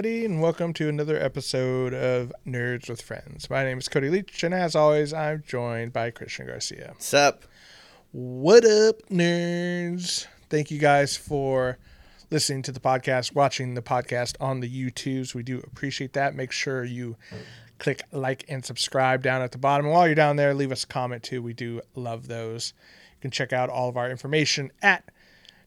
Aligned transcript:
Everybody, 0.00 0.24
and 0.24 0.40
welcome 0.40 0.72
to 0.72 0.88
another 0.88 1.22
episode 1.22 1.92
of 1.92 2.32
Nerds 2.46 2.88
with 2.88 3.02
Friends. 3.02 3.50
My 3.50 3.64
name 3.64 3.76
is 3.76 3.86
Cody 3.86 4.08
Leach, 4.08 4.42
and 4.42 4.54
as 4.54 4.74
always, 4.74 5.12
I'm 5.12 5.44
joined 5.46 5.92
by 5.92 6.10
Christian 6.10 6.46
Garcia. 6.46 6.92
What's 6.94 7.12
up? 7.12 7.44
What 8.10 8.64
up, 8.64 9.02
nerds? 9.10 10.26
Thank 10.48 10.70
you 10.70 10.78
guys 10.78 11.18
for 11.18 11.76
listening 12.30 12.62
to 12.62 12.72
the 12.72 12.80
podcast, 12.80 13.34
watching 13.34 13.74
the 13.74 13.82
podcast 13.82 14.36
on 14.40 14.60
the 14.60 14.70
YouTubes. 14.70 15.34
We 15.34 15.42
do 15.42 15.58
appreciate 15.58 16.14
that. 16.14 16.34
Make 16.34 16.50
sure 16.50 16.82
you 16.82 17.16
click 17.78 18.00
like 18.10 18.46
and 18.48 18.64
subscribe 18.64 19.22
down 19.22 19.42
at 19.42 19.52
the 19.52 19.58
bottom. 19.58 19.84
And 19.84 19.94
while 19.94 20.06
you're 20.06 20.14
down 20.14 20.36
there, 20.36 20.54
leave 20.54 20.72
us 20.72 20.84
a 20.84 20.86
comment 20.86 21.24
too. 21.24 21.42
We 21.42 21.52
do 21.52 21.82
love 21.94 22.26
those. 22.26 22.72
You 23.16 23.20
can 23.20 23.32
check 23.32 23.52
out 23.52 23.68
all 23.68 23.90
of 23.90 23.98
our 23.98 24.10
information 24.10 24.72
at 24.80 25.10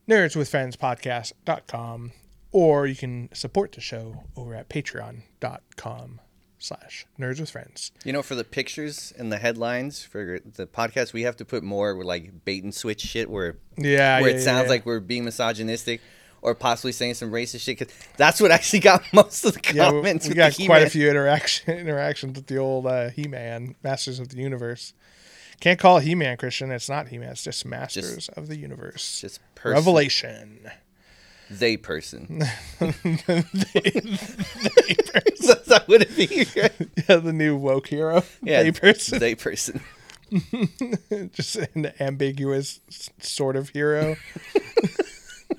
nerdswithfriendspodcast.com 0.10 2.14
or 2.54 2.88
you 2.88 2.96
can 2.96 3.28
support 3.34 3.74
the 3.74 3.82
show 3.82 4.24
over 4.38 4.56
at 4.56 4.70
patreon.com 4.70 6.22
slash 6.60 7.06
nerds 7.20 7.40
with 7.42 7.50
friends. 7.50 7.92
You 8.06 8.14
know, 8.14 8.22
for 8.24 8.36
the 8.36 8.46
pictures 8.46 9.12
and 9.18 9.32
the 9.32 9.38
headlines 9.38 10.04
for 10.04 10.40
the 10.46 10.66
podcast, 10.66 11.12
we 11.12 11.24
have 11.24 11.36
to 11.38 11.46
put 11.46 11.62
more 11.64 12.02
like 12.06 12.46
bait 12.46 12.64
and 12.64 12.74
switch 12.74 13.02
shit 13.02 13.30
where 13.30 13.58
Yeah, 13.78 14.22
where 14.22 14.30
yeah, 14.30 14.38
it 14.38 14.42
sounds 14.42 14.66
yeah. 14.66 14.70
like 14.70 14.86
we're 14.86 15.02
being 15.02 15.26
misogynistic 15.26 16.00
or 16.42 16.56
possibly 16.56 16.92
saying 16.94 17.16
some 17.16 17.32
racist 17.32 17.62
shit. 17.62 17.80
Cause 17.80 17.88
that's 18.18 18.40
what 18.40 18.52
actually 18.52 18.80
got 18.80 19.04
most 19.14 19.44
of 19.46 19.54
the 19.56 19.74
Yeah, 19.74 19.92
we, 19.92 19.98
comments. 19.98 20.28
we 20.30 20.36
got 20.36 20.56
quite 20.66 20.84
a 20.84 20.90
few 20.90 21.10
interaction 21.10 21.74
interactions 21.78 22.36
with 22.38 22.48
the 22.48 22.58
old 22.58 22.86
uh, 22.88 23.10
He-Man, 23.10 23.76
Masters 23.84 24.20
of 24.20 24.30
the 24.30 24.38
Universe. 24.38 24.94
Can't 25.60 25.80
call 25.80 26.00
He-Man, 26.00 26.38
Christian. 26.38 26.72
It's 26.72 26.90
not 26.90 27.08
He-Man. 27.10 27.30
It's 27.32 27.44
just 27.44 27.66
Masters 27.66 28.30
of 28.30 28.48
the 28.48 28.58
Universe. 28.58 29.22
Just 29.22 29.40
person, 29.56 29.74
Revelation. 29.76 30.72
They 31.60 31.78
person. 31.78 32.44
They- 32.80 32.94
That's 35.46 35.68
not 35.70 35.88
what 35.88 36.02
it 36.02 36.16
be. 36.16 36.46
right? 36.62 36.72
yeah, 37.10 37.18
the 37.18 37.34
new 37.34 37.56
woke 37.58 37.88
hero. 37.88 38.24
Yeah, 38.42 38.64
They 38.64 38.72
person. 38.72 39.20
They 39.20 39.36
person. 39.36 39.82
just 41.34 41.56
an 41.76 41.92
ambiguous 42.00 42.80
sort 43.20 43.56
of 43.56 43.70
hero. 43.70 44.16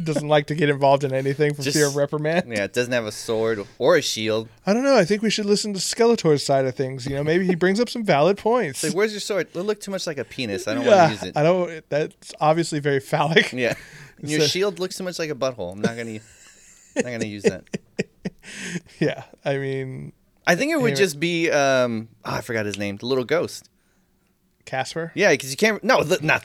Doesn't 0.02 0.26
like 0.26 0.48
to 0.48 0.56
get 0.56 0.68
involved 0.68 1.04
in 1.04 1.14
anything 1.14 1.54
for 1.54 1.62
Just- 1.62 1.76
fear 1.76 1.86
of 1.86 1.94
reprimand. 1.96 2.48
Yeah, 2.48 2.64
it 2.64 2.72
doesn't 2.72 2.92
have 2.92 3.06
a 3.06 3.12
sword 3.12 3.64
or 3.78 3.96
a 3.96 4.02
shield. 4.02 4.48
I 4.66 4.74
don't 4.74 4.82
know. 4.82 4.96
I 4.96 5.04
think 5.04 5.22
we 5.22 5.30
should 5.30 5.46
listen 5.46 5.72
to 5.74 5.78
Skeletor's 5.80 6.44
side 6.44 6.64
of 6.66 6.74
things. 6.74 7.06
You 7.06 7.14
know, 7.14 7.22
maybe 7.24 7.46
he 7.46 7.54
brings 7.54 7.78
up 7.78 7.88
some 7.88 8.04
valid 8.04 8.36
points. 8.36 8.82
It's 8.82 8.92
like, 8.92 8.98
where's 8.98 9.12
your 9.12 9.20
sword? 9.20 9.48
It 9.54 9.60
look 9.60 9.80
too 9.80 9.92
much 9.92 10.06
like 10.06 10.18
a 10.18 10.24
penis. 10.24 10.66
I 10.66 10.74
don't 10.74 10.84
yeah, 10.84 11.06
want 11.06 11.20
to 11.20 11.26
use 11.26 11.30
it. 11.30 11.36
I 11.36 11.42
don't. 11.44 11.88
That's 11.90 12.34
obviously 12.40 12.80
very 12.80 13.00
phallic. 13.00 13.52
Yeah. 13.52 13.74
Your 14.22 14.40
So- 14.40 14.46
shield 14.46 14.78
looks 14.78 14.96
so 14.96 15.04
much 15.04 15.18
like 15.18 15.30
a 15.30 15.34
butthole. 15.34 15.72
I'm 15.72 15.80
not 15.80 15.96
gonna 15.96 16.20
not 16.96 17.04
gonna 17.04 17.26
use 17.26 17.42
that. 17.44 17.64
Yeah, 19.00 19.24
I 19.44 19.56
mean 19.56 20.12
I 20.46 20.54
think 20.56 20.70
it 20.72 20.76
would 20.76 20.92
Anyway. 20.92 20.96
just 20.98 21.18
be 21.18 21.50
um 21.50 22.08
oh, 22.24 22.34
I 22.34 22.40
forgot 22.42 22.66
his 22.66 22.76
name, 22.78 22.96
the 22.98 23.06
little 23.06 23.24
ghost. 23.24 23.68
Casper. 24.66 25.12
Yeah, 25.14 25.30
because 25.30 25.50
you 25.50 25.56
can't 25.56 25.82
no 25.84 26.02
the, 26.02 26.18
not 26.22 26.44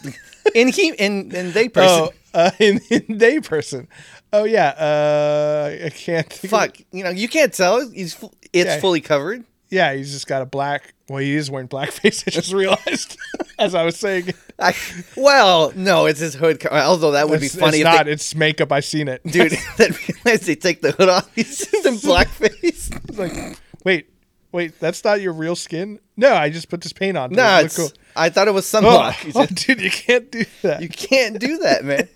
in 0.55 0.69
he 0.69 0.89
in 0.91 1.33
in 1.35 1.51
they 1.53 1.69
person. 1.69 2.09
Oh, 2.33 2.39
uh, 2.39 2.51
in, 2.59 2.79
in 2.89 3.17
they 3.17 3.39
person. 3.39 3.87
Oh 4.33 4.43
yeah. 4.45 4.69
Uh, 4.69 5.85
I 5.85 5.89
can't. 5.89 6.31
Fuck, 6.31 6.77
you 6.91 7.03
know 7.03 7.09
you 7.09 7.27
can't 7.29 7.53
tell. 7.53 7.89
He's 7.89 8.13
fu- 8.13 8.31
it's 8.53 8.67
Yeah. 8.67 8.79
fully 8.79 9.01
covered. 9.01 9.43
yeah, 9.69 9.93
he's 9.93 10.11
just 10.11 10.27
got 10.27 10.41
a 10.41 10.45
black. 10.45 10.93
Well, 11.07 11.19
he 11.19 11.33
is 11.35 11.49
wearing 11.49 11.67
blackface. 11.67 12.23
I 12.27 12.31
just 12.31 12.53
realized 12.53 13.17
as 13.57 13.73
I 13.75 13.83
was 13.83 13.97
saying. 13.97 14.33
I, 14.61 14.75
well, 15.15 15.71
no, 15.75 16.05
it's 16.05 16.19
his 16.19 16.35
hood. 16.35 16.65
Although 16.67 17.11
that 17.11 17.29
would 17.29 17.39
be 17.41 17.47
funny 17.47 17.77
it's 17.79 17.83
not. 17.85 18.05
they, 18.05 18.11
It's 18.11 18.35
makeup. 18.35 18.71
I've 18.71 18.85
seen 18.85 19.07
it, 19.07 19.21
dude. 19.25 19.51
then 19.77 19.93
realize 20.25 20.41
they 20.45 20.55
take 20.55 20.81
the 20.81 20.91
hood 20.91 21.09
off. 21.09 21.29
He's 21.33 21.57
just 21.65 21.85
in 21.85 21.95
blackface. 21.95 22.53
It's 22.63 23.17
like, 23.17 23.57
wait, 23.85 24.09
wait. 24.51 24.79
That's 24.79 25.03
not 25.03 25.21
your 25.21 25.33
real 25.33 25.55
skin. 25.55 25.99
No, 26.17 26.33
I 26.33 26.49
just 26.49 26.69
put 26.69 26.81
this 26.81 26.91
paint 26.93 27.17
on. 27.17 27.31
no, 27.31 27.59
it's. 27.59 27.77
cool. 27.77 27.89
I 28.15 28.29
thought 28.29 28.47
it 28.49 28.53
was 28.53 28.73
Oh, 28.73 28.81
sunblock. 28.81 29.31
Oh, 29.35 29.45
said, 29.45 29.55
dude, 29.55 29.81
you 29.81 29.89
can't 29.91 30.29
do 30.31 30.43
that. 30.63 30.81
you 30.81 30.89
can't 30.89 31.39
do 31.39 31.59
that, 31.59 31.85
man. 31.85 32.07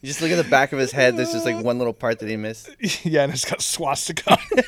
You 0.00 0.06
just 0.06 0.22
look 0.22 0.30
at 0.30 0.36
the 0.36 0.48
back 0.48 0.72
of 0.72 0.78
his 0.78 0.92
head. 0.92 1.16
There's 1.16 1.32
just 1.32 1.44
like 1.44 1.64
one 1.64 1.78
little 1.78 1.92
part 1.92 2.20
that 2.20 2.28
he 2.28 2.36
missed. 2.36 2.70
yeah, 3.04 3.24
and 3.24 3.32
it's 3.32 3.44
got 3.44 3.60
swastika 3.60 4.30
on 4.34 4.38
it. 4.52 4.66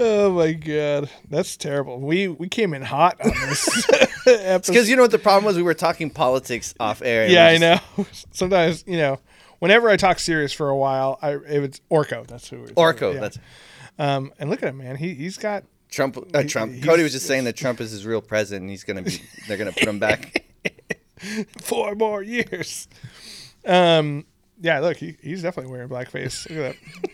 Oh 0.00 0.32
my 0.32 0.52
god, 0.52 1.10
that's 1.28 1.56
terrible. 1.56 2.00
We 2.00 2.28
we 2.28 2.48
came 2.48 2.74
in 2.74 2.82
hot 2.82 3.20
on 3.24 3.30
this 3.48 3.88
episode. 4.26 4.72
Because 4.72 4.88
you 4.88 4.96
know 4.96 5.02
what 5.02 5.10
the 5.10 5.18
problem 5.18 5.44
was? 5.44 5.56
We 5.56 5.62
were 5.62 5.74
talking 5.74 6.10
politics 6.10 6.74
off 6.80 7.02
air. 7.02 7.26
Yeah, 7.28 7.50
we 7.50 7.56
I 7.56 7.58
just- 7.76 7.98
know. 7.98 8.06
Sometimes 8.32 8.84
you 8.86 8.96
know, 8.96 9.18
whenever 9.58 9.88
I 9.88 9.96
talk 9.96 10.18
serious 10.18 10.52
for 10.52 10.68
a 10.68 10.76
while, 10.76 11.18
I 11.22 11.32
it 11.32 11.60
was 11.60 11.80
Orko. 11.90 12.26
That's 12.26 12.48
who. 12.48 12.60
Was. 12.62 12.70
Orko. 12.72 13.14
Yeah. 13.14 13.20
That's 13.20 13.38
um. 13.98 14.32
And 14.38 14.50
look 14.50 14.62
at 14.62 14.68
him, 14.68 14.78
man. 14.78 14.96
He 14.96 15.14
he's 15.14 15.38
got 15.38 15.64
Trump. 15.90 16.16
Uh, 16.34 16.42
Trump. 16.44 16.72
he's- 16.72 16.84
Cody 16.84 17.02
was 17.02 17.12
just 17.12 17.26
saying 17.26 17.44
that 17.44 17.56
Trump 17.56 17.80
is 17.80 17.90
his 17.90 18.04
real 18.06 18.20
president. 18.20 18.62
and 18.62 18.70
He's 18.70 18.84
gonna 18.84 19.02
be. 19.02 19.20
They're 19.48 19.56
gonna 19.58 19.72
put 19.72 19.84
him 19.88 19.98
back. 19.98 20.44
four 21.60 21.94
more 21.94 22.22
years. 22.22 22.88
Um. 23.66 24.26
Yeah. 24.60 24.80
Look, 24.80 24.96
he, 24.98 25.16
he's 25.22 25.42
definitely 25.42 25.72
wearing 25.72 25.88
blackface. 25.88 26.48
Look 26.50 26.58
at 26.58 26.76
that. 27.02 27.10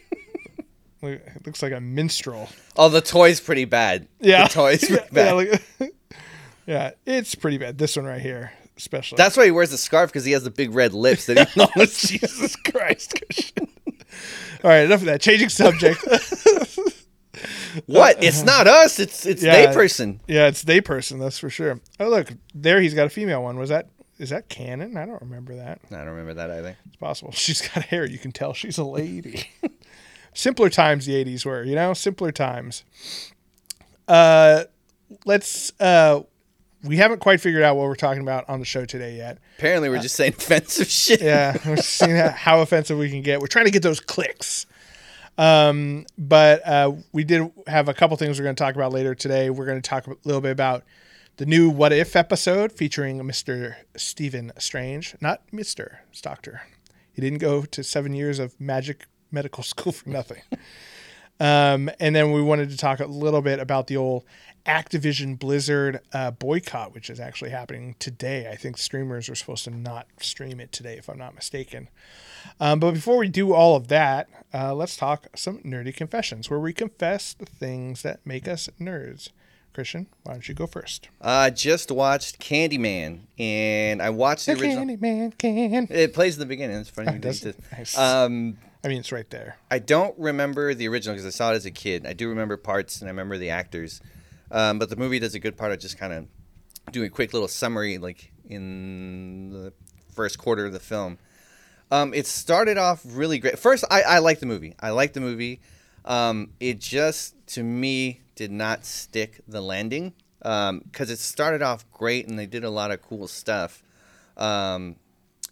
Look, 1.03 1.13
it 1.13 1.47
looks 1.47 1.63
like 1.63 1.73
a 1.73 1.81
minstrel. 1.81 2.49
Oh, 2.77 2.89
the 2.89 3.01
toy's 3.01 3.41
pretty 3.41 3.65
bad. 3.65 4.07
Yeah. 4.21 4.45
the 4.45 4.49
toy's 4.55 4.85
pretty 4.85 5.03
yeah, 5.03 5.09
bad. 5.13 5.33
look- 5.35 5.93
yeah, 6.67 6.91
it's 7.07 7.35
pretty 7.35 7.59
bad. 7.59 7.79
This 7.79 7.97
one 7.97 8.05
right 8.07 8.21
here, 8.21 8.53
especially. 8.77 9.17
That's 9.17 9.37
why 9.37 9.47
he 9.47 9.51
wears 9.51 9.71
the 9.71 9.79
scarf 9.79 10.11
because 10.11 10.25
he 10.25 10.33
has 10.33 10.45
the 10.45 10.51
big 10.51 10.75
red 10.75 10.93
lips 10.93 11.27
that 11.27 11.49
he 11.49 11.61
knows. 11.77 12.03
Jesus 12.03 12.55
Christ. 12.57 13.19
All 14.63 14.71
right, 14.71 14.85
enough 14.85 15.01
of 15.01 15.07
that. 15.07 15.21
Changing 15.23 15.49
subject. 15.49 16.05
what? 17.87 18.23
It's 18.23 18.43
not 18.43 18.67
us. 18.67 18.99
It's 18.99 19.25
it's 19.27 19.43
Yeah. 19.43 19.67
they 19.67 19.73
person. 19.75 20.21
yeah, 20.27 20.49
it's 20.49 20.63
they 20.63 20.81
person, 20.81 21.19
that's 21.19 21.39
for 21.39 21.49
sure. 21.51 21.81
Oh, 21.99 22.09
look, 22.09 22.33
there 22.55 22.81
he's 22.81 22.95
got 22.95 23.07
a 23.07 23.11
female 23.11 23.43
one. 23.43 23.57
Was 23.59 23.71
that 23.71 23.89
is 24.19 24.31
that 24.31 24.49
canon? 24.51 24.97
I 24.99 25.07
don't 25.07 25.23
remember 25.23 25.57
that. 25.57 25.81
I 25.91 25.95
don't 25.97 26.09
remember 26.09 26.35
that 26.35 26.51
either. 26.51 26.77
It's 26.87 26.97
possible. 26.97 27.33
She's 27.33 27.63
got 27.63 27.85
hair. 27.85 28.05
You 28.05 28.19
can 28.19 28.33
tell 28.33 28.53
she's 28.53 28.77
a 28.77 28.85
lady. 28.85 29.49
Simpler 30.41 30.71
times 30.71 31.05
the 31.05 31.23
80s 31.23 31.45
were, 31.45 31.63
you 31.63 31.75
know? 31.75 31.93
Simpler 31.93 32.33
times. 32.33 32.85
Uh 34.09 34.65
let's 35.27 35.73
uh 35.81 36.23
we 36.83 36.97
haven't 36.97 37.19
quite 37.19 37.43
figured 37.43 37.63
out 37.63 37.77
what 37.77 37.83
we're 37.85 37.95
talking 37.95 38.23
about 38.23 38.49
on 38.49 38.59
the 38.59 38.65
show 38.65 38.87
today 38.87 39.17
yet. 39.17 39.37
Apparently, 39.59 39.91
we're 39.91 40.01
just 40.01 40.15
saying 40.17 40.33
offensive 40.39 40.89
shit. 40.89 41.21
Yeah, 41.21 41.59
we're 41.67 41.77
seeing 41.77 42.17
how, 42.17 42.31
how 42.31 42.61
offensive 42.61 42.97
we 42.97 43.11
can 43.11 43.21
get. 43.21 43.41
We're 43.41 43.49
trying 43.49 43.67
to 43.67 43.71
get 43.71 43.83
those 43.83 44.01
clicks. 44.01 44.65
Um, 45.37 46.07
but 46.17 46.67
uh, 46.67 46.93
we 47.13 47.23
did 47.25 47.53
have 47.67 47.89
a 47.89 47.95
couple 47.95 48.17
things 48.17 48.39
we're 48.39 48.45
going 48.45 48.57
to 48.57 48.63
talk 48.63 48.75
about 48.75 48.93
later 48.93 49.15
today. 49.15 49.51
We're 49.51 49.67
going 49.67 49.81
to 49.81 49.87
talk 49.87 50.07
a 50.07 50.17
little 50.25 50.41
bit 50.41 50.53
about 50.53 50.85
the 51.37 51.45
new 51.45 51.69
What 51.69 51.93
If 51.93 52.17
episode 52.17 52.73
featuring 52.73 53.19
Mr. 53.21 53.75
Stephen 53.97 54.53
Strange, 54.57 55.17
not 55.21 55.43
Mr. 55.53 55.99
It's 56.11 56.23
Doctor. 56.23 56.63
He 57.13 57.21
didn't 57.21 57.41
go 57.41 57.63
to 57.63 57.85
seven 57.85 58.15
years 58.15 58.39
of 58.39 58.59
magic 58.59 59.07
medical 59.31 59.63
school 59.73 59.93
for 59.93 60.09
nothing. 60.09 60.43
Um, 61.39 61.91
and 61.99 62.15
then 62.15 62.33
we 62.33 62.43
wanted 62.43 62.69
to 62.71 62.77
talk 62.77 63.01
a 63.01 63.07
little 63.07 63.41
bit 63.41 63.61
about 63.61 63.87
the 63.87 63.97
old 63.97 64.25
Activision 64.67 65.39
Blizzard 65.39 66.01
uh, 66.13 66.31
boycott, 66.33 66.93
which 66.93 67.09
is 67.09 67.19
actually 67.19 67.51
happening 67.51 67.97
today. 67.99 68.49
I 68.51 68.57
think 68.57 68.77
streamers 68.77 69.29
are 69.31 69.35
supposed 69.35 69.65
to 69.65 69.71
not 69.71 70.07
stream 70.21 70.61
it 70.61 70.71
today, 70.71 70.99
if 70.99 71.09
I'm 71.09 71.17
not 71.17 71.35
mistaken. 71.35 71.89
Um, 72.59 72.79
but 72.79 72.93
before 72.93 73.17
we 73.17 73.29
do 73.29 73.55
all 73.55 73.75
of 73.75 73.89
that, 73.89 74.29
uh, 74.53 74.75
let's 74.75 74.97
talk 74.97 75.29
some 75.35 75.59
nerdy 75.61 75.95
confessions, 75.95 76.51
where 76.51 76.61
we 76.61 76.75
confess 76.75 77.33
the 77.33 77.47
things 77.47 78.03
that 78.03 78.21
make 78.27 78.47
us 78.47 78.69
nerds. 78.79 79.31
Christian, 79.73 80.09
why 80.25 80.33
don't 80.33 80.49
you 80.49 80.55
go 80.55 80.67
first? 80.67 81.09
I 81.23 81.47
uh, 81.47 81.51
just 81.51 81.91
watched 81.93 82.41
Candyman, 82.41 83.21
and 83.39 84.03
I 84.03 84.11
watched 84.11 84.47
the, 84.47 84.55
The 84.57 84.63
original. 84.63 84.85
Candyman 84.85 85.39
can. 85.39 85.87
It 85.91 86.13
plays 86.13 86.35
in 86.35 86.41
the 86.41 86.47
beginning. 86.47 86.79
It's 86.79 86.91
funny. 86.91 87.19
did- 87.19 87.47
it? 87.47 87.57
Nice. 87.73 87.97
Um, 87.97 88.59
I 88.83 88.89
mean, 88.89 88.99
it's 88.99 89.13
right 89.13 89.29
there. 89.29 89.57
I 89.71 89.79
don't 89.79 90.19
remember 90.19 90.73
the 90.75 90.89
original 90.89 91.15
because 91.15 91.27
I 91.27 91.37
saw 91.37 91.53
it 91.53 91.57
as 91.57 91.67
a 91.67 91.71
kid. 91.71 92.07
I 92.07 92.15
do 92.15 92.29
remember 92.29 92.57
parts 92.57 93.01
and 93.01 93.09
I 93.09 93.11
remember 93.11 93.37
the 93.37 93.51
actors, 93.51 94.01
um, 94.51 94.79
but 94.79 94.89
the 94.89 94.97
movie 94.97 95.19
does 95.19 95.35
a 95.35 95.39
good 95.39 95.57
part 95.57 95.73
of 95.73 95.81
just 95.81 95.99
kind 95.99 96.13
of 96.13 96.27
doing 96.91 97.09
a 97.09 97.11
quick 97.11 97.33
little 97.33 97.49
summary, 97.49 97.99
like 97.99 98.33
in 98.49 99.51
the 99.51 99.73
first 100.15 100.39
quarter 100.39 100.65
of 100.65 100.73
the 100.73 100.81
film. 100.81 101.19
Um, 101.91 102.15
it 102.15 102.27
started 102.27 102.79
off 102.79 103.03
really 103.05 103.39
great. 103.39 103.59
First, 103.59 103.85
I, 103.91 104.03
I 104.03 104.19
like 104.21 104.41
the 104.41 104.47
movie. 104.47 104.75
I 104.81 104.91
like 104.91 105.13
the 105.13 105.21
movie. 105.21 105.61
Um, 106.05 106.53
it 106.61 106.79
just 106.81 107.35
to 107.49 107.63
me 107.63 108.21
did 108.35 108.51
not 108.51 108.87
stick 108.87 109.41
the 109.47 109.61
landing 109.61 110.15
because 110.39 111.11
it 111.11 111.19
started 111.19 111.61
off 111.61 111.85
great 111.91 112.27
and 112.29 112.39
they 112.39 112.47
did 112.47 112.65
a 112.65 112.71
lot 112.71 112.91
of 112.91 113.03
cool 113.03 113.29
stuff. 113.29 113.83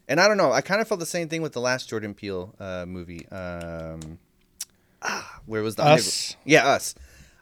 And 0.09 0.21
I 0.21 0.27
don't 0.27 0.39
know. 0.39 0.53
I 0.53 0.63
kind 0.63 0.81
of 0.81 0.89
felt 0.89 1.01
the 1.01 1.07
same 1.07 1.29
thing 1.29 1.43
with 1.43 1.53
the 1.53 1.61
last 1.61 1.89
Jordan 1.89 2.15
Peele 2.15 2.55
uh, 2.59 2.87
movie. 2.87 3.29
Um, 3.29 4.19
ah, 5.03 5.41
where 5.47 5.63
was 5.63 5.77
the 5.77 5.85
Us? 5.85 6.37
Yeah, 6.45 6.67
us. 6.67 6.95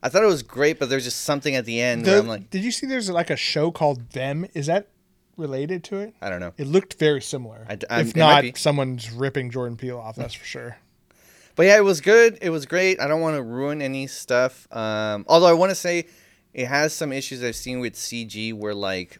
I 0.02 0.08
thought 0.08 0.22
it 0.22 0.26
was 0.26 0.42
great, 0.42 0.78
but 0.78 0.88
there's 0.90 1.04
just 1.04 1.22
something 1.22 1.54
at 1.54 1.64
the 1.64 1.80
end 1.80 2.06
where 2.06 2.18
I'm 2.18 2.28
like, 2.28 2.50
did 2.50 2.62
you 2.62 2.70
see 2.70 2.86
there's 2.86 3.08
like 3.10 3.30
a 3.30 3.36
show 3.36 3.70
called 3.70 4.10
Them? 4.10 4.46
Is 4.54 4.66
that 4.66 4.88
related 5.36 5.84
to 5.84 5.98
it? 5.98 6.14
I 6.20 6.28
don't 6.28 6.40
know. 6.40 6.52
It 6.58 6.66
looked 6.66 6.98
very 6.98 7.22
similar. 7.22 7.66
I 7.68 7.78
I'm- 7.90 8.06
if 8.08 8.16
it 8.16 8.16
might 8.16 8.42
be. 8.42 8.48
not, 8.48 8.58
someone's 8.58 9.10
ripping 9.10 9.50
Jordan 9.50 9.76
Peele 9.76 9.98
off. 9.98 10.16
That's 10.16 10.34
for 10.34 10.44
sure. 10.44 10.76
But 11.54 11.66
yeah, 11.66 11.78
it 11.78 11.84
was 11.84 12.02
good. 12.02 12.38
It 12.42 12.50
was 12.50 12.66
great. 12.66 13.00
I 13.00 13.08
don't 13.08 13.22
want 13.22 13.36
to 13.36 13.42
ruin 13.42 13.80
any 13.80 14.06
stuff. 14.06 14.68
Um, 14.70 15.24
although 15.26 15.46
I 15.46 15.54
want 15.54 15.70
to 15.70 15.74
say 15.74 16.06
it 16.52 16.66
has 16.66 16.92
some 16.92 17.12
issues 17.12 17.42
I've 17.42 17.56
seen 17.56 17.80
with 17.80 17.94
CG 17.94 18.52
where 18.52 18.74
like 18.74 19.18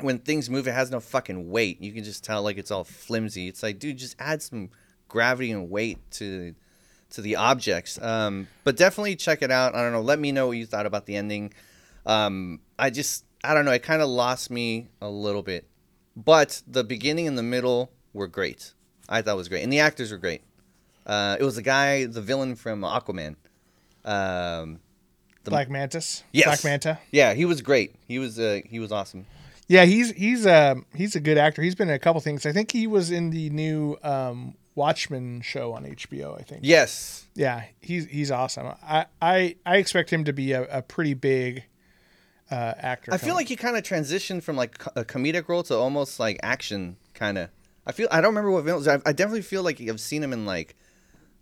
when 0.00 0.18
things 0.18 0.48
move, 0.48 0.66
it 0.68 0.72
has 0.72 0.90
no 0.90 1.00
fucking 1.00 1.50
weight. 1.50 1.80
You 1.80 1.92
can 1.92 2.04
just 2.04 2.24
tell 2.24 2.42
like 2.42 2.58
it's 2.58 2.70
all 2.70 2.84
flimsy. 2.84 3.48
It's 3.48 3.62
like, 3.62 3.78
dude, 3.78 3.98
just 3.98 4.16
add 4.18 4.42
some 4.42 4.70
gravity 5.08 5.50
and 5.50 5.70
weight 5.70 5.98
to 6.12 6.54
to 7.10 7.20
the 7.20 7.36
objects. 7.36 8.00
Um, 8.00 8.48
but 8.64 8.76
definitely 8.76 9.16
check 9.16 9.42
it 9.42 9.50
out. 9.50 9.74
I 9.74 9.82
don't 9.82 9.92
know. 9.92 10.02
Let 10.02 10.18
me 10.18 10.32
know 10.32 10.48
what 10.48 10.56
you 10.56 10.66
thought 10.66 10.86
about 10.86 11.06
the 11.06 11.16
ending. 11.16 11.52
Um, 12.06 12.60
I 12.78 12.90
just 12.90 13.24
I 13.42 13.54
don't 13.54 13.64
know. 13.64 13.72
It 13.72 13.82
kind 13.82 14.02
of 14.02 14.08
lost 14.08 14.50
me 14.50 14.88
a 15.00 15.08
little 15.08 15.42
bit. 15.42 15.66
But 16.16 16.62
the 16.66 16.82
beginning 16.82 17.28
and 17.28 17.38
the 17.38 17.42
middle 17.42 17.92
were 18.12 18.26
great. 18.26 18.74
I 19.08 19.22
thought 19.22 19.34
it 19.34 19.36
was 19.36 19.48
great, 19.48 19.62
and 19.62 19.72
the 19.72 19.80
actors 19.80 20.10
were 20.10 20.18
great. 20.18 20.42
Uh, 21.06 21.36
it 21.40 21.44
was 21.44 21.56
the 21.56 21.62
guy, 21.62 22.04
the 22.04 22.20
villain 22.20 22.56
from 22.56 22.82
Aquaman. 22.82 23.36
Um, 24.04 24.80
the, 25.44 25.50
Black 25.50 25.70
Mantis. 25.70 26.24
Yes. 26.32 26.46
Black 26.46 26.64
Manta. 26.64 26.98
Yeah, 27.10 27.34
he 27.34 27.44
was 27.44 27.62
great. 27.62 27.94
He 28.06 28.18
was 28.18 28.38
uh, 28.38 28.60
he 28.66 28.78
was 28.78 28.92
awesome. 28.92 29.26
Yeah, 29.68 29.84
he's 29.84 30.12
he's 30.12 30.46
um 30.46 30.86
he's 30.94 31.14
a 31.14 31.20
good 31.20 31.38
actor. 31.38 31.62
He's 31.62 31.74
been 31.74 31.88
in 31.88 31.94
a 31.94 31.98
couple 31.98 32.20
things. 32.20 32.46
I 32.46 32.52
think 32.52 32.72
he 32.72 32.86
was 32.86 33.10
in 33.10 33.30
the 33.30 33.50
new 33.50 33.96
um 34.02 34.54
Watchmen 34.74 35.40
show 35.42 35.72
on 35.74 35.84
HBO. 35.84 36.38
I 36.38 36.42
think. 36.42 36.60
Yes. 36.62 37.26
Yeah, 37.34 37.64
he's 37.80 38.06
he's 38.06 38.30
awesome. 38.30 38.72
I 38.82 39.06
I, 39.20 39.56
I 39.66 39.76
expect 39.76 40.10
him 40.10 40.24
to 40.24 40.32
be 40.32 40.52
a, 40.52 40.62
a 40.78 40.82
pretty 40.82 41.14
big 41.14 41.64
uh, 42.50 42.74
actor. 42.78 43.12
I 43.12 43.18
feel 43.18 43.34
like 43.34 43.48
he 43.48 43.56
kind 43.56 43.76
of 43.76 43.82
transitioned 43.82 44.42
from 44.42 44.56
like 44.56 44.82
a 44.96 45.04
comedic 45.04 45.48
role 45.48 45.62
to 45.64 45.74
almost 45.76 46.18
like 46.18 46.38
action 46.42 46.96
kind 47.14 47.36
of. 47.38 47.50
I 47.86 47.92
feel 47.92 48.08
I 48.10 48.20
don't 48.20 48.30
remember 48.30 48.50
what 48.50 48.64
villains. 48.64 48.88
I, 48.88 48.94
I 49.04 49.12
definitely 49.12 49.42
feel 49.42 49.62
like 49.62 49.80
I've 49.80 50.00
seen 50.00 50.22
him 50.22 50.32
in 50.32 50.46
like 50.46 50.76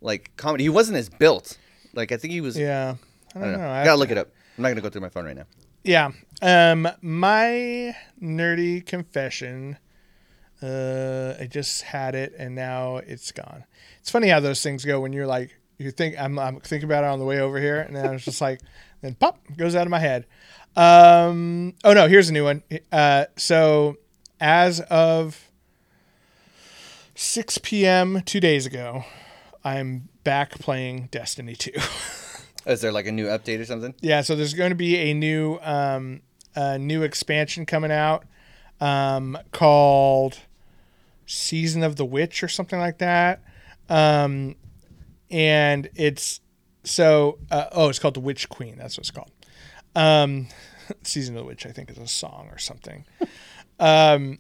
like 0.01 0.33
comedy. 0.37 0.65
He 0.65 0.69
wasn't 0.71 0.99
as 0.99 1.09
built. 1.09 1.59
Like 1.95 2.11
I 2.13 2.17
think 2.17 2.33
he 2.33 2.41
was. 2.41 2.59
yeah. 2.59 2.97
I 3.35 3.39
I 3.39 3.43
don't, 3.43 3.53
don't 3.53 3.61
know. 3.61 3.67
know. 3.67 3.73
I- 3.73 3.85
gotta 3.85 3.99
look 3.99 4.11
it 4.11 4.19
up. 4.19 4.29
I'm 4.57 4.63
not 4.63 4.69
gonna 4.71 4.81
go 4.81 4.89
through 4.91 5.03
my 5.03 5.09
phone 5.11 5.27
right 5.27 5.37
now. 5.37 5.45
Yeah. 5.87 6.11
Um, 6.43 6.89
my 7.01 7.95
nerdy 8.21 8.85
confession. 8.85 9.79
Uh, 10.61 11.35
I 11.39 11.47
just 11.47 11.83
had 11.83 12.17
it 12.17 12.35
and 12.37 12.57
now 12.57 12.97
it's 12.97 13.31
gone. 13.31 13.65
It's 14.01 14.11
funny 14.11 14.27
how 14.27 14.41
those 14.41 14.61
things 14.63 14.85
go 14.85 15.01
when 15.01 15.13
you're 15.13 15.29
like, 15.29 15.57
you 15.79 15.93
think 15.93 16.17
I'm, 16.19 16.41
I'm 16.41 16.59
thinking 16.59 16.89
about 16.89 17.05
it 17.05 17.09
on 17.09 17.21
the 17.21 17.25
way 17.25 17.39
over 17.39 17.61
here, 17.61 17.81
and 17.81 17.95
then 17.95 18.07
I 18.07 18.11
was 18.11 18.25
just 18.25 18.41
like, 18.41 18.61
then 19.03 19.15
pop 19.15 19.39
goes 19.57 19.77
out 19.77 19.87
of 19.87 19.91
my 19.91 19.99
head. 19.99 20.27
Um, 20.75 21.75
oh 21.85 21.93
no, 21.93 22.09
here's 22.09 22.31
a 22.31 22.33
new 22.33 22.45
one. 22.45 22.63
Uh, 22.91 23.27
so 23.37 23.97
as 24.41 24.81
of 24.81 25.51
6 27.15 27.59
p.m. 27.59 28.23
two 28.25 28.41
days 28.41 28.67
ago, 28.67 29.05
I'm 29.63 30.09
back 30.25 30.59
playing 30.59 31.11
Destiny 31.13 31.55
2. 31.55 31.73
Is 32.67 32.81
there 32.81 32.93
like 32.93 33.07
a 33.07 33.13
new 33.13 33.27
update 33.27 33.61
or 33.61 33.65
something? 33.65 33.95
Yeah, 34.01 34.23
so 34.23 34.35
there's 34.35 34.55
going 34.55 34.71
to 34.71 34.77
be 34.77 34.97
a 34.97 35.15
new 35.15 35.59
um, 35.63 36.21
a 36.55 36.79
new 36.79 37.03
expansion 37.03 37.65
coming 37.65 37.93
out 37.93 38.25
um, 38.81 39.39
called 39.53 40.41
Season 41.27 41.83
of 41.83 41.97
the 41.97 42.05
Witch 42.05 42.43
or 42.43 42.49
something 42.49 42.79
like 42.79 42.99
that. 42.99 43.43
Um, 43.89 44.57
and 45.31 45.89
it's 45.95 46.41
so 46.83 47.39
uh, 47.51 47.67
oh, 47.73 47.89
it's 47.89 47.99
called 47.99 48.15
the 48.15 48.21
Witch 48.21 48.49
Queen. 48.49 48.77
That's 48.77 48.97
what 48.97 49.03
it's 49.03 49.11
called. 49.11 49.31
Um, 49.95 50.49
Season 51.03 51.37
of 51.37 51.43
the 51.43 51.47
Witch, 51.47 51.67
I 51.67 51.71
think, 51.71 51.91
is 51.91 51.99
a 51.99 52.09
song 52.09 52.49
or 52.51 52.59
something. 52.59 53.05
um, 53.79 54.39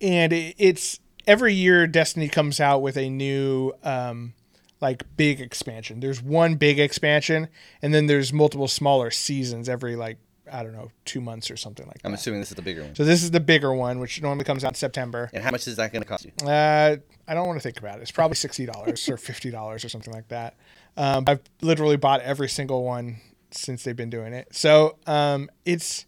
and 0.00 0.32
it, 0.32 0.54
it's 0.58 1.00
every 1.26 1.54
year 1.54 1.86
Destiny 1.88 2.28
comes 2.28 2.60
out 2.60 2.80
with 2.80 2.96
a 2.96 3.10
new 3.10 3.72
um, 3.82 4.34
like 4.80 5.04
big 5.16 5.40
expansion. 5.40 6.00
There's 6.00 6.22
one 6.22 6.56
big 6.56 6.78
expansion, 6.78 7.48
and 7.82 7.92
then 7.92 8.06
there's 8.06 8.32
multiple 8.32 8.68
smaller 8.68 9.10
seasons 9.10 9.68
every 9.68 9.96
like 9.96 10.18
I 10.50 10.62
don't 10.62 10.72
know 10.72 10.90
two 11.04 11.20
months 11.20 11.50
or 11.50 11.56
something 11.56 11.86
like 11.86 12.02
that. 12.02 12.08
I'm 12.08 12.14
assuming 12.14 12.40
this 12.40 12.50
is 12.50 12.56
the 12.56 12.62
bigger 12.62 12.82
one. 12.82 12.94
So 12.94 13.04
this 13.04 13.22
is 13.22 13.30
the 13.30 13.40
bigger 13.40 13.72
one, 13.74 13.98
which 13.98 14.22
normally 14.22 14.44
comes 14.44 14.64
out 14.64 14.72
in 14.72 14.74
September. 14.74 15.30
And 15.32 15.42
how 15.42 15.50
much 15.50 15.66
is 15.66 15.76
that 15.76 15.92
gonna 15.92 16.04
cost 16.04 16.24
you? 16.24 16.32
Uh, 16.46 16.96
I 17.26 17.34
don't 17.34 17.46
want 17.46 17.58
to 17.58 17.62
think 17.62 17.78
about 17.78 17.98
it. 17.98 18.02
It's 18.02 18.10
probably 18.10 18.34
sixty 18.46 18.66
dollars 18.66 19.08
or 19.08 19.16
fifty 19.16 19.50
dollars 19.50 19.84
or 19.84 19.88
something 19.88 20.12
like 20.12 20.28
that. 20.28 20.56
Um, 20.96 21.24
I've 21.26 21.40
literally 21.60 21.96
bought 21.96 22.20
every 22.22 22.48
single 22.48 22.84
one 22.84 23.18
since 23.50 23.84
they've 23.84 23.96
been 23.96 24.10
doing 24.10 24.32
it. 24.32 24.48
So 24.54 24.98
um, 25.06 25.50
it's 25.64 26.06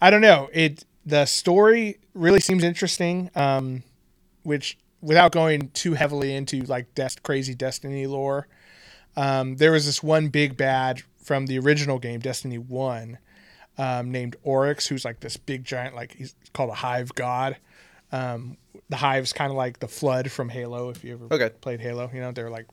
I 0.00 0.10
don't 0.10 0.22
know. 0.22 0.48
It 0.52 0.84
the 1.04 1.24
story 1.26 1.98
really 2.14 2.40
seems 2.40 2.64
interesting. 2.64 3.30
Um, 3.34 3.82
which 4.42 4.78
without 5.06 5.32
going 5.32 5.70
too 5.70 5.94
heavily 5.94 6.34
into 6.34 6.60
like 6.62 6.94
des- 6.94 7.20
crazy 7.22 7.54
Destiny 7.54 8.06
lore, 8.06 8.48
um, 9.16 9.56
there 9.56 9.72
was 9.72 9.86
this 9.86 10.02
one 10.02 10.28
big 10.28 10.56
bad 10.56 11.02
from 11.22 11.46
the 11.46 11.58
original 11.58 11.98
game, 11.98 12.20
Destiny 12.20 12.58
One, 12.58 13.18
um, 13.78 14.10
named 14.10 14.36
Oryx, 14.42 14.86
who's 14.86 15.04
like 15.04 15.20
this 15.20 15.36
big 15.36 15.64
giant, 15.64 15.94
like 15.94 16.12
he's 16.14 16.34
called 16.52 16.70
a 16.70 16.74
hive 16.74 17.14
god. 17.14 17.56
Um, 18.12 18.56
the 18.88 18.96
hive's 18.96 19.32
kind 19.32 19.50
of 19.50 19.56
like 19.56 19.78
the 19.80 19.88
flood 19.88 20.30
from 20.30 20.48
Halo. 20.48 20.90
If 20.90 21.02
you 21.04 21.14
ever 21.14 21.26
Okay. 21.30 21.50
played 21.60 21.80
Halo, 21.80 22.10
you 22.12 22.20
know 22.20 22.32
they're 22.32 22.50
like 22.50 22.66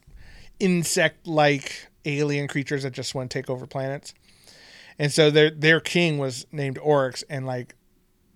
insect-like 0.60 1.88
alien 2.06 2.48
creatures 2.48 2.84
that 2.84 2.92
just 2.94 3.16
want 3.16 3.30
to 3.32 3.38
take 3.38 3.50
over 3.50 3.66
planets. 3.66 4.14
And 5.00 5.12
so 5.12 5.32
their 5.32 5.50
their 5.50 5.80
king 5.80 6.18
was 6.20 6.46
named 6.52 6.78
Oryx, 6.78 7.24
and 7.30 7.46
like 7.48 7.76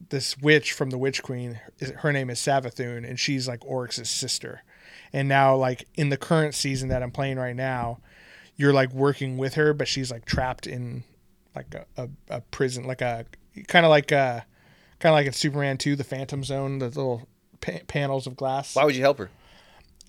this 0.09 0.37
witch 0.37 0.73
from 0.73 0.89
the 0.89 0.97
Witch 0.97 1.23
Queen, 1.23 1.59
her 1.97 2.11
name 2.11 2.29
is 2.29 2.39
Savathun, 2.39 3.07
and 3.07 3.19
she's 3.19 3.47
like 3.47 3.65
Oryx's 3.65 4.09
sister. 4.09 4.63
And 5.13 5.27
now, 5.27 5.55
like 5.55 5.87
in 5.95 6.09
the 6.09 6.17
current 6.17 6.53
season 6.53 6.89
that 6.89 7.01
I'm 7.01 7.11
playing 7.11 7.37
right 7.37 7.55
now, 7.55 7.99
you're 8.55 8.73
like 8.73 8.91
working 8.93 9.37
with 9.37 9.55
her, 9.55 9.73
but 9.73 9.87
she's 9.87 10.11
like 10.11 10.25
trapped 10.25 10.67
in 10.67 11.03
like 11.55 11.73
a, 11.73 11.85
a, 11.97 12.09
a 12.29 12.41
prison, 12.41 12.85
like 12.85 13.01
a 13.01 13.25
kind 13.67 13.85
of 13.85 13.89
like 13.89 14.11
a 14.11 14.45
kind 14.99 15.11
of 15.11 15.15
like 15.15 15.27
in 15.27 15.33
Superman 15.33 15.77
2, 15.77 15.95
the 15.95 16.03
Phantom 16.03 16.43
Zone, 16.43 16.79
the 16.79 16.87
little 16.87 17.27
pa- 17.61 17.79
panels 17.87 18.27
of 18.27 18.35
glass. 18.35 18.75
Why 18.75 18.85
would 18.85 18.95
you 18.95 19.01
help 19.01 19.19
her? 19.19 19.29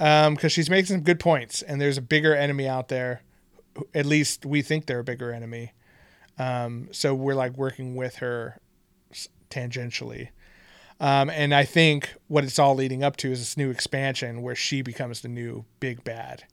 Um, 0.01 0.35
because 0.35 0.53
she's 0.53 0.71
making 0.71 0.87
some 0.87 1.01
good 1.01 1.21
points, 1.21 1.63
and 1.63 1.81
there's 1.81 1.99
a 1.99 2.03
bigger 2.03 2.35
enemy 2.35 2.69
out 2.69 2.89
there. 2.89 3.23
At 3.95 4.07
least 4.07 4.47
we 4.47 4.63
think 4.63 4.87
they're 4.87 5.01
a 5.01 5.05
bigger 5.05 5.33
enemy. 5.33 5.73
Um, 6.39 6.89
so 6.93 7.15
we're 7.15 7.35
like 7.35 7.57
working 7.57 7.97
with 7.97 8.17
her 8.17 8.61
tangentially. 9.51 10.29
Um, 11.01 11.31
and 11.31 11.55
I 11.55 11.65
think 11.65 12.15
what 12.27 12.45
it's 12.45 12.59
all 12.59 12.75
leading 12.75 13.05
up 13.05 13.17
to 13.19 13.31
is 13.31 13.39
this 13.39 13.57
new 13.57 13.71
expansion 13.71 14.43
where 14.43 14.57
she 14.57 14.83
becomes 14.83 15.21
the 15.21 15.29
new 15.29 15.65
big 15.81 16.03
bad. 16.03 16.45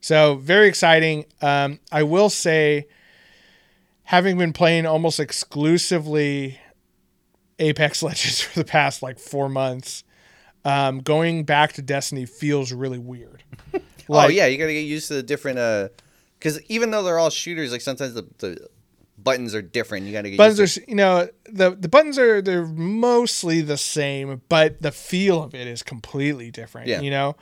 So 0.00 0.34
very 0.34 0.68
exciting. 0.68 1.26
Um, 1.40 1.78
I 1.92 2.02
will 2.02 2.28
say, 2.28 2.88
having 4.02 4.36
been 4.36 4.52
playing 4.52 4.84
almost 4.84 5.20
exclusively 5.20 6.58
Apex 7.58 8.02
Legends 8.02 8.40
for 8.40 8.58
the 8.58 8.64
past 8.64 9.02
like 9.02 9.18
four 9.18 9.48
months, 9.48 10.04
um, 10.64 10.98
going 10.98 11.44
back 11.44 11.72
to 11.74 11.82
Destiny 11.82 12.26
feels 12.26 12.72
really 12.72 12.98
weird. 12.98 13.44
oh 14.08 14.28
yeah, 14.28 14.46
you 14.46 14.58
gotta 14.58 14.72
get 14.72 14.80
used 14.80 15.08
to 15.08 15.14
the 15.14 15.22
different. 15.22 15.58
uh 15.58 15.88
Because 16.38 16.60
even 16.68 16.90
though 16.90 17.02
they're 17.02 17.18
all 17.18 17.30
shooters, 17.30 17.70
like 17.70 17.80
sometimes 17.80 18.14
the, 18.14 18.26
the 18.38 18.68
buttons 19.24 19.54
are 19.54 19.62
different. 19.62 20.06
You 20.06 20.12
got 20.12 20.22
to 20.22 20.30
get 20.30 20.36
buttons 20.36 20.58
used 20.60 20.78
are 20.78 20.84
you 20.86 20.94
know 20.94 21.28
the 21.50 21.70
the 21.70 21.88
buttons 21.88 22.18
are 22.18 22.40
they're 22.40 22.66
mostly 22.66 23.62
the 23.62 23.78
same, 23.78 24.42
but 24.48 24.80
the 24.82 24.92
feel 24.92 25.42
of 25.42 25.54
it 25.54 25.66
is 25.66 25.82
completely 25.82 26.50
different. 26.50 26.86
Yeah. 26.86 27.00
You 27.00 27.10
know, 27.10 27.36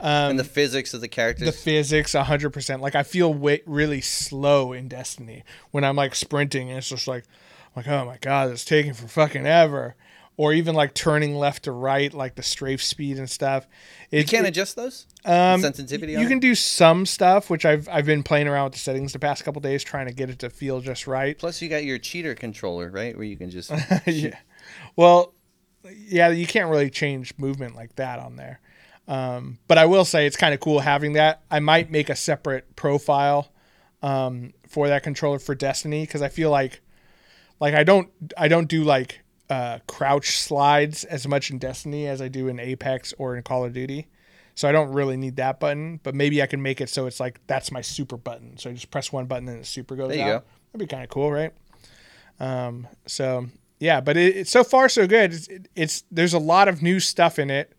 to, 0.00 0.28
and 0.30 0.38
the 0.38 0.44
physics 0.44 0.92
of 0.92 1.00
the 1.00 1.08
characters. 1.08 1.46
the 1.46 1.52
physics 1.52 2.12
100% 2.12 2.80
like 2.80 2.94
i 2.94 3.02
feel 3.02 3.32
way, 3.32 3.62
really 3.64 4.02
slow 4.02 4.72
in 4.74 4.88
destiny 4.88 5.42
when 5.70 5.84
i'm 5.84 5.96
like 5.96 6.14
sprinting 6.14 6.68
and 6.68 6.78
it's 6.78 6.90
just 6.90 7.08
like 7.08 7.24
like 7.74 7.88
oh 7.88 8.04
my 8.04 8.18
god 8.20 8.50
it's 8.50 8.64
taking 8.64 8.92
for 8.92 9.08
fucking 9.08 9.46
ever 9.46 9.96
or 10.38 10.52
even 10.52 10.74
like 10.74 10.92
turning 10.94 11.34
left 11.34 11.64
to 11.64 11.72
right 11.72 12.12
like 12.12 12.34
the 12.34 12.42
strafe 12.42 12.82
speed 12.82 13.18
and 13.18 13.30
stuff 13.30 13.66
it, 14.10 14.18
you 14.18 14.24
can't 14.24 14.44
it- 14.46 14.50
adjust 14.50 14.76
those 14.76 15.06
sensitivity. 15.24 16.14
on 16.14 16.20
you 16.20 16.26
it? 16.26 16.30
can 16.30 16.38
do 16.38 16.54
some 16.54 17.06
stuff 17.06 17.48
which 17.50 17.64
i've 17.64 17.88
i've 17.90 18.06
been 18.06 18.22
playing 18.22 18.46
around 18.46 18.64
with 18.64 18.72
the 18.74 18.78
settings 18.78 19.12
the 19.12 19.18
past 19.18 19.44
couple 19.44 19.60
days 19.60 19.82
trying 19.82 20.06
to 20.06 20.12
get 20.12 20.28
it 20.30 20.38
to 20.38 20.50
feel 20.50 20.80
just 20.80 21.06
right 21.06 21.38
Plus, 21.38 21.60
you 21.62 21.68
got 21.68 21.84
your 21.84 21.98
cheater 21.98 22.34
controller, 22.34 22.90
right, 22.90 23.16
where 23.16 23.24
you 23.26 23.36
can 23.36 23.50
just. 23.50 23.70
yeah. 24.06 24.36
Well, 24.94 25.34
yeah, 26.08 26.30
you 26.30 26.46
can't 26.46 26.70
really 26.70 26.90
change 26.90 27.34
movement 27.38 27.74
like 27.76 27.94
that 27.96 28.18
on 28.18 28.36
there. 28.36 28.60
Um, 29.08 29.58
but 29.68 29.78
I 29.78 29.86
will 29.86 30.04
say 30.04 30.26
it's 30.26 30.36
kind 30.36 30.52
of 30.54 30.60
cool 30.60 30.80
having 30.80 31.12
that. 31.14 31.42
I 31.50 31.60
might 31.60 31.90
make 31.90 32.08
a 32.10 32.16
separate 32.16 32.74
profile 32.76 33.52
um, 34.02 34.52
for 34.68 34.88
that 34.88 35.02
controller 35.02 35.38
for 35.38 35.54
Destiny 35.54 36.02
because 36.02 36.22
I 36.22 36.28
feel 36.28 36.50
like, 36.50 36.80
like 37.60 37.74
I 37.74 37.84
don't, 37.84 38.08
I 38.36 38.48
don't 38.48 38.68
do 38.68 38.82
like 38.82 39.20
uh, 39.50 39.78
crouch 39.86 40.38
slides 40.38 41.04
as 41.04 41.26
much 41.26 41.50
in 41.50 41.58
Destiny 41.58 42.06
as 42.06 42.20
I 42.20 42.28
do 42.28 42.48
in 42.48 42.58
Apex 42.58 43.14
or 43.18 43.36
in 43.36 43.42
Call 43.42 43.64
of 43.64 43.72
Duty. 43.72 44.08
So 44.54 44.68
I 44.68 44.72
don't 44.72 44.92
really 44.92 45.16
need 45.16 45.36
that 45.36 45.60
button, 45.60 46.00
but 46.02 46.14
maybe 46.14 46.42
I 46.42 46.46
can 46.46 46.62
make 46.62 46.80
it 46.80 46.88
so 46.88 47.06
it's 47.06 47.20
like 47.20 47.40
that's 47.46 47.70
my 47.70 47.82
super 47.82 48.16
button. 48.16 48.56
So 48.56 48.70
I 48.70 48.72
just 48.72 48.90
press 48.90 49.12
one 49.12 49.26
button 49.26 49.48
and 49.48 49.60
the 49.60 49.66
super 49.66 49.96
goes 49.96 50.08
There 50.08 50.16
you 50.16 50.22
out. 50.24 50.40
go. 50.42 50.46
That'd 50.72 50.88
be 50.88 50.90
kind 50.90 51.04
of 51.04 51.10
cool, 51.10 51.30
right? 51.30 51.52
Um, 52.40 52.88
so 53.06 53.46
yeah, 53.78 54.00
but 54.00 54.16
it, 54.16 54.36
it's 54.36 54.50
so 54.50 54.64
far 54.64 54.88
so 54.88 55.06
good. 55.06 55.34
It's, 55.34 55.48
it's 55.74 56.04
there's 56.10 56.32
a 56.34 56.38
lot 56.38 56.68
of 56.68 56.82
new 56.82 57.00
stuff 57.00 57.38
in 57.38 57.50
it 57.50 57.72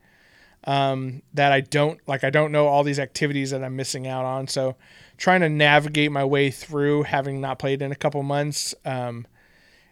um, 0.65 1.23
that 1.33 1.51
I 1.51 1.61
don't 1.61 1.99
like. 2.07 2.23
I 2.23 2.29
don't 2.29 2.51
know 2.51 2.67
all 2.67 2.83
these 2.83 2.99
activities 2.99 3.51
that 3.51 3.63
I'm 3.63 3.75
missing 3.75 4.05
out 4.07 4.25
on. 4.25 4.47
So 4.47 4.75
trying 5.17 5.41
to 5.41 5.49
navigate 5.49 6.11
my 6.11 6.23
way 6.25 6.51
through, 6.51 7.03
having 7.03 7.41
not 7.41 7.57
played 7.57 7.81
in 7.81 7.91
a 7.91 7.95
couple 7.95 8.21
months, 8.21 8.75
um, 8.85 9.25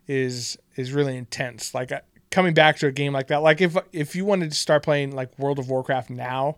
is 0.08 0.58
is 0.76 0.92
really 0.92 1.18
intense. 1.18 1.74
Like 1.74 1.92
uh, 1.92 2.02
coming 2.32 2.54
back 2.54 2.78
to 2.78 2.88
a 2.88 2.92
game 2.92 3.14
like 3.14 3.28
that. 3.28 3.38
Like 3.38 3.62
if 3.62 3.78
if 3.92 4.16
you 4.16 4.26
wanted 4.26 4.52
to 4.52 4.58
start 4.58 4.84
playing 4.84 5.16
like 5.16 5.38
World 5.40 5.60
of 5.60 5.70
Warcraft 5.70 6.10
now, 6.10 6.58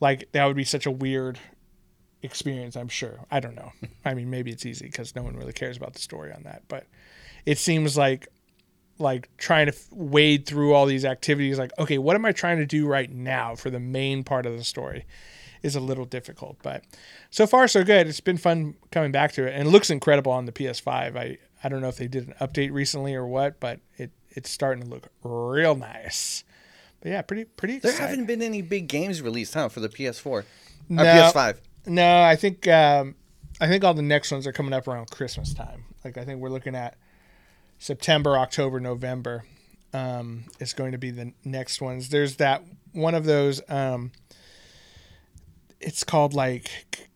like 0.00 0.30
that 0.32 0.46
would 0.46 0.56
be 0.56 0.64
such 0.64 0.86
a 0.86 0.90
weird 0.90 1.38
experience. 2.22 2.76
I'm 2.76 2.88
sure. 2.88 3.20
I 3.30 3.40
don't 3.40 3.54
know. 3.54 3.72
I 4.04 4.14
mean, 4.14 4.30
maybe 4.30 4.50
it's 4.50 4.66
easy 4.66 4.86
because 4.86 5.14
no 5.14 5.22
one 5.22 5.36
really 5.36 5.52
cares 5.52 5.76
about 5.76 5.94
the 5.94 6.00
story 6.00 6.32
on 6.32 6.42
that, 6.44 6.62
but 6.68 6.86
it 7.46 7.58
seems 7.58 7.96
like 7.96 8.28
like 8.98 9.28
trying 9.36 9.66
to 9.66 9.72
f- 9.72 9.88
wade 9.92 10.44
through 10.44 10.74
all 10.74 10.84
these 10.84 11.04
activities 11.04 11.56
like 11.56 11.70
okay 11.78 11.98
what 11.98 12.16
am 12.16 12.24
i 12.24 12.32
trying 12.32 12.58
to 12.58 12.66
do 12.66 12.84
right 12.84 13.12
now 13.12 13.54
for 13.54 13.70
the 13.70 13.78
main 13.78 14.24
part 14.24 14.44
of 14.44 14.56
the 14.56 14.64
story 14.64 15.06
is 15.62 15.76
a 15.76 15.80
little 15.80 16.04
difficult 16.04 16.56
but 16.62 16.82
so 17.30 17.46
far 17.46 17.68
so 17.68 17.84
good 17.84 18.08
it's 18.08 18.18
been 18.18 18.36
fun 18.36 18.74
coming 18.90 19.12
back 19.12 19.30
to 19.30 19.46
it 19.46 19.54
and 19.54 19.68
it 19.68 19.70
looks 19.70 19.88
incredible 19.88 20.32
on 20.32 20.46
the 20.46 20.52
ps5 20.52 21.16
i 21.16 21.38
i 21.62 21.68
don't 21.68 21.80
know 21.80 21.88
if 21.88 21.96
they 21.96 22.08
did 22.08 22.26
an 22.28 22.34
update 22.40 22.72
recently 22.72 23.14
or 23.14 23.26
what 23.26 23.58
but 23.60 23.80
it 23.96 24.10
it's 24.30 24.50
starting 24.50 24.82
to 24.84 24.88
look 24.88 25.08
real 25.22 25.74
nice 25.74 26.44
but 27.00 27.10
yeah 27.10 27.22
pretty 27.22 27.44
pretty 27.44 27.78
There 27.78 27.90
exciting. 27.90 28.10
haven't 28.10 28.26
been 28.26 28.42
any 28.42 28.62
big 28.62 28.88
games 28.88 29.22
released, 29.22 29.54
huh, 29.54 29.68
for 29.68 29.80
the 29.80 29.88
PS4 29.88 30.26
or 30.26 30.44
No. 30.88 31.02
PS5. 31.04 31.56
No, 31.86 32.22
I 32.22 32.34
think 32.36 32.66
um, 32.68 33.14
I 33.60 33.68
think 33.68 33.84
all 33.84 33.94
the 33.94 34.02
next 34.02 34.30
ones 34.32 34.46
are 34.46 34.52
coming 34.52 34.72
up 34.72 34.86
around 34.88 35.10
Christmas 35.10 35.54
time. 35.54 35.84
Like 36.04 36.18
I 36.18 36.24
think 36.24 36.40
we're 36.40 36.48
looking 36.50 36.74
at 36.74 36.96
September, 37.78 38.36
October, 38.36 38.80
November. 38.80 39.44
Um, 39.94 40.44
is 40.60 40.74
going 40.74 40.92
to 40.92 40.98
be 40.98 41.10
the 41.10 41.32
next 41.44 41.80
ones. 41.80 42.10
There's 42.10 42.36
that 42.36 42.62
one 42.92 43.14
of 43.14 43.24
those. 43.24 43.62
Um, 43.70 44.10
it's 45.80 46.04
called 46.04 46.34
like 46.34 47.07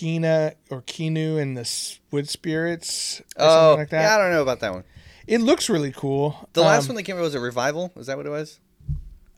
Kina 0.00 0.54
or 0.70 0.80
Kinu 0.82 1.38
and 1.40 1.56
the 1.56 1.98
Wood 2.10 2.26
Spirits 2.28 3.20
or 3.36 3.44
Oh, 3.44 3.48
something 3.76 3.78
like 3.80 3.92
yeah, 3.92 4.14
I 4.14 4.18
don't 4.18 4.30
know 4.30 4.40
about 4.42 4.60
that 4.60 4.72
one. 4.72 4.84
it 5.26 5.42
looks 5.42 5.68
really 5.68 5.92
cool. 5.92 6.48
The 6.54 6.62
last 6.62 6.84
Um, 6.84 6.88
one 6.90 6.96
that 6.96 7.02
came 7.02 7.16
out 7.16 7.22
was 7.22 7.34
a 7.34 7.40
revival. 7.40 7.92
Is 7.96 8.06
that 8.06 8.16
what 8.16 8.24
it 8.24 8.30
was? 8.30 8.60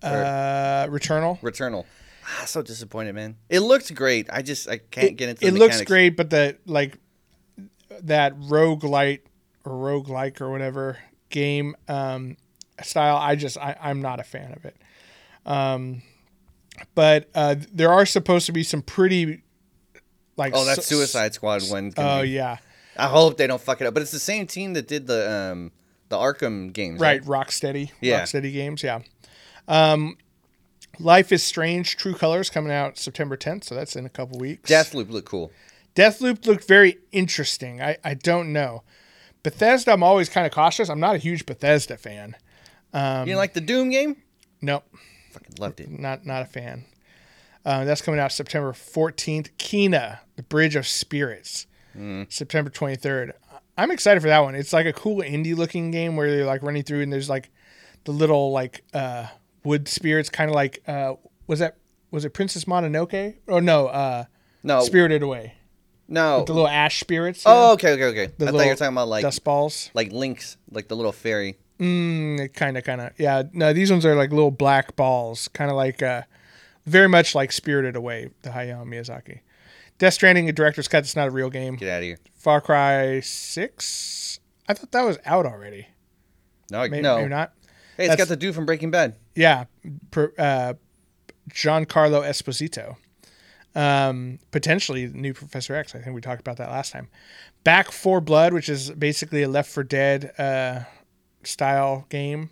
uh, 0.02 0.86
Returnal. 0.88 1.40
Returnal. 1.40 1.84
Ah, 2.24 2.44
so 2.46 2.62
disappointed, 2.62 3.14
man. 3.14 3.36
It 3.48 3.60
looked 3.60 3.92
great. 3.94 4.28
I 4.32 4.42
just 4.42 4.68
I 4.68 4.78
can't 4.78 5.16
get 5.16 5.30
into. 5.30 5.46
it 5.46 5.50
the 5.50 5.58
looks 5.58 5.74
mechanics. 5.80 5.88
great, 5.90 6.16
but 6.16 6.30
the 6.30 6.56
like 6.66 6.98
that 8.02 8.38
roguelite 8.38 9.20
or 9.64 9.72
roguelike 9.72 10.40
or 10.40 10.50
whatever 10.50 10.98
game 11.30 11.74
um, 11.88 12.36
style, 12.82 13.16
I 13.16 13.34
just 13.34 13.58
I, 13.58 13.76
I'm 13.80 14.00
not 14.00 14.20
a 14.20 14.22
fan 14.24 14.52
of 14.52 14.64
it. 14.64 14.76
Um, 15.44 16.02
but 16.94 17.28
uh, 17.34 17.56
there 17.72 17.92
are 17.92 18.06
supposed 18.06 18.46
to 18.46 18.52
be 18.52 18.62
some 18.62 18.82
pretty 18.82 19.42
like 20.36 20.52
Oh, 20.56 20.64
that 20.64 20.78
s- 20.78 20.86
Suicide 20.86 21.34
Squad 21.34 21.62
one. 21.70 21.92
Oh 21.96 22.22
be- 22.22 22.28
yeah, 22.30 22.58
I 22.96 23.08
hope 23.08 23.36
they 23.36 23.46
don't 23.46 23.60
fuck 23.60 23.80
it 23.80 23.86
up. 23.86 23.94
But 23.94 24.02
it's 24.02 24.12
the 24.12 24.18
same 24.18 24.46
team 24.46 24.72
that 24.74 24.88
did 24.88 25.06
the 25.06 25.30
um 25.30 25.72
the 26.08 26.16
Arkham 26.16 26.72
games. 26.72 27.00
right. 27.00 27.22
Rocksteady, 27.24 27.90
Yeah. 28.00 28.22
Rocksteady 28.22 28.52
games, 28.52 28.82
yeah. 28.82 29.00
Um, 29.68 30.16
Life 30.98 31.32
is 31.32 31.42
Strange: 31.42 31.96
True 31.96 32.14
Colors 32.14 32.50
coming 32.50 32.70
out 32.72 32.98
September 32.98 33.36
10th, 33.36 33.64
so 33.64 33.74
that's 33.74 33.96
in 33.96 34.04
a 34.04 34.10
couple 34.10 34.38
weeks. 34.38 34.70
Deathloop 34.70 35.08
looked 35.10 35.28
cool. 35.28 35.50
Deathloop 35.94 36.46
looked 36.46 36.66
very 36.68 36.98
interesting. 37.12 37.80
I, 37.80 37.96
I 38.04 38.14
don't 38.14 38.52
know. 38.52 38.82
Bethesda, 39.42 39.92
I'm 39.92 40.02
always 40.02 40.28
kind 40.28 40.46
of 40.46 40.52
cautious. 40.52 40.88
I'm 40.88 41.00
not 41.00 41.14
a 41.14 41.18
huge 41.18 41.46
Bethesda 41.46 41.96
fan. 41.96 42.36
Um, 42.92 43.26
you 43.26 43.36
like 43.36 43.54
the 43.54 43.60
Doom 43.62 43.88
game? 43.90 44.16
Nope, 44.60 44.84
Fucking 45.32 45.54
loved 45.58 45.80
it. 45.80 45.90
not 45.90 46.26
not 46.26 46.42
a 46.42 46.46
fan. 46.46 46.84
Uh, 47.64 47.84
that's 47.84 48.02
coming 48.02 48.18
out 48.20 48.32
September 48.32 48.72
14th. 48.72 49.50
Kena, 49.58 50.18
The 50.36 50.42
Bridge 50.42 50.74
of 50.76 50.86
Spirits, 50.86 51.66
September 52.28 52.70
23rd. 52.70 53.32
I'm 53.78 53.90
excited 53.90 54.20
for 54.20 54.28
that 54.28 54.40
one. 54.40 54.54
It's 54.54 54.72
like 54.72 54.86
a 54.86 54.92
cool 54.92 55.18
indie 55.22 55.56
looking 55.56 55.90
game 55.90 56.16
where 56.16 56.26
you're 56.28 56.44
like 56.46 56.62
running 56.62 56.82
through 56.82 57.02
and 57.02 57.12
there's 57.12 57.30
like 57.30 57.50
the 58.04 58.12
little 58.12 58.50
like 58.52 58.84
uh, 58.92 59.26
wood 59.64 59.88
spirits, 59.88 60.28
kind 60.28 60.50
of 60.50 60.54
like 60.54 60.82
uh, 60.88 61.14
was 61.46 61.60
that 61.60 61.76
was 62.10 62.24
it 62.24 62.30
Princess 62.34 62.64
Mononoke? 62.64 63.36
Oh 63.48 63.60
no, 63.60 63.86
uh, 63.86 64.24
No, 64.62 64.80
Spirited 64.82 65.22
Away. 65.22 65.54
no. 66.08 66.44
The 66.44 66.52
little 66.52 66.68
ash 66.68 67.00
spirits. 67.00 67.44
you 67.44 67.50
know? 67.50 67.70
Oh, 67.70 67.72
okay, 67.74 67.92
okay, 67.92 68.04
okay. 68.04 68.32
The 68.36 68.48
I 68.48 68.50
thought 68.50 68.62
you 68.64 68.68
were 68.70 68.74
talking 68.76 68.94
about 68.94 69.08
like 69.08 69.22
dust 69.22 69.42
balls. 69.44 69.90
like 69.94 70.12
links, 70.12 70.56
like 70.70 70.88
the 70.88 70.96
little 70.96 71.12
fairy. 71.12 71.58
Mm, 71.78 72.52
kind 72.54 72.76
of, 72.76 72.84
kind 72.84 73.00
of. 73.00 73.12
Yeah. 73.18 73.44
No, 73.52 73.72
these 73.72 73.90
ones 73.90 74.04
are 74.04 74.14
like 74.14 74.30
little 74.30 74.50
black 74.50 74.94
balls, 74.96 75.48
kind 75.48 75.70
of 75.70 75.76
like, 75.76 76.02
uh, 76.02 76.22
very 76.86 77.08
much 77.08 77.34
like 77.34 77.52
Spirited 77.52 77.96
Away, 77.96 78.30
the 78.42 78.50
Hayao 78.50 78.84
Miyazaki. 78.86 79.40
Death 79.98 80.14
Stranding, 80.14 80.48
a 80.48 80.52
director's 80.52 80.88
cut. 80.88 80.98
It's 81.04 81.14
not 81.16 81.28
a 81.28 81.30
real 81.30 81.50
game. 81.50 81.76
Get 81.76 81.88
out 81.88 81.98
of 81.98 82.04
here. 82.04 82.18
Far 82.34 82.60
Cry 82.60 83.20
Six. 83.20 84.40
I 84.68 84.74
thought 84.74 84.90
that 84.92 85.02
was 85.02 85.18
out 85.24 85.46
already. 85.46 85.86
No, 86.70 86.80
Maybe, 86.82 87.00
no. 87.02 87.16
maybe 87.18 87.28
not. 87.28 87.52
Hey, 87.96 88.04
it's 88.04 88.08
That's- 88.12 88.18
got 88.18 88.28
the 88.28 88.36
dude 88.36 88.54
from 88.54 88.64
Breaking 88.66 88.90
Bad. 88.90 89.16
Yeah, 89.34 89.64
uh, 90.16 90.74
Giancarlo 91.50 92.22
Esposito. 92.22 92.96
Um, 93.74 94.38
potentially 94.50 95.06
the 95.06 95.16
new 95.18 95.32
Professor 95.34 95.74
X. 95.74 95.94
I 95.94 95.98
think 96.00 96.14
we 96.14 96.20
talked 96.20 96.40
about 96.40 96.58
that 96.58 96.68
last 96.70 96.92
time. 96.92 97.08
Back 97.64 97.90
4 97.90 98.20
Blood, 98.20 98.52
which 98.52 98.68
is 98.68 98.90
basically 98.90 99.42
a 99.42 99.48
Left 99.48 99.70
4 99.70 99.82
Dead 99.84 100.32
uh, 100.38 100.80
style 101.42 102.06
game. 102.10 102.50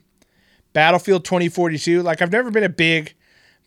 Battlefield 0.73 1.25
2042. 1.25 2.03
Like 2.03 2.23
I've 2.23 2.33
never 2.33 2.51
been 2.51 2.65
a 2.65 2.69
big 2.71 3.15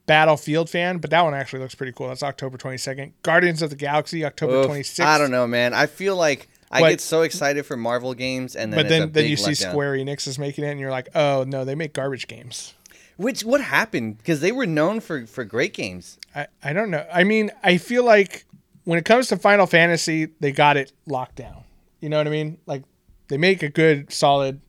Battlefield 0.06 0.70
fan, 0.70 0.98
but 0.98 1.10
that 1.12 1.22
one 1.22 1.34
actually 1.34 1.60
looks 1.60 1.76
pretty 1.76 1.94
cool. 1.94 2.10
That's 2.10 2.24
October 2.24 2.58
22nd. 2.58 3.14
Guardians 3.24 3.62
of 3.62 3.70
the 3.70 3.76
Galaxy, 3.76 4.26
October 4.26 4.56
Oof, 4.62 4.68
26th. 4.68 5.06
I 5.06 5.18
don't 5.18 5.32
know, 5.32 5.48
man. 5.48 5.74
I 5.74 5.86
feel 5.86 6.16
like 6.16 6.50
I 6.70 6.82
What- 6.82 6.90
get 6.90 7.02
so 7.02 7.22
excited 7.22 7.66
for 7.66 7.78
Marvel 7.78 8.14
games, 8.14 8.56
and 8.56 8.74
then 8.74 8.80
But 8.80 8.90
then, 8.90 9.12
then 9.12 9.30
you 9.30 9.38
see 9.38 9.52
letdown. 9.52 9.70
Square 9.70 9.94
Enix 9.94 10.28
is 10.28 10.38
making 10.38 10.66
it, 10.66 10.72
and 10.72 10.80
you're 10.80 10.92
like, 10.92 11.08
oh 11.16 11.46
no, 11.48 11.64
they 11.64 11.76
make 11.76 11.94
garbage 11.94 12.28
games. 12.28 12.74
Which 13.16 13.44
what 13.46 13.62
happened? 13.62 14.18
Because 14.18 14.42
they 14.42 14.52
were 14.52 14.66
known 14.66 15.00
for 15.00 15.26
for 15.28 15.44
great 15.46 15.74
games. 15.74 16.18
I, 16.36 16.48
I 16.64 16.74
don't 16.74 16.90
know. 16.90 17.06
I 17.14 17.24
mean, 17.24 17.52
I 17.64 17.78
feel 17.78 18.04
like 18.04 18.46
when 18.86 18.98
it 19.00 19.06
comes 19.06 19.28
to 19.28 19.38
Final 19.38 19.68
Fantasy, 19.68 20.30
they 20.40 20.52
got 20.52 20.78
it 20.78 20.92
locked 21.06 21.36
down. 21.36 21.64
You 22.02 22.10
know 22.10 22.18
what 22.18 22.28
I 22.28 22.32
mean? 22.32 22.58
Like 22.66 22.84
they 23.28 23.38
make 23.38 23.62
a 23.64 23.70
good, 23.70 24.12
solid 24.12 24.60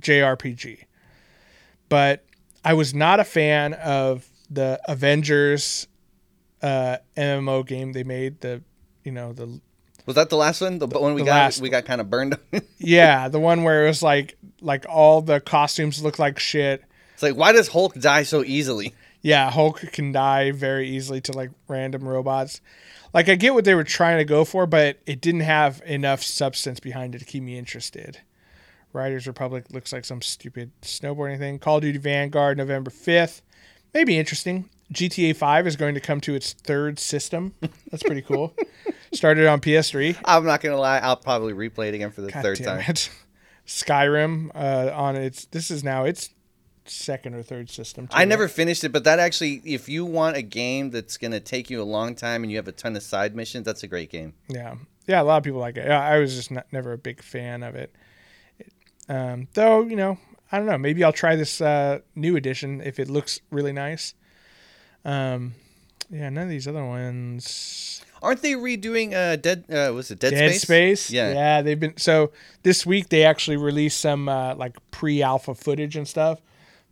JRPG. 0.00 0.84
But 1.88 2.24
I 2.64 2.74
was 2.74 2.94
not 2.94 3.20
a 3.20 3.24
fan 3.24 3.74
of 3.74 4.28
the 4.50 4.80
Avengers 4.88 5.88
uh, 6.62 6.98
MMO 7.16 7.66
game 7.66 7.92
they 7.92 8.04
made. 8.04 8.40
The 8.40 8.62
you 9.04 9.12
know 9.12 9.32
the 9.32 9.60
Was 10.04 10.16
that 10.16 10.30
the 10.30 10.36
last 10.36 10.60
one? 10.60 10.78
The, 10.78 10.86
one 10.86 11.14
we 11.14 11.22
the 11.22 11.26
got 11.26 11.36
last 11.36 11.60
we 11.60 11.68
got 11.68 11.84
kind 11.84 12.00
of 12.00 12.10
burned. 12.10 12.38
yeah 12.78 13.28
the 13.28 13.40
one 13.40 13.62
where 13.62 13.84
it 13.84 13.88
was 13.88 14.02
like 14.02 14.36
like 14.60 14.86
all 14.88 15.20
the 15.20 15.40
costumes 15.40 16.02
look 16.02 16.18
like 16.18 16.38
shit. 16.38 16.84
it's 17.14 17.22
like 17.22 17.36
why 17.36 17.52
does 17.52 17.68
Hulk 17.68 17.94
die 17.94 18.22
so 18.22 18.42
easily? 18.44 18.94
Yeah, 19.22 19.50
Hulk 19.50 19.80
can 19.92 20.12
die 20.12 20.52
very 20.52 20.88
easily 20.88 21.20
to 21.22 21.32
like 21.32 21.50
random 21.66 22.06
robots. 22.06 22.60
Like 23.12 23.28
I 23.28 23.34
get 23.34 23.54
what 23.54 23.64
they 23.64 23.74
were 23.74 23.82
trying 23.82 24.18
to 24.18 24.24
go 24.24 24.44
for, 24.44 24.66
but 24.66 24.98
it 25.06 25.20
didn't 25.20 25.40
have 25.40 25.82
enough 25.84 26.22
substance 26.22 26.80
behind 26.80 27.14
it 27.14 27.18
to 27.18 27.24
keep 27.24 27.42
me 27.42 27.58
interested. 27.58 28.20
Riders 28.92 29.26
Republic 29.26 29.66
looks 29.70 29.92
like 29.92 30.04
some 30.04 30.22
stupid 30.22 30.70
snowboarding 30.80 31.38
thing. 31.38 31.58
Call 31.58 31.76
of 31.76 31.82
Duty 31.82 31.98
Vanguard 31.98 32.56
November 32.56 32.90
5th. 32.90 33.42
Maybe 33.96 34.18
interesting. 34.18 34.68
GTA 34.92 35.34
5 35.34 35.66
is 35.66 35.74
going 35.74 35.94
to 35.94 36.02
come 36.02 36.20
to 36.20 36.34
its 36.34 36.52
third 36.52 36.98
system. 36.98 37.54
That's 37.90 38.02
pretty 38.02 38.20
cool. 38.20 38.54
Started 39.14 39.46
on 39.46 39.58
PS3. 39.58 40.18
I'm 40.22 40.44
not 40.44 40.60
gonna 40.60 40.76
lie, 40.76 40.98
I'll 40.98 41.16
probably 41.16 41.54
replay 41.54 41.88
it 41.88 41.94
again 41.94 42.10
for 42.10 42.20
the 42.20 42.30
God 42.30 42.42
third 42.42 42.62
time. 42.62 42.84
it. 42.86 43.10
Skyrim 43.66 44.50
uh, 44.54 44.90
on 44.94 45.16
its 45.16 45.46
this 45.46 45.70
is 45.70 45.82
now 45.82 46.04
its 46.04 46.28
second 46.84 47.36
or 47.36 47.42
third 47.42 47.70
system. 47.70 48.06
I 48.12 48.26
never 48.26 48.48
finished 48.48 48.84
it, 48.84 48.90
but 48.90 49.04
that 49.04 49.18
actually, 49.18 49.62
if 49.64 49.88
you 49.88 50.04
want 50.04 50.36
a 50.36 50.42
game 50.42 50.90
that's 50.90 51.16
gonna 51.16 51.40
take 51.40 51.70
you 51.70 51.80
a 51.80 51.84
long 51.84 52.14
time 52.14 52.42
and 52.42 52.52
you 52.52 52.58
have 52.58 52.68
a 52.68 52.72
ton 52.72 52.96
of 52.96 53.02
side 53.02 53.34
missions, 53.34 53.64
that's 53.64 53.82
a 53.82 53.88
great 53.88 54.10
game. 54.10 54.34
Yeah, 54.48 54.74
yeah. 55.06 55.22
A 55.22 55.24
lot 55.24 55.38
of 55.38 55.42
people 55.42 55.60
like 55.60 55.78
it. 55.78 55.90
I 55.90 56.18
was 56.18 56.36
just 56.36 56.50
not, 56.50 56.66
never 56.70 56.92
a 56.92 56.98
big 56.98 57.22
fan 57.22 57.62
of 57.62 57.74
it. 57.74 57.94
Um, 59.08 59.48
though 59.54 59.84
you 59.84 59.96
know, 59.96 60.18
I 60.52 60.58
don't 60.58 60.66
know. 60.66 60.78
Maybe 60.78 61.02
I'll 61.02 61.12
try 61.12 61.36
this 61.36 61.60
uh, 61.60 62.00
new 62.14 62.36
edition 62.36 62.80
if 62.80 62.98
it 62.98 63.08
looks 63.08 63.40
really 63.50 63.72
nice. 63.72 64.14
Um, 65.04 65.54
yeah, 66.10 66.28
none 66.28 66.44
of 66.44 66.50
these 66.50 66.68
other 66.68 66.84
ones. 66.84 68.02
Aren't 68.22 68.42
they 68.42 68.52
redoing 68.52 69.12
uh 69.12 69.36
Dead? 69.36 69.64
Uh, 69.70 69.92
was 69.92 70.10
it 70.10 70.18
Dead, 70.18 70.30
Space 70.30 70.38
Dead 70.40 70.60
Space? 70.60 71.00
Space. 71.02 71.10
Yeah. 71.12 71.32
yeah. 71.32 71.62
They've 71.62 71.78
been 71.78 71.96
so 71.96 72.32
this 72.62 72.86
week 72.86 73.08
they 73.08 73.24
actually 73.24 73.56
released 73.56 74.00
some 74.00 74.28
uh, 74.28 74.54
like 74.54 74.76
pre-alpha 74.90 75.54
footage 75.54 75.96
and 75.96 76.06
stuff. 76.08 76.40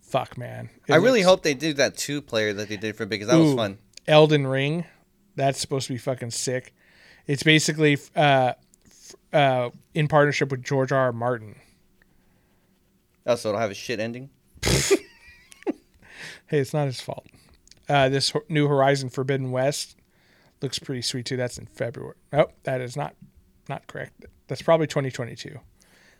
Fuck 0.01 0.37
man, 0.37 0.69
It 0.87 0.93
I 0.93 0.97
really 0.97 1.23
hope 1.23 1.41
they 1.41 1.55
do 1.55 1.73
that 1.73 1.97
two 1.97 2.21
player 2.21 2.53
that 2.53 2.69
they 2.69 2.77
did 2.77 2.95
for 2.95 3.07
because 3.07 3.27
that 3.27 3.37
was 3.37 3.55
fun. 3.55 3.79
Elden 4.07 4.45
Ring, 4.45 4.85
that's 5.35 5.59
supposed 5.59 5.87
to 5.87 5.93
be 5.93 5.97
fucking 5.97 6.29
sick. 6.29 6.75
It's 7.25 7.41
basically 7.41 7.97
uh, 8.15 8.53
f- 8.85 9.15
uh, 9.33 9.69
in 9.95 10.07
partnership 10.07 10.51
with 10.51 10.63
George 10.63 10.91
R. 10.91 11.05
R. 11.05 11.11
Martin. 11.11 11.55
Also, 13.25 13.49
it'll 13.49 13.61
have 13.61 13.71
a 13.71 13.75
shit 13.75 13.99
ending. 13.99 14.29
Hey, 16.47 16.59
it's 16.59 16.73
not 16.73 16.85
his 16.85 17.01
fault. 17.01 17.25
Uh, 17.89 18.09
this 18.09 18.31
new 18.49 18.67
Horizon 18.67 19.09
Forbidden 19.09 19.51
West 19.51 19.95
looks 20.61 20.77
pretty 20.77 21.01
sweet 21.01 21.25
too. 21.25 21.37
That's 21.37 21.57
in 21.57 21.65
February. 21.65 22.15
Oh, 22.31 22.47
that 22.63 22.81
is 22.81 22.95
not 22.95 23.15
not 23.67 23.87
correct. 23.87 24.25
That's 24.47 24.61
probably 24.61 24.85
2022. 24.87 25.49
So 25.49 25.59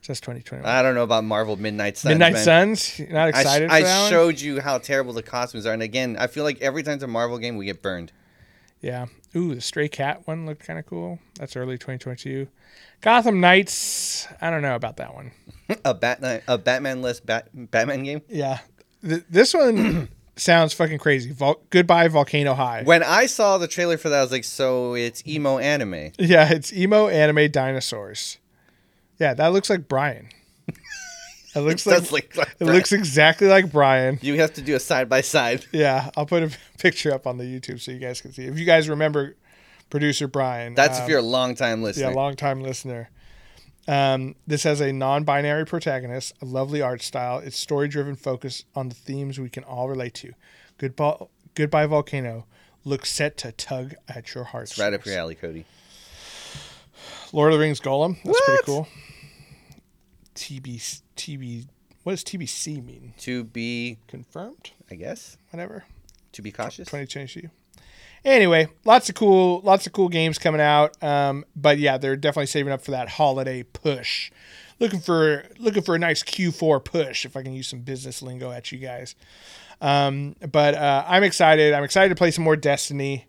that's 0.07 0.19
2021. 0.21 0.67
I 0.67 0.81
don't 0.81 0.95
know 0.95 1.03
about 1.03 1.23
Marvel 1.23 1.57
Midnight 1.57 1.97
Suns. 1.97 2.09
Midnight 2.13 2.33
man. 2.33 2.43
Suns. 2.43 2.99
You're 2.99 3.09
not 3.09 3.27
I, 3.27 3.31
sh- 3.31 3.41
excited 3.41 3.69
I 3.69 3.79
for 3.81 3.85
that 3.85 4.01
one? 4.01 4.09
showed 4.11 4.41
you 4.41 4.61
how 4.61 4.77
terrible 4.79 5.13
the 5.13 5.23
costumes 5.23 5.65
are, 5.67 5.73
and 5.73 5.83
again, 5.83 6.17
I 6.19 6.25
feel 6.27 6.43
like 6.43 6.59
every 6.61 6.81
time 6.83 6.95
it's 6.95 7.03
a 7.03 7.07
Marvel 7.07 7.37
game, 7.37 7.55
we 7.57 7.65
get 7.65 7.81
burned. 7.83 8.11
Yeah. 8.81 9.05
Ooh, 9.35 9.53
the 9.55 9.61
Stray 9.61 9.89
Cat 9.89 10.27
one 10.27 10.45
looked 10.45 10.65
kind 10.65 10.79
of 10.79 10.85
cool. 10.85 11.19
That's 11.39 11.55
early 11.55 11.77
2022. 11.77 12.47
Gotham 13.01 13.39
Knights. 13.39 14.27
I 14.41 14.49
don't 14.49 14.61
know 14.61 14.75
about 14.75 14.97
that 14.97 15.13
one. 15.13 15.31
a 15.85 15.93
Batman, 15.93 16.41
a 16.47 16.57
Batman-less 16.57 17.19
Bat- 17.19 17.49
Batman 17.71 18.03
game. 18.03 18.21
Yeah. 18.29 18.59
Th- 19.07 19.23
this 19.29 19.53
one 19.53 20.09
sounds 20.35 20.73
fucking 20.73 20.99
crazy. 20.99 21.31
Vol- 21.31 21.61
Goodbye 21.69 22.07
Volcano 22.07 22.53
High. 22.53 22.83
When 22.83 23.03
I 23.03 23.25
saw 23.25 23.57
the 23.57 23.67
trailer 23.67 23.97
for 23.97 24.09
that, 24.09 24.19
I 24.19 24.21
was 24.21 24.31
like, 24.31 24.43
"So 24.43 24.93
it's 24.95 25.25
emo 25.27 25.57
anime." 25.59 26.11
yeah, 26.17 26.51
it's 26.51 26.73
emo 26.73 27.07
anime 27.07 27.49
dinosaurs. 27.51 28.37
Yeah, 29.19 29.33
that 29.33 29.47
looks 29.53 29.69
like 29.69 29.87
Brian. 29.87 30.29
It 31.55 31.61
looks 31.61 31.85
like, 31.85 32.11
like, 32.11 32.35
like 32.35 32.53
it 32.59 32.65
looks 32.65 32.91
exactly 32.91 33.47
like 33.47 33.71
Brian. 33.71 34.19
You 34.21 34.41
have 34.41 34.53
to 34.55 34.61
do 34.61 34.75
a 34.75 34.79
side 34.79 35.07
by 35.07 35.21
side. 35.21 35.65
Yeah, 35.71 36.09
I'll 36.17 36.25
put 36.25 36.43
a 36.43 36.51
picture 36.79 37.13
up 37.13 37.25
on 37.25 37.37
the 37.37 37.45
YouTube 37.45 37.79
so 37.79 37.91
you 37.91 37.99
guys 37.99 38.19
can 38.19 38.33
see. 38.33 38.43
If 38.43 38.59
you 38.59 38.65
guys 38.65 38.89
remember 38.89 39.37
producer 39.89 40.27
Brian, 40.27 40.75
That's 40.75 40.97
um, 40.97 41.03
if 41.05 41.09
you're 41.09 41.19
a 41.19 41.21
long 41.21 41.55
time 41.55 41.81
listener. 41.81 42.09
yeah, 42.09 42.13
long 42.13 42.35
time 42.35 42.59
listener. 42.59 43.09
Um, 43.87 44.35
this 44.47 44.63
has 44.63 44.81
a 44.81 44.91
non-binary 44.91 45.65
protagonist, 45.65 46.33
a 46.41 46.45
lovely 46.45 46.81
art 46.81 47.01
style. 47.01 47.39
Its 47.39 47.57
story-driven 47.57 48.15
focus 48.15 48.65
on 48.75 48.89
the 48.89 48.95
themes 48.95 49.39
we 49.39 49.49
can 49.49 49.63
all 49.63 49.87
relate 49.89 50.13
to. 50.15 50.33
Goodbye, 50.77 51.17
Goodbye 51.53 51.85
Volcano 51.85 52.45
looks 52.83 53.11
set 53.11 53.37
to 53.37 53.51
tug 53.51 53.93
at 54.09 54.33
your 54.33 54.43
heartstrings. 54.45 54.83
right 54.85 54.93
up 54.93 55.05
your 55.05 55.17
alley, 55.17 55.35
Cody. 55.35 55.65
Lord 57.31 57.51
of 57.53 57.59
the 57.59 57.63
Rings 57.63 57.79
Gollum. 57.79 58.17
That's 58.23 58.41
pretty 58.41 58.63
cool. 58.65 58.87
TB 60.35 61.01
TB. 61.15 61.67
What 62.03 62.11
does 62.13 62.23
TBC 62.23 62.83
mean? 62.85 63.13
To 63.19 63.43
be, 63.43 63.97
Confirmed? 64.07 64.71
I 64.91 64.95
guess, 64.95 65.37
Whatever. 65.49 65.85
to 66.33 66.41
be 66.41 66.51
cautious. 66.51 66.87
2022. 66.87 67.49
Anyway, 68.25 68.67
lots 68.85 69.07
of 69.07 69.13
cool, 69.13 69.61
lots 69.61 69.85
of 69.85 69.93
cool 69.93 70.09
games 70.09 70.39
coming 70.39 70.59
out. 70.59 71.01
Um, 71.03 71.45
but 71.55 71.77
yeah, 71.77 71.99
they're 71.99 72.15
definitely 72.15 72.47
saving 72.47 72.73
up 72.73 72.81
for 72.81 72.89
that 72.91 73.07
holiday 73.07 73.61
push. 73.61 74.31
Looking 74.79 74.99
for 74.99 75.45
looking 75.59 75.83
for 75.83 75.95
a 75.95 75.99
nice 75.99 76.23
Q4 76.23 76.83
push, 76.83 77.25
if 77.25 77.37
I 77.37 77.43
can 77.43 77.53
use 77.53 77.67
some 77.67 77.81
business 77.81 78.23
lingo 78.23 78.51
at 78.51 78.71
you 78.71 78.79
guys. 78.79 79.15
Um, 79.79 80.35
but 80.51 80.73
uh, 80.73 81.05
I'm 81.07 81.23
excited. 81.23 81.73
I'm 81.73 81.83
excited 81.83 82.09
to 82.09 82.15
play 82.15 82.31
some 82.31 82.43
more 82.43 82.55
Destiny 82.55 83.27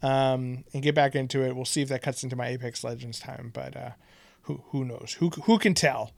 um, 0.00 0.64
and 0.72 0.82
get 0.82 0.94
back 0.94 1.16
into 1.16 1.42
it. 1.42 1.56
We'll 1.56 1.64
see 1.64 1.82
if 1.82 1.88
that 1.88 2.02
cuts 2.02 2.22
into 2.22 2.36
my 2.36 2.46
Apex 2.48 2.84
Legends 2.84 3.18
time. 3.18 3.50
But 3.52 3.76
uh, 3.76 3.90
who 4.42 4.62
who 4.68 4.84
knows? 4.84 5.16
Who 5.18 5.30
who 5.30 5.58
can 5.58 5.74
tell? 5.74 6.12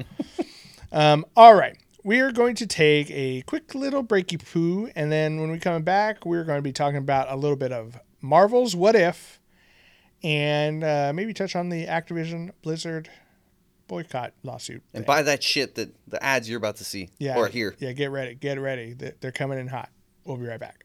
um, 0.92 1.24
all 1.34 1.54
right. 1.54 1.78
We 2.04 2.20
are 2.20 2.30
going 2.30 2.54
to 2.56 2.66
take 2.66 3.10
a 3.10 3.42
quick 3.42 3.74
little 3.74 4.04
breaky 4.04 4.38
poo, 4.52 4.90
and 4.94 5.10
then 5.10 5.40
when 5.40 5.50
we 5.50 5.58
come 5.58 5.82
back, 5.82 6.24
we're 6.24 6.44
going 6.44 6.58
to 6.58 6.62
be 6.62 6.72
talking 6.72 6.98
about 6.98 7.30
a 7.30 7.36
little 7.36 7.56
bit 7.56 7.72
of 7.72 7.98
Marvel's 8.20 8.74
What 8.76 8.94
If, 8.96 9.40
and 10.22 10.82
uh, 10.84 11.12
maybe 11.14 11.32
touch 11.34 11.54
on 11.56 11.68
the 11.68 11.86
Activision 11.86 12.50
Blizzard 12.62 13.08
boycott 13.86 14.32
lawsuit. 14.42 14.82
and 14.92 15.04
thing. 15.04 15.06
buy 15.06 15.22
that 15.22 15.42
shit 15.42 15.74
that 15.76 15.90
the 16.06 16.22
ads 16.22 16.48
you're 16.48 16.58
about 16.58 16.76
to 16.76 16.84
see 16.84 17.08
yeah, 17.18 17.36
or 17.36 17.48
hear. 17.48 17.74
Yeah, 17.78 17.92
get 17.92 18.10
ready, 18.10 18.34
get 18.34 18.60
ready. 18.60 18.92
They- 18.92 19.12
They're 19.20 19.32
coming 19.32 19.58
in 19.58 19.68
hot. 19.68 19.90
We'll 20.24 20.36
be 20.36 20.46
right 20.46 20.60
back. 20.60 20.84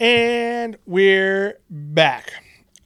And 0.00 0.78
we're 0.86 1.58
back. 1.68 2.32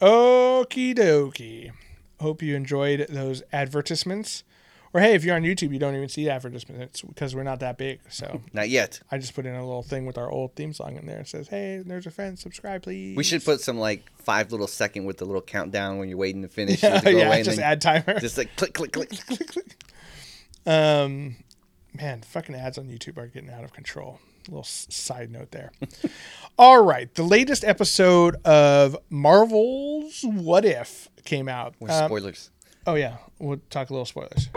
Okie 0.00 0.96
dokie. 0.96 1.70
Hope 2.18 2.42
you 2.42 2.56
enjoyed 2.56 3.06
those 3.08 3.40
advertisements. 3.52 4.42
Or 4.92 5.00
hey, 5.00 5.14
if 5.14 5.24
you're 5.24 5.36
on 5.36 5.42
YouTube, 5.42 5.72
you 5.72 5.78
don't 5.78 5.94
even 5.94 6.08
see 6.08 6.28
advertisements 6.28 7.02
because 7.02 7.36
we're 7.36 7.44
not 7.44 7.60
that 7.60 7.78
big. 7.78 8.00
So 8.08 8.42
Not 8.52 8.68
yet. 8.68 9.00
I 9.12 9.18
just 9.18 9.32
put 9.32 9.46
in 9.46 9.54
a 9.54 9.64
little 9.64 9.84
thing 9.84 10.06
with 10.06 10.18
our 10.18 10.28
old 10.28 10.56
theme 10.56 10.72
song 10.72 10.96
in 10.96 11.06
there. 11.06 11.20
It 11.20 11.28
says, 11.28 11.46
"Hey, 11.46 11.84
there's 11.86 12.06
a 12.08 12.10
friend. 12.10 12.36
Subscribe, 12.36 12.82
please." 12.82 13.16
We 13.16 13.22
should 13.22 13.44
put 13.44 13.60
some 13.60 13.78
like 13.78 14.10
five 14.18 14.50
little 14.50 14.66
second 14.66 15.04
with 15.04 15.18
the 15.18 15.24
little 15.24 15.40
countdown 15.40 15.98
when 15.98 16.08
you're 16.08 16.18
waiting 16.18 16.42
to 16.42 16.48
finish. 16.48 16.82
it 16.82 16.98
to 16.98 17.12
go 17.12 17.16
yeah, 17.16 17.28
away 17.28 17.44
just 17.44 17.58
then 17.58 17.64
ad 17.64 17.80
timer. 17.80 18.18
just 18.18 18.36
like 18.36 18.56
click, 18.56 18.74
click, 18.74 18.90
click, 18.92 19.08
click, 19.08 19.46
click. 19.52 19.84
Um, 20.66 21.36
man, 21.92 22.22
fucking 22.22 22.56
ads 22.56 22.76
on 22.76 22.86
YouTube 22.86 23.18
are 23.18 23.28
getting 23.28 23.50
out 23.50 23.62
of 23.62 23.72
control. 23.72 24.18
Little 24.48 24.62
side 24.64 25.30
note 25.30 25.50
there. 25.52 25.72
All 26.58 26.82
right, 26.84 27.12
the 27.14 27.22
latest 27.22 27.64
episode 27.64 28.36
of 28.44 28.96
Marvel's 29.10 30.20
What 30.22 30.64
If 30.64 31.08
came 31.24 31.48
out. 31.48 31.74
More 31.80 31.90
Um, 31.90 32.06
spoilers. 32.08 32.50
oh 32.86 32.94
yeah, 32.94 33.16
we'll 33.38 33.60
talk 33.70 33.90
a 33.90 33.92
little 33.92 34.04
spoilers. 34.06 34.48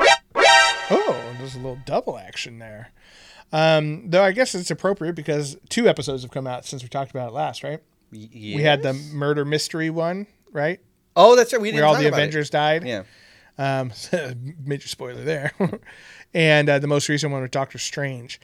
Oh, 0.89 1.33
there's 1.37 1.55
a 1.55 1.57
little 1.57 1.79
double 1.85 2.17
action 2.17 2.59
there. 2.59 2.91
Um, 3.51 4.09
though 4.09 4.23
I 4.23 4.31
guess 4.33 4.53
it's 4.55 4.71
appropriate 4.71 5.15
because 5.15 5.57
two 5.69 5.87
episodes 5.87 6.21
have 6.23 6.31
come 6.31 6.47
out 6.47 6.65
since 6.65 6.83
we 6.83 6.89
talked 6.89 7.11
about 7.11 7.29
it 7.29 7.33
last, 7.33 7.63
right? 7.63 7.81
Y- 8.11 8.29
We 8.33 8.61
had 8.63 8.83
the 8.83 8.93
murder 8.93 9.45
mystery 9.45 9.89
one, 9.89 10.27
right? 10.51 10.79
Oh, 11.15 11.35
that's 11.35 11.51
right. 11.53 11.61
We 11.61 11.69
didn't 11.69 11.79
Where 11.79 11.85
all 11.87 11.95
the 11.95 12.07
about 12.07 12.19
it. 12.19 12.21
Avengers 12.23 12.49
died. 12.49 12.85
Yeah. 12.85 13.03
Um, 13.57 13.91
major 14.65 14.87
spoiler 14.87 15.23
there. 15.23 15.51
and 16.33 16.69
uh, 16.69 16.79
the 16.79 16.87
most 16.87 17.09
recent 17.09 17.31
one 17.31 17.41
with 17.41 17.51
Doctor 17.51 17.77
Strange. 17.79 18.39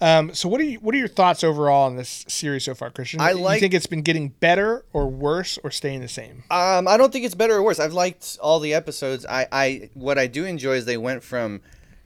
Um, 0.00 0.34
so 0.34 0.48
what 0.48 0.60
are 0.60 0.64
you, 0.64 0.78
what 0.80 0.94
are 0.94 0.98
your 0.98 1.08
thoughts 1.08 1.42
overall 1.42 1.86
on 1.86 1.96
this 1.96 2.24
series 2.28 2.64
so 2.64 2.74
far, 2.74 2.90
Christian? 2.90 3.20
I 3.20 3.30
you 3.32 3.60
think 3.60 3.72
it's 3.72 3.86
been 3.86 4.02
getting 4.02 4.28
better 4.28 4.84
or 4.92 5.06
worse 5.08 5.58
or 5.64 5.70
staying 5.70 6.00
the 6.02 6.08
same? 6.08 6.44
Um, 6.50 6.86
I 6.86 6.96
don't 6.98 7.12
think 7.12 7.24
it's 7.24 7.34
better 7.34 7.54
or 7.54 7.62
worse. 7.62 7.80
I've 7.80 7.94
liked 7.94 8.36
all 8.42 8.60
the 8.60 8.74
episodes. 8.74 9.24
I, 9.26 9.46
I 9.50 9.90
what 9.94 10.18
I 10.18 10.26
do 10.26 10.44
enjoy 10.44 10.72
is 10.74 10.84
they 10.84 10.98
went 10.98 11.22
from 11.22 11.62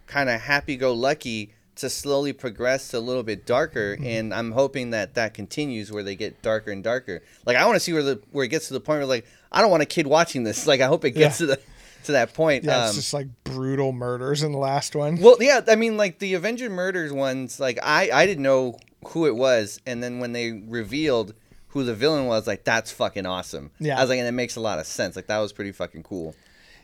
kind 0.06 0.28
of 0.30 0.40
happy 0.40 0.76
go 0.76 0.92
lucky 0.92 1.52
to 1.76 1.88
slowly 1.88 2.32
progress 2.32 2.88
to 2.88 2.98
a 2.98 3.00
little 3.00 3.22
bit 3.22 3.46
darker, 3.46 3.96
Mm-hmm. 3.96 4.06
and 4.06 4.34
I'm 4.34 4.52
hoping 4.52 4.90
that 4.90 5.14
that 5.14 5.34
continues 5.34 5.90
where 5.90 6.02
they 6.02 6.14
get 6.14 6.42
darker 6.42 6.70
and 6.70 6.84
darker. 6.84 7.22
Like 7.46 7.56
I 7.56 7.64
want 7.64 7.76
to 7.76 7.80
see 7.80 7.92
where 7.92 8.02
the 8.02 8.20
where 8.32 8.44
it 8.44 8.48
gets 8.48 8.68
to 8.68 8.74
the 8.74 8.80
point 8.80 8.98
where 8.98 9.06
like 9.06 9.26
I 9.50 9.60
don't 9.62 9.70
want 9.70 9.82
a 9.82 9.86
kid 9.86 10.06
watching 10.06 10.44
this. 10.44 10.66
Like 10.66 10.80
I 10.80 10.86
hope 10.86 11.04
it 11.04 11.12
gets 11.12 11.40
Yeah. 11.40 11.46
to 11.46 11.52
the 11.54 11.60
to 12.04 12.12
that 12.12 12.34
point. 12.34 12.64
Yeah, 12.64 12.78
Um, 12.78 12.86
it's 12.86 12.94
just 12.96 13.14
like 13.14 13.26
brutal 13.44 13.92
murders 13.92 14.42
in 14.42 14.52
the 14.52 14.58
last 14.58 14.94
one. 14.96 15.16
well, 15.20 15.36
yeah, 15.40 15.60
I 15.68 15.76
mean, 15.76 15.96
like 15.96 16.18
the 16.18 16.34
Avenger 16.34 16.70
murders 16.70 17.12
ones, 17.12 17.58
like 17.60 17.78
I 17.82 18.10
I 18.12 18.26
didn't 18.26 18.42
know 18.42 18.78
who 19.08 19.26
it 19.26 19.34
was, 19.36 19.80
and 19.86 20.02
then 20.02 20.18
when 20.20 20.32
they 20.32 20.52
revealed 20.66 21.34
who 21.68 21.84
the 21.84 21.94
villain 21.94 22.26
was, 22.26 22.46
like 22.46 22.64
that's 22.64 22.90
fucking 22.90 23.26
awesome. 23.26 23.70
Yeah. 23.78 23.96
I 23.96 24.00
was 24.00 24.10
like, 24.10 24.18
and 24.18 24.26
it 24.28 24.32
makes 24.32 24.56
a 24.56 24.60
lot 24.60 24.78
of 24.78 24.86
sense. 24.86 25.14
Like 25.16 25.28
that 25.28 25.38
was 25.38 25.52
pretty 25.52 25.72
fucking 25.72 26.02
cool. 26.02 26.34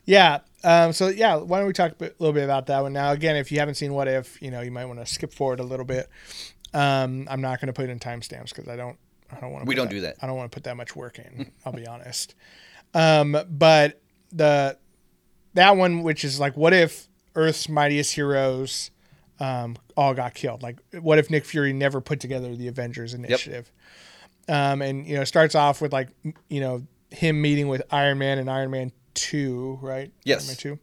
Yeah. 0.04 0.38
Um, 0.62 0.92
so 0.92 1.08
yeah, 1.08 1.34
why 1.36 1.58
don't 1.58 1.66
we 1.66 1.72
talk 1.72 1.92
a 1.92 1.94
bit- 1.96 2.20
little 2.20 2.32
bit 2.32 2.44
about 2.44 2.66
that 2.66 2.82
one 2.82 2.92
now? 2.92 3.10
Again, 3.10 3.34
if 3.36 3.50
you 3.50 3.58
haven't 3.58 3.74
seen 3.74 3.92
What 3.92 4.06
If, 4.06 4.40
you 4.40 4.52
know, 4.52 4.60
you 4.60 4.70
might 4.70 4.84
want 4.84 5.00
to 5.00 5.06
skip 5.06 5.32
forward 5.34 5.58
a 5.58 5.64
little 5.64 5.84
bit. 5.84 6.08
Um, 6.72 7.26
I'm 7.30 7.40
not 7.40 7.60
going 7.60 7.66
to 7.68 7.72
put 7.72 7.86
it 7.86 7.90
in 7.90 7.98
timestamps 7.98 8.50
because 8.54 8.68
I 8.68 8.76
don't, 8.76 8.96
I 9.36 9.40
don't 9.40 9.50
want 9.52 9.64
to. 9.64 9.68
We 9.68 9.74
don't 9.74 9.90
do 9.90 10.02
that. 10.02 10.16
I 10.22 10.26
don't 10.28 10.36
want 10.36 10.50
to 10.52 10.54
put 10.54 10.64
that 10.64 10.76
much 10.76 10.94
work 10.94 11.18
in. 11.18 11.50
I'll 11.64 11.72
be 11.72 11.86
honest. 11.86 12.34
Um, 12.94 13.36
but 13.50 14.00
the 14.32 14.78
that 15.56 15.76
one, 15.76 16.02
which 16.02 16.24
is 16.24 16.38
like, 16.40 16.56
what 16.56 16.72
if 16.72 17.08
Earth's 17.34 17.68
mightiest 17.68 18.14
heroes 18.14 18.90
um, 19.40 19.76
all 19.96 20.14
got 20.14 20.32
killed? 20.34 20.62
Like, 20.62 20.78
what 21.00 21.18
if 21.18 21.28
Nick 21.30 21.44
Fury 21.44 21.72
never 21.72 22.00
put 22.00 22.20
together 22.20 22.54
the 22.56 22.68
Avengers 22.68 23.12
Initiative? 23.14 23.70
Um, 24.48 24.80
and 24.80 25.06
you 25.06 25.16
know, 25.16 25.22
it 25.22 25.26
starts 25.26 25.54
off 25.54 25.80
with 25.80 25.92
like, 25.92 26.08
you 26.48 26.60
know, 26.60 26.86
him 27.10 27.42
meeting 27.42 27.68
with 27.68 27.82
Iron 27.90 28.18
Man 28.18 28.38
and 28.38 28.48
Iron 28.50 28.70
Man 28.70 28.92
Two, 29.14 29.78
right? 29.82 30.12
Yes. 30.24 30.42
Iron 30.42 30.46
Man 30.48 30.56
Two, 30.56 30.78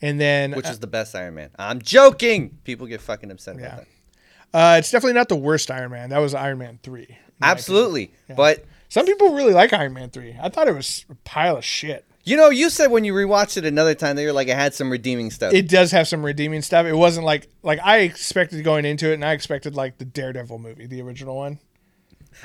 and 0.00 0.20
then 0.20 0.52
Which 0.52 0.68
is 0.68 0.78
the 0.78 0.86
best 0.86 1.14
Iron 1.16 1.34
Man. 1.34 1.50
I'm 1.58 1.80
joking. 1.82 2.58
People 2.64 2.86
get 2.86 3.00
fucking 3.00 3.30
upset 3.30 3.56
about 3.56 3.64
Yeah. 3.64 3.76
that. 3.76 4.74
uh, 4.74 4.78
it's 4.78 4.90
definitely 4.90 5.14
not 5.14 5.28
the 5.28 5.36
worst 5.36 5.70
Iron 5.70 5.90
Man. 5.90 6.10
That 6.10 6.18
was 6.18 6.34
Iron 6.34 6.58
Man 6.58 6.78
Three. 6.82 7.16
Absolutely. 7.40 8.12
But. 8.36 8.64
Some 8.88 9.06
people 9.06 9.32
really 9.34 9.54
like 9.54 9.72
Iron 9.72 9.94
Man 9.94 10.10
Three. 10.10 10.36
I 10.40 10.50
thought 10.50 10.68
it 10.68 10.74
was 10.74 11.06
a 11.10 11.14
pile 11.24 11.56
of 11.56 11.64
shit. 11.64 12.04
You 12.24 12.36
know, 12.36 12.50
you 12.50 12.70
said 12.70 12.90
when 12.90 13.04
you 13.04 13.12
rewatched 13.12 13.56
it 13.56 13.64
another 13.64 13.94
time 13.94 14.16
that 14.16 14.22
you're 14.22 14.32
like 14.32 14.48
it 14.48 14.56
had 14.56 14.74
some 14.74 14.90
redeeming 14.90 15.30
stuff. 15.30 15.52
It 15.52 15.68
does 15.68 15.90
have 15.90 16.06
some 16.06 16.24
redeeming 16.24 16.62
stuff. 16.62 16.86
It 16.86 16.94
wasn't 16.94 17.26
like 17.26 17.48
like 17.62 17.80
I 17.82 17.98
expected 17.98 18.62
going 18.64 18.84
into 18.84 19.10
it, 19.10 19.14
and 19.14 19.24
I 19.24 19.32
expected 19.32 19.74
like 19.74 19.98
the 19.98 20.04
Daredevil 20.04 20.58
movie, 20.58 20.86
the 20.86 21.02
original 21.02 21.36
one. 21.36 21.58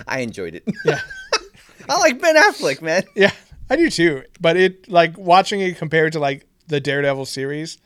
I 0.08 0.20
enjoyed 0.20 0.56
it. 0.56 0.64
Yeah. 0.84 1.00
I 1.90 2.00
like 2.00 2.20
Ben 2.20 2.36
Affleck, 2.36 2.82
man. 2.82 3.04
Yeah, 3.16 3.32
I 3.70 3.76
do 3.76 3.90
too. 3.90 4.24
But 4.42 4.58
it 4.58 4.90
like 4.90 5.18
watching 5.18 5.62
it 5.62 5.78
compared 5.78 6.14
to 6.14 6.20
like 6.20 6.46
the 6.68 6.80
Daredevil 6.80 7.26
series, 7.26 7.78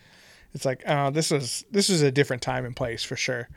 it's 0.54 0.66
like 0.66 0.84
oh, 0.88 1.12
this 1.12 1.30
was 1.30 1.66
this 1.72 1.90
is 1.90 2.02
a 2.02 2.12
different 2.12 2.42
time 2.42 2.66
and 2.66 2.76
place 2.76 3.04
for 3.04 3.16
sure. 3.16 3.50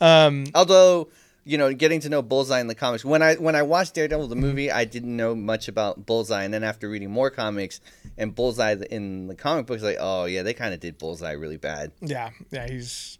Um, 0.00 0.46
Although, 0.54 1.08
you 1.44 1.58
know, 1.58 1.72
getting 1.72 2.00
to 2.00 2.08
know 2.08 2.22
Bullseye 2.22 2.60
in 2.60 2.66
the 2.66 2.74
comics. 2.74 3.04
When 3.04 3.22
I 3.22 3.34
when 3.34 3.54
I 3.54 3.62
watched 3.62 3.94
Daredevil 3.94 4.28
the 4.28 4.36
movie, 4.36 4.70
I 4.70 4.84
didn't 4.84 5.16
know 5.16 5.34
much 5.34 5.68
about 5.68 6.06
Bullseye, 6.06 6.44
and 6.44 6.52
then 6.52 6.64
after 6.64 6.88
reading 6.88 7.10
more 7.10 7.30
comics 7.30 7.80
and 8.16 8.34
Bullseye 8.34 8.76
in 8.90 9.26
the 9.26 9.34
comic 9.34 9.66
books, 9.66 9.82
like, 9.82 9.98
oh 10.00 10.24
yeah, 10.24 10.42
they 10.42 10.54
kind 10.54 10.74
of 10.74 10.80
did 10.80 10.98
Bullseye 10.98 11.32
really 11.32 11.58
bad. 11.58 11.92
Yeah, 12.00 12.30
yeah, 12.50 12.68
he's 12.68 13.18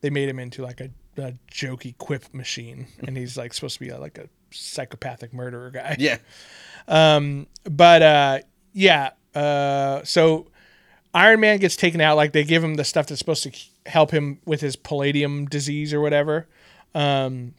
they 0.00 0.10
made 0.10 0.28
him 0.28 0.38
into 0.38 0.62
like 0.62 0.80
a, 0.80 0.90
a 1.16 1.34
jokey 1.50 1.96
quip 1.98 2.32
machine, 2.32 2.86
and 3.06 3.16
he's 3.16 3.36
like 3.36 3.52
supposed 3.52 3.74
to 3.74 3.80
be 3.80 3.92
like 3.92 4.18
a 4.18 4.28
psychopathic 4.50 5.32
murderer 5.32 5.70
guy. 5.70 5.96
Yeah. 5.98 6.18
but 7.64 8.02
uh, 8.02 8.38
yeah, 8.72 9.10
uh, 9.34 10.02
so 10.04 10.46
Iron 11.14 11.40
Man 11.40 11.58
gets 11.58 11.76
taken 11.76 12.00
out. 12.00 12.16
Like 12.16 12.32
they 12.32 12.44
give 12.44 12.62
him 12.62 12.74
the 12.74 12.84
stuff 12.84 13.06
that's 13.06 13.18
supposed 13.18 13.42
to 13.44 13.52
help 13.90 14.10
him 14.10 14.40
with 14.44 14.60
his 14.60 14.76
palladium 14.76 15.46
disease 15.46 15.92
or 15.92 16.00
whatever, 16.00 16.46
um, 16.94 17.54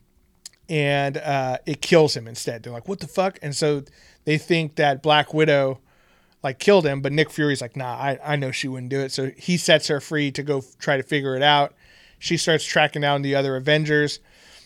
and 0.69 1.17
uh, 1.17 1.57
it 1.65 1.81
kills 1.81 2.15
him 2.15 2.27
instead. 2.27 2.63
They're 2.63 2.73
like, 2.73 2.87
"What 2.87 2.99
the 2.99 3.07
fuck?" 3.07 3.39
And 3.41 3.55
so 3.55 3.83
they 4.25 4.37
think 4.37 4.75
that 4.75 5.01
Black 5.01 5.33
Widow 5.33 5.79
like 6.43 6.59
killed 6.59 6.85
him, 6.85 7.01
but 7.01 7.11
Nick 7.11 7.29
Fury's 7.31 7.61
like, 7.61 7.75
"Nah, 7.75 7.93
I, 7.95 8.19
I 8.23 8.35
know 8.35 8.51
she 8.51 8.67
wouldn't 8.67 8.89
do 8.89 8.99
it." 8.99 9.11
So 9.11 9.31
he 9.37 9.57
sets 9.57 9.87
her 9.87 9.99
free 9.99 10.31
to 10.31 10.43
go 10.43 10.59
f- 10.59 10.77
try 10.77 10.97
to 10.97 11.03
figure 11.03 11.35
it 11.35 11.43
out. 11.43 11.73
She 12.19 12.37
starts 12.37 12.63
tracking 12.65 13.01
down 13.01 13.21
the 13.21 13.35
other 13.35 13.55
Avengers. 13.55 14.19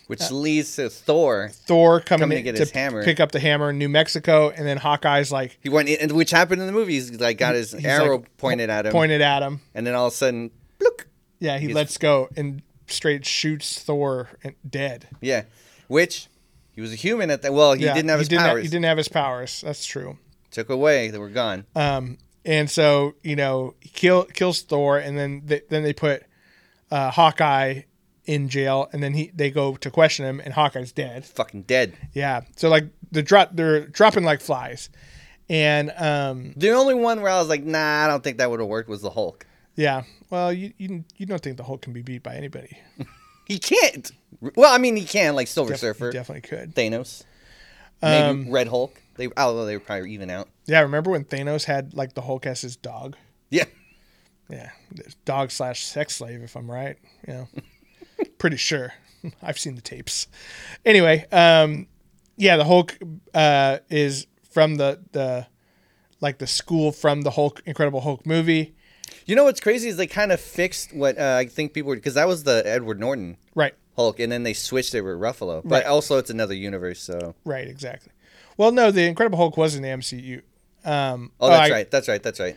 Which 0.07 0.29
leads 0.31 0.75
to 0.75 0.89
Thor. 0.89 1.49
Thor 1.53 2.01
coming, 2.01 2.23
Coming 2.23 2.37
to 2.39 2.41
get 2.43 2.55
to 2.57 2.59
his 2.63 2.71
hammer. 2.71 3.05
pick 3.05 3.21
up 3.21 3.31
the 3.31 3.39
hammer 3.39 3.69
in 3.69 3.77
New 3.77 3.87
Mexico, 3.87 4.49
and 4.49 4.67
then 4.67 4.77
Hawkeye's 4.77 5.31
like 5.31 5.57
He 5.63 5.69
went, 5.69 5.87
in, 5.87 6.13
which 6.13 6.29
happened 6.29 6.59
in 6.59 6.67
the 6.67 6.73
movie. 6.73 6.93
He's 6.93 7.19
like 7.21 7.37
got 7.37 7.55
his 7.55 7.73
arrow 7.73 8.17
like, 8.17 8.37
pointed 8.37 8.69
at 8.69 8.85
him, 8.85 8.91
pointed 8.91 9.21
at 9.21 9.41
him. 9.41 9.61
and 9.73 9.87
then 9.87 9.95
all 9.95 10.07
of 10.07 10.13
a 10.13 10.15
sudden, 10.15 10.51
look, 10.81 11.07
Yeah, 11.39 11.57
he 11.57 11.73
lets 11.73 11.97
go 11.97 12.27
and 12.35 12.61
straight 12.87 13.25
shoots 13.25 13.79
Thor 13.81 14.29
dead. 14.69 15.07
yeah. 15.21 15.43
Which 15.87 16.27
he 16.71 16.81
was 16.81 16.91
a 16.91 16.95
human 16.95 17.29
at 17.29 17.41
that. 17.43 17.53
Well, 17.53 17.73
he 17.73 17.85
yeah, 17.85 17.93
didn't 17.93 18.09
have 18.09 18.19
his 18.19 18.27
didn't 18.27 18.43
powers. 18.45 18.63
he 18.63 18.69
didn't 18.69 18.85
have 18.85 18.97
his 18.97 19.07
powers. 19.09 19.61
That's 19.61 19.85
true. 19.85 20.17
Took 20.51 20.69
away. 20.69 21.09
They 21.09 21.17
were 21.17 21.29
gone. 21.29 21.65
Um, 21.75 22.17
and 22.45 22.69
so 22.69 23.15
you 23.23 23.35
know, 23.35 23.75
he 23.81 23.89
kill 23.89 24.25
kills 24.25 24.61
Thor, 24.61 24.97
and 24.97 25.17
then 25.17 25.41
they, 25.45 25.61
then 25.69 25.83
they 25.83 25.93
put 25.93 26.23
uh, 26.91 27.11
Hawkeye 27.11 27.81
in 28.25 28.49
jail, 28.49 28.89
and 28.93 29.01
then 29.03 29.13
he 29.13 29.31
they 29.33 29.51
go 29.51 29.75
to 29.77 29.89
question 29.91 30.25
him, 30.25 30.39
and 30.43 30.53
Hawkeye's 30.53 30.91
dead. 30.91 31.25
Fucking 31.25 31.63
dead. 31.63 31.93
Yeah, 32.13 32.41
so 32.55 32.69
like 32.69 32.85
the 33.11 33.21
drop, 33.23 33.49
they're 33.53 33.85
dropping 33.87 34.23
like 34.23 34.41
flies, 34.41 34.89
and 35.49 35.91
um, 35.97 36.53
The 36.57 36.71
only 36.71 36.95
one 36.95 37.21
where 37.21 37.31
I 37.31 37.39
was 37.39 37.49
like, 37.49 37.63
nah, 37.63 38.05
I 38.05 38.07
don't 38.07 38.23
think 38.23 38.37
that 38.37 38.49
would 38.49 38.59
have 38.59 38.69
worked 38.69 38.89
was 38.89 39.01
the 39.01 39.09
Hulk. 39.11 39.45
yeah. 39.75 40.03
Well, 40.29 40.51
you, 40.51 40.73
you 40.77 41.03
you 41.17 41.25
don't 41.27 41.41
think 41.41 41.57
the 41.57 41.63
Hulk 41.63 41.81
can 41.83 41.93
be 41.93 42.01
beat 42.01 42.23
by 42.23 42.35
anybody? 42.35 42.77
He 43.45 43.59
can't. 43.59 44.09
Well, 44.55 44.73
I 44.73 44.77
mean, 44.77 44.95
he 44.95 45.05
can, 45.05 45.35
like 45.35 45.47
Silver 45.47 45.71
Def- 45.71 45.79
Surfer, 45.79 46.07
he 46.07 46.13
definitely 46.13 46.41
could. 46.47 46.75
Thanos, 46.75 47.23
maybe 48.01 48.27
Um, 48.27 48.49
Red 48.51 48.67
Hulk. 48.67 48.99
They, 49.15 49.29
although 49.37 49.65
they 49.65 49.75
were 49.75 49.79
probably 49.79 50.11
even 50.13 50.29
out. 50.29 50.49
Yeah, 50.65 50.81
remember 50.81 51.11
when 51.11 51.23
Thanos 51.25 51.65
had 51.65 51.93
like 51.93 52.13
the 52.13 52.21
Hulk 52.21 52.45
as 52.45 52.61
his 52.61 52.75
dog? 52.75 53.15
Yeah. 53.49 53.65
Yeah, 54.49 54.71
dog 55.25 55.51
slash 55.51 55.83
sex 55.85 56.15
slave, 56.17 56.41
if 56.43 56.55
I'm 56.55 56.69
right. 56.69 56.97
Know, 57.27 57.47
pretty 58.37 58.57
sure. 58.57 58.93
I've 59.41 59.57
seen 59.57 59.75
the 59.75 59.81
tapes. 59.81 60.27
Anyway, 60.85 61.25
um, 61.31 61.87
yeah, 62.35 62.57
the 62.57 62.65
Hulk 62.65 62.97
uh, 63.33 63.77
is 63.89 64.27
from 64.51 64.75
the 64.75 64.99
the 65.13 65.47
like 66.19 66.39
the 66.39 66.47
school 66.47 66.91
from 66.91 67.21
the 67.21 67.31
Hulk 67.31 67.61
Incredible 67.65 68.01
Hulk 68.01 68.25
movie, 68.25 68.75
You 69.25 69.35
know 69.35 69.43
what's 69.45 69.59
crazy 69.59 69.87
is 69.89 69.97
they 69.97 70.07
kind 70.07 70.31
of 70.31 70.39
fixed 70.39 70.93
what 70.93 71.17
uh, 71.17 71.37
I 71.39 71.45
think 71.45 71.73
people 71.73 71.89
were 71.89 71.95
because 71.95 72.13
that 72.15 72.27
was 72.27 72.43
the 72.43 72.61
Edward 72.65 72.99
Norton 72.99 73.37
right? 73.55 73.73
Hulk, 73.95 74.19
and 74.19 74.31
then 74.31 74.43
they 74.43 74.53
switched 74.53 74.93
it 74.95 75.01
with 75.01 75.19
Ruffalo. 75.19 75.61
But 75.63 75.83
Right. 75.83 75.85
also, 75.85 76.17
it's 76.17 76.29
another 76.29 76.53
universe, 76.53 77.01
so. 77.01 77.35
Right, 77.45 77.67
exactly. 77.67 78.11
Well, 78.57 78.71
no, 78.71 78.91
the 78.91 79.03
Incredible 79.03 79.37
Hulk 79.37 79.57
was 79.57 79.75
in 79.75 79.81
the 79.83 79.89
MCU. 79.89 80.41
Um, 80.85 81.31
Oh, 81.39 81.49
that's 81.49 81.69
I- 81.71 81.73
right. 81.73 81.91
That's 81.91 82.07
right. 82.07 82.21
That's 82.23 82.39
right. 82.39 82.55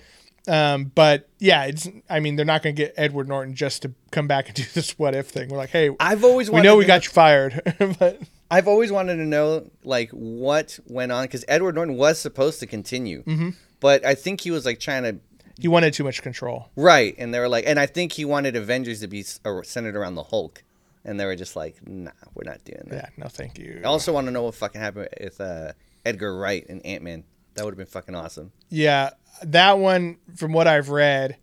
Um, 0.48 0.92
but 0.94 1.28
yeah, 1.40 1.64
it's. 1.64 1.88
I 2.08 2.20
mean, 2.20 2.36
they're 2.36 2.44
not 2.46 2.62
going 2.62 2.76
to 2.76 2.80
get 2.82 2.94
Edward 2.96 3.26
Norton 3.26 3.54
just 3.56 3.82
to 3.82 3.92
come 4.12 4.28
back 4.28 4.46
and 4.46 4.54
do 4.54 4.62
this 4.74 4.96
what 4.98 5.14
if 5.14 5.28
thing. 5.28 5.48
We're 5.48 5.56
like, 5.56 5.70
hey, 5.70 5.90
I've 5.98 6.22
always 6.24 6.50
we 6.50 6.60
know 6.60 6.76
we 6.76 6.84
to- 6.84 6.86
got 6.86 7.04
you 7.04 7.10
fired, 7.10 7.60
but 7.98 8.20
I've 8.48 8.68
always 8.68 8.92
wanted 8.92 9.16
to 9.16 9.24
know 9.24 9.68
like 9.82 10.10
what 10.10 10.78
went 10.86 11.10
on 11.10 11.24
because 11.24 11.44
Edward 11.48 11.74
Norton 11.74 11.96
was 11.96 12.20
supposed 12.20 12.60
to 12.60 12.66
continue, 12.68 13.24
mm-hmm. 13.24 13.50
but 13.80 14.04
I 14.06 14.14
think 14.14 14.40
he 14.42 14.52
was 14.52 14.64
like 14.64 14.78
trying 14.78 15.02
to 15.02 15.18
he 15.58 15.66
wanted 15.66 15.92
too 15.94 16.04
much 16.04 16.22
control. 16.22 16.68
right, 16.76 17.14
and 17.18 17.34
they 17.34 17.40
were 17.40 17.48
like, 17.48 17.64
and 17.66 17.80
I 17.80 17.86
think 17.86 18.12
he 18.12 18.24
wanted 18.24 18.54
Avengers 18.54 19.00
to 19.00 19.08
be 19.08 19.24
centered 19.24 19.96
around 19.96 20.14
the 20.14 20.22
Hulk, 20.22 20.62
and 21.06 21.18
they 21.18 21.24
were 21.24 21.36
just 21.36 21.56
like, 21.56 21.76
nah, 21.86 22.10
we're 22.34 22.50
not 22.50 22.62
doing 22.64 22.82
that. 22.88 23.12
Yeah, 23.16 23.24
no, 23.24 23.28
thank 23.28 23.58
you. 23.58 23.80
I 23.82 23.86
also 23.86 24.12
want 24.12 24.26
to 24.26 24.32
know 24.32 24.42
what 24.42 24.56
fucking 24.56 24.80
happened 24.80 25.08
with 25.18 25.40
uh, 25.40 25.72
Edgar 26.04 26.36
Wright 26.36 26.66
and 26.68 26.84
Ant 26.84 27.02
Man. 27.02 27.24
That 27.54 27.64
would 27.64 27.72
have 27.72 27.78
been 27.78 27.86
fucking 27.86 28.14
awesome. 28.14 28.52
Yeah, 28.68 29.10
that 29.42 29.78
one, 29.78 30.18
from 30.34 30.52
what 30.52 30.66
I've 30.66 30.90
read, 30.90 31.38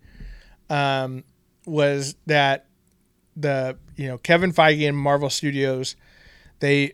um, 0.69 1.23
was 1.65 2.15
that 2.27 2.67
the 3.35 3.77
you 3.95 4.07
know 4.07 4.17
Kevin 4.19 4.51
Feige 4.51 4.87
and 4.87 4.97
Marvel 4.97 5.29
Studios, 5.29 5.95
they 6.59 6.93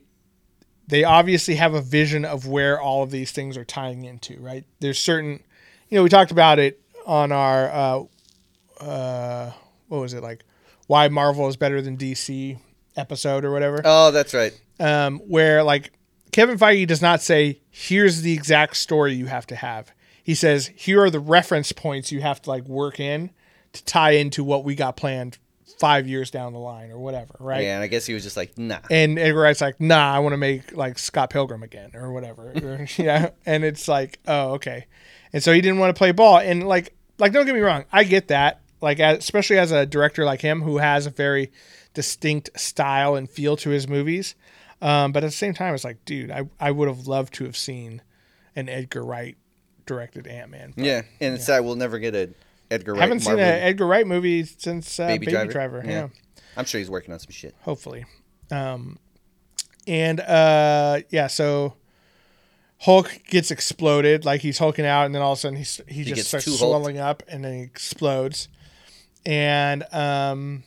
they 0.88 1.04
obviously 1.04 1.56
have 1.56 1.74
a 1.74 1.82
vision 1.82 2.24
of 2.24 2.48
where 2.48 2.80
all 2.80 3.04
of 3.04 3.12
these 3.12 3.32
things 3.32 3.58
are 3.58 3.66
tying 3.66 4.06
into. 4.06 4.40
Right? 4.40 4.64
There's 4.80 5.00
certain, 5.00 5.44
you 5.90 5.98
know, 5.98 6.04
we 6.04 6.10
talked 6.10 6.32
about 6.32 6.60
it 6.60 6.80
on 7.06 7.32
our 7.32 7.70
uh, 7.72 8.04
uh, 8.80 9.52
what 9.88 10.02
was 10.02 10.14
it 10.14 10.22
like, 10.22 10.46
why 10.90 11.08
Marvel 11.08 11.48
is 11.48 11.56
better 11.56 11.84
than 11.84 11.96
DC 11.98 12.58
episode 12.98 13.46
or 13.46 13.52
whatever 13.52 13.80
Oh, 13.86 14.10
that's 14.10 14.34
right. 14.34 14.60
um, 14.80 15.20
where 15.20 15.64
like 15.64 15.92
Kevin 16.32 16.58
Feige 16.58 16.88
does 16.88 17.02
not 17.02 17.22
say, 17.22 17.60
"Here's 17.70 18.22
the 18.24 18.34
exact 18.34 18.76
story 18.78 19.14
you 19.14 19.28
have 19.28 19.46
to 19.48 19.56
have." 19.56 19.92
He 20.24 20.34
says, 20.36 20.72
"Here 20.76 21.02
are 21.04 21.10
the 21.10 21.20
reference 21.20 21.72
points 21.72 22.12
you 22.12 22.22
have 22.22 22.42
to 22.42 22.50
like 22.50 22.66
work 22.68 23.00
in 23.00 23.30
to 23.74 23.86
tie 23.86 24.12
into 24.12 24.44
what 24.44 24.64
we 24.64 24.74
got 24.76 24.98
planned 24.98 25.38
five 25.80 26.08
years 26.08 26.30
down 26.32 26.54
the 26.54 26.60
line 26.60 26.90
or 26.92 26.98
whatever." 27.00 27.36
Right? 27.40 27.64
Yeah, 27.64 27.76
and 27.76 27.84
I 27.84 27.88
guess 27.88 28.06
he 28.06 28.14
was 28.16 28.24
just 28.24 28.36
like, 28.38 28.58
nah. 28.58 28.80
And 28.90 29.18
Edgar 29.20 29.40
Wright's 29.42 29.62
like, 29.62 29.80
"Nah, 29.80 30.14
I 30.16 30.20
want 30.20 30.34
to 30.34 30.38
make 30.38 30.76
like 30.76 30.98
Scott 31.00 31.30
Pilgrim 31.30 31.62
again 31.64 31.92
or 31.94 32.12
whatever." 32.12 32.52
or, 32.64 32.88
yeah, 32.98 33.30
and 33.46 33.64
it's 33.64 33.88
like, 33.88 34.20
"Oh, 34.28 34.54
okay." 34.54 34.86
And 35.34 35.44
so 35.44 35.54
he 35.54 35.62
didn't 35.62 35.80
want 35.80 35.96
to 35.96 35.98
play 35.98 36.12
ball. 36.12 36.38
And 36.40 36.68
like, 36.68 36.96
like 37.20 37.32
don't 37.34 37.46
get 37.46 37.54
me 37.56 37.62
wrong, 37.62 37.86
I 37.92 38.04
get 38.04 38.28
that. 38.30 38.62
Like, 38.82 39.00
especially 39.00 39.58
as 39.58 39.72
a 39.72 39.86
director 39.86 40.26
like 40.26 40.42
him 40.42 40.62
who 40.62 40.78
has 40.78 41.06
a 41.06 41.10
very 41.10 41.52
distinct 41.94 42.50
style 42.60 43.16
and 43.16 43.30
feel 43.30 43.58
to 43.58 43.70
his 43.70 43.88
movies. 43.88 44.36
Um, 44.82 45.12
but 45.12 45.24
at 45.24 45.28
the 45.28 45.36
same 45.36 45.54
time, 45.54 45.74
it's 45.76 45.84
like, 45.84 46.06
dude, 46.06 46.32
I, 46.32 46.48
I 46.60 46.72
would 46.72 46.88
have 46.88 47.08
loved 47.08 47.34
to 47.36 47.44
have 47.46 47.58
seen 47.58 48.02
an 48.56 48.70
Edgar 48.70 49.04
Wright 49.04 49.38
directed 49.86 50.28
Ant 50.28 50.52
Man. 50.52 50.74
Yeah, 50.78 51.02
and 51.20 51.36
it's 51.36 51.46
sad 51.46 51.66
we'll 51.66 51.76
never 51.76 52.00
get 52.00 52.16
an 52.16 52.36
Edgar 52.72 52.94
Wright. 52.94 53.02
I 53.02 53.06
haven't 53.06 53.22
seen 53.22 53.34
an 53.34 53.40
Edgar 53.40 53.86
Wright 53.86 54.08
movie 54.08 54.44
since 54.46 55.00
uh, 55.00 55.08
Baby 55.08 55.26
Baby, 55.26 55.32
Driver? 55.32 55.52
Driver. 55.52 55.84
Yeah. 55.86 55.92
yeah. 55.92 56.08
I'm 56.56 56.66
sure 56.66 56.80
he's 56.80 56.90
working 56.90 57.14
on 57.14 57.20
some 57.20 57.32
shit. 57.32 57.56
hopefully. 57.62 58.06
Um, 58.52 58.98
and 59.88 60.20
uh, 60.20 61.02
yeah, 61.10 61.28
so 61.28 61.76
Hulk 62.80 63.22
gets 63.28 63.52
exploded, 63.52 64.26
like 64.26 64.42
he's 64.42 64.58
hulking 64.58 64.86
out, 64.86 65.06
and 65.06 65.16
then 65.16 65.22
all 65.22 65.34
of 65.34 65.38
a 65.38 65.42
sudden 65.42 65.58
he's, 65.58 65.82
he, 65.88 66.04
just 66.04 66.28
starts 66.28 66.46
swelling 66.58 66.98
up, 66.98 67.24
and 67.28 67.44
then 67.44 67.54
he 67.56 67.62
explodes, 67.62 68.48
and 69.30 69.86
um, 69.94 70.64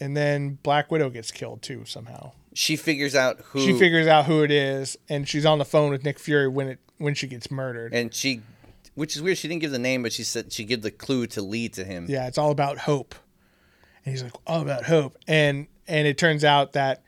and 0.00 0.16
then 0.16 0.58
Black 0.64 0.90
Widow 0.90 1.08
gets 1.08 1.30
killed 1.30 1.62
too 1.62 1.84
somehow. 1.84 2.32
She 2.52 2.74
figures 2.76 3.14
out 3.14 3.40
who 3.46 3.60
She 3.60 3.78
figures 3.78 4.06
out 4.08 4.26
who 4.26 4.42
it 4.42 4.50
is, 4.50 4.98
and 5.08 5.26
she's 5.28 5.46
on 5.46 5.58
the 5.58 5.64
phone 5.64 5.90
with 5.90 6.04
Nick 6.04 6.18
Fury 6.18 6.48
when 6.48 6.66
it 6.68 6.78
when 6.98 7.14
she 7.14 7.26
gets 7.28 7.50
murdered. 7.50 7.94
and 7.94 8.12
she, 8.12 8.42
which 8.94 9.16
is 9.16 9.22
weird. 9.22 9.38
She 9.38 9.48
didn't 9.48 9.60
give 9.60 9.70
the 9.70 9.78
name, 9.78 10.02
but 10.02 10.12
she 10.12 10.24
said 10.24 10.52
she 10.52 10.64
gave 10.64 10.82
the 10.82 10.90
clue 10.90 11.26
to 11.28 11.42
lead 11.42 11.72
to 11.74 11.84
him. 11.84 12.06
Yeah, 12.08 12.26
it's 12.26 12.38
all 12.38 12.50
about 12.50 12.78
hope. 12.78 13.14
And 14.04 14.12
he's 14.12 14.22
like, 14.22 14.34
all 14.46 14.60
about 14.62 14.84
hope. 14.84 15.16
And 15.28 15.68
and 15.86 16.06
it 16.08 16.18
turns 16.18 16.42
out 16.44 16.72
that 16.72 17.02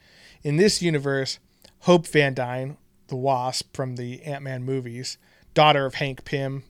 in 0.44 0.57
this 0.57 0.80
universe, 0.80 1.40
Hope 1.80 2.07
Van 2.07 2.35
Dyne, 2.35 2.76
the 3.09 3.16
Wasp 3.16 3.74
from 3.76 3.96
the 3.96 4.22
Ant 4.22 4.44
Man 4.44 4.62
movies, 4.62 5.18
daughter 5.54 5.87
of 5.87 5.94
Hank 5.94 6.24
Pym, 6.24 6.62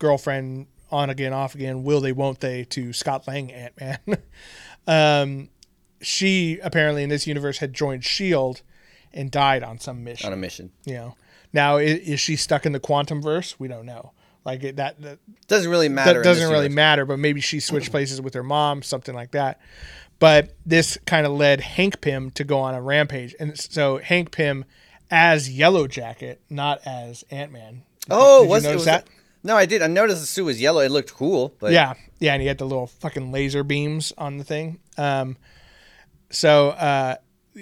girlfriend 0.00 0.66
on 0.90 1.10
again, 1.10 1.32
off 1.32 1.54
again, 1.54 1.82
will 1.84 2.00
they, 2.00 2.12
won't 2.12 2.40
they, 2.40 2.64
to 2.64 2.92
Scott 2.92 3.26
Lang 3.26 3.52
Ant 3.52 3.74
Man. 3.80 3.98
um, 4.86 5.48
she 6.00 6.58
apparently 6.62 7.02
in 7.02 7.08
this 7.08 7.26
universe 7.26 7.58
had 7.58 7.72
joined 7.72 8.04
Shield 8.04 8.62
and 9.12 9.30
died 9.30 9.62
on 9.62 9.78
some 9.78 10.04
mission 10.04 10.26
on 10.26 10.32
a 10.32 10.36
mission. 10.36 10.70
you 10.84 10.94
know. 10.94 11.16
Now, 11.52 11.78
is, 11.78 12.00
is 12.00 12.20
she 12.20 12.36
stuck 12.36 12.66
in 12.66 12.72
the 12.72 12.80
quantum 12.80 13.22
verse? 13.22 13.58
We 13.58 13.68
don't 13.68 13.86
know. 13.86 14.12
Like 14.44 14.62
it, 14.62 14.76
that, 14.76 15.00
that 15.02 15.18
Doesn't 15.48 15.70
really 15.70 15.88
matter. 15.88 16.20
that 16.20 16.24
doesn't 16.24 16.44
really 16.48 16.64
universe. 16.64 16.76
matter, 16.76 17.04
but 17.06 17.18
maybe 17.18 17.40
she 17.40 17.58
switched 17.58 17.90
places 17.90 18.20
with 18.20 18.34
her 18.34 18.44
mom, 18.44 18.82
something 18.82 19.14
like 19.14 19.32
that. 19.32 19.60
But 20.18 20.54
this 20.64 20.96
kind 21.04 21.26
of 21.26 21.32
led 21.32 21.60
Hank 21.60 22.00
Pym 22.00 22.30
to 22.32 22.44
go 22.44 22.58
on 22.60 22.74
a 22.74 22.80
rampage, 22.80 23.34
and 23.40 23.58
so 23.58 23.98
Hank 23.98 24.30
Pym 24.30 24.64
as 25.10 25.50
Yellow 25.50 25.86
Jacket, 25.88 26.40
not 26.48 26.80
as 26.86 27.24
Ant 27.30 27.52
Man. 27.52 27.82
Oh, 28.08 28.40
Did 28.40 28.44
you 28.44 28.50
was 28.50 28.64
it 28.64 28.74
was 28.74 28.84
that? 28.84 29.08
No, 29.46 29.56
I 29.56 29.64
did. 29.64 29.80
I 29.80 29.86
noticed 29.86 30.20
the 30.20 30.26
suit 30.26 30.44
was 30.44 30.60
yellow. 30.60 30.80
It 30.80 30.90
looked 30.90 31.14
cool, 31.14 31.54
but 31.60 31.72
Yeah, 31.72 31.94
yeah, 32.18 32.32
and 32.32 32.42
he 32.42 32.48
had 32.48 32.58
the 32.58 32.64
little 32.64 32.88
fucking 32.88 33.30
laser 33.30 33.62
beams 33.62 34.12
on 34.18 34.38
the 34.38 34.44
thing. 34.44 34.80
Um, 34.98 35.36
so 36.30 36.70
uh, 36.70 37.14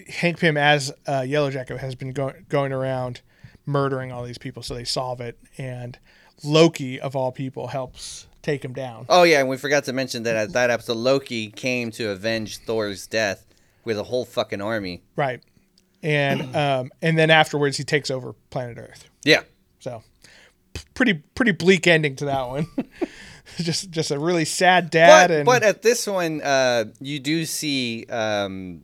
Hank 0.08 0.40
Pym 0.40 0.56
as 0.56 0.90
uh, 1.06 1.24
Yellow 1.26 1.50
Jacket 1.50 1.78
has 1.78 1.94
been 1.94 2.12
going 2.12 2.46
going 2.48 2.72
around 2.72 3.20
murdering 3.66 4.12
all 4.12 4.24
these 4.24 4.38
people, 4.38 4.62
so 4.62 4.74
they 4.74 4.84
solve 4.84 5.20
it, 5.20 5.38
and 5.58 5.98
Loki 6.42 6.98
of 6.98 7.14
all 7.14 7.32
people 7.32 7.68
helps 7.68 8.28
take 8.40 8.64
him 8.64 8.72
down. 8.72 9.04
Oh 9.10 9.24
yeah, 9.24 9.40
and 9.40 9.48
we 9.50 9.58
forgot 9.58 9.84
to 9.84 9.92
mention 9.92 10.22
that 10.22 10.36
at 10.36 10.52
that 10.54 10.70
episode, 10.70 10.96
Loki 10.96 11.48
came 11.50 11.90
to 11.92 12.08
avenge 12.08 12.58
Thor's 12.58 13.06
death 13.06 13.44
with 13.84 13.98
a 13.98 14.04
whole 14.04 14.24
fucking 14.24 14.62
army. 14.62 15.02
Right. 15.16 15.42
And 16.02 16.56
um, 16.56 16.90
and 17.02 17.18
then 17.18 17.30
afterwards 17.30 17.76
he 17.76 17.84
takes 17.84 18.10
over 18.10 18.32
planet 18.48 18.78
Earth. 18.78 19.08
Yeah, 19.22 19.42
So 19.80 20.02
pretty 20.94 21.14
pretty 21.34 21.52
bleak 21.52 21.86
ending 21.86 22.16
to 22.16 22.24
that 22.26 22.48
one. 22.48 22.66
just 23.58 23.90
just 23.90 24.10
a 24.10 24.18
really 24.18 24.44
sad 24.44 24.90
dad 24.90 25.28
but 25.28 25.34
and 25.36 25.46
but 25.46 25.62
at 25.62 25.82
this 25.82 26.06
one, 26.06 26.40
uh, 26.42 26.84
you 27.00 27.18
do 27.20 27.44
see 27.44 28.06
um, 28.06 28.82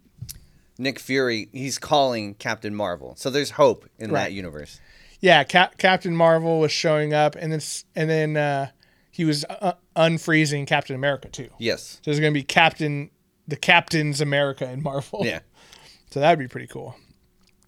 Nick 0.78 0.98
Fury. 0.98 1.48
He's 1.52 1.78
calling 1.78 2.34
Captain 2.34 2.74
Marvel, 2.74 3.14
so 3.16 3.30
there's 3.30 3.50
hope 3.52 3.88
in 3.98 4.12
that 4.12 4.32
universe. 4.32 4.80
yeah, 5.20 5.44
Cap- 5.44 5.76
Captain 5.78 6.14
Marvel 6.14 6.60
was 6.60 6.72
showing 6.72 7.12
up 7.14 7.36
and 7.36 7.52
then 7.52 7.60
and 7.94 8.08
then 8.10 8.36
uh, 8.36 8.70
he 9.10 9.24
was 9.24 9.44
uh, 9.48 9.72
unfreezing 9.96 10.66
Captain 10.66 10.94
America 10.96 11.28
too. 11.28 11.48
Yes. 11.58 11.82
So 12.02 12.10
there's 12.10 12.20
going 12.20 12.32
to 12.32 12.38
be 12.38 12.44
Captain 12.44 13.10
the 13.48 13.56
Captain's 13.56 14.20
America 14.20 14.70
in 14.70 14.82
Marvel. 14.82 15.22
Yeah. 15.24 15.40
So 16.12 16.18
that'd 16.18 16.40
be 16.40 16.48
pretty 16.48 16.66
cool. 16.66 16.96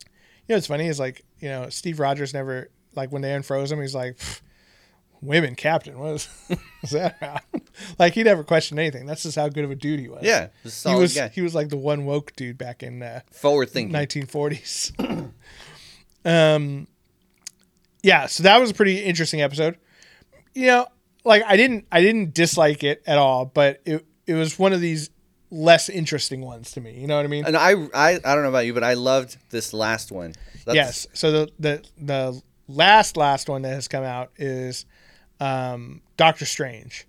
You 0.00 0.06
know 0.48 0.56
what's 0.56 0.66
funny 0.66 0.88
is 0.88 0.98
like, 0.98 1.24
you 1.38 1.48
know, 1.48 1.68
Steve 1.68 2.00
Rogers 2.00 2.34
never 2.34 2.70
like 2.94 3.12
when 3.12 3.22
they 3.22 3.30
unfroze 3.30 3.70
him, 3.70 3.80
he's 3.80 3.94
like 3.94 4.18
women 5.22 5.54
captain, 5.54 5.98
what 5.98 6.14
is, 6.14 6.28
is 6.82 6.90
that 6.90 7.16
about? 7.16 7.42
like 7.98 8.12
he 8.12 8.22
never 8.22 8.44
questioned 8.44 8.78
anything. 8.80 9.06
That's 9.06 9.22
just 9.22 9.36
how 9.36 9.48
good 9.48 9.64
of 9.64 9.70
a 9.70 9.74
dude 9.74 10.00
he 10.00 10.08
was. 10.08 10.22
Yeah. 10.22 10.48
He 10.62 10.94
was 10.94 11.14
guy. 11.14 11.28
he 11.28 11.40
was 11.40 11.54
like 11.54 11.68
the 11.68 11.76
one 11.76 12.04
woke 12.04 12.34
dude 12.36 12.58
back 12.58 12.82
in 12.82 13.02
uh, 13.02 13.20
Forward 13.30 13.70
thinking. 13.70 13.94
1940s. 13.94 15.30
um, 16.24 16.86
yeah, 18.02 18.26
so 18.26 18.42
that 18.42 18.60
was 18.60 18.70
a 18.70 18.74
pretty 18.74 18.98
interesting 18.98 19.40
episode. 19.40 19.78
You 20.54 20.66
know, 20.66 20.86
like 21.24 21.44
I 21.46 21.56
didn't 21.56 21.86
I 21.92 22.02
didn't 22.02 22.34
dislike 22.34 22.82
it 22.82 23.02
at 23.06 23.16
all, 23.16 23.46
but 23.46 23.80
it 23.84 24.04
it 24.26 24.34
was 24.34 24.58
one 24.58 24.72
of 24.72 24.80
these 24.80 25.10
less 25.50 25.88
interesting 25.88 26.40
ones 26.40 26.72
to 26.72 26.80
me. 26.80 26.98
You 26.98 27.06
know 27.06 27.16
what 27.16 27.24
I 27.24 27.28
mean? 27.28 27.44
And 27.46 27.56
I, 27.56 27.72
I, 27.94 28.18
I 28.24 28.34
don't 28.34 28.42
know 28.42 28.48
about 28.48 28.66
you, 28.66 28.74
but 28.74 28.82
I 28.82 28.94
loved 28.94 29.36
this 29.50 29.72
last 29.72 30.10
one. 30.10 30.32
That's- 30.64 30.74
yes. 30.74 31.06
So 31.12 31.30
the 31.30 31.48
the 31.58 31.84
the 31.98 32.42
last 32.68 33.16
last 33.16 33.48
one 33.48 33.62
that 33.62 33.72
has 33.74 33.88
come 33.88 34.04
out 34.04 34.30
is 34.36 34.84
um, 35.40 36.00
Doctor 36.16 36.44
Strange, 36.44 37.06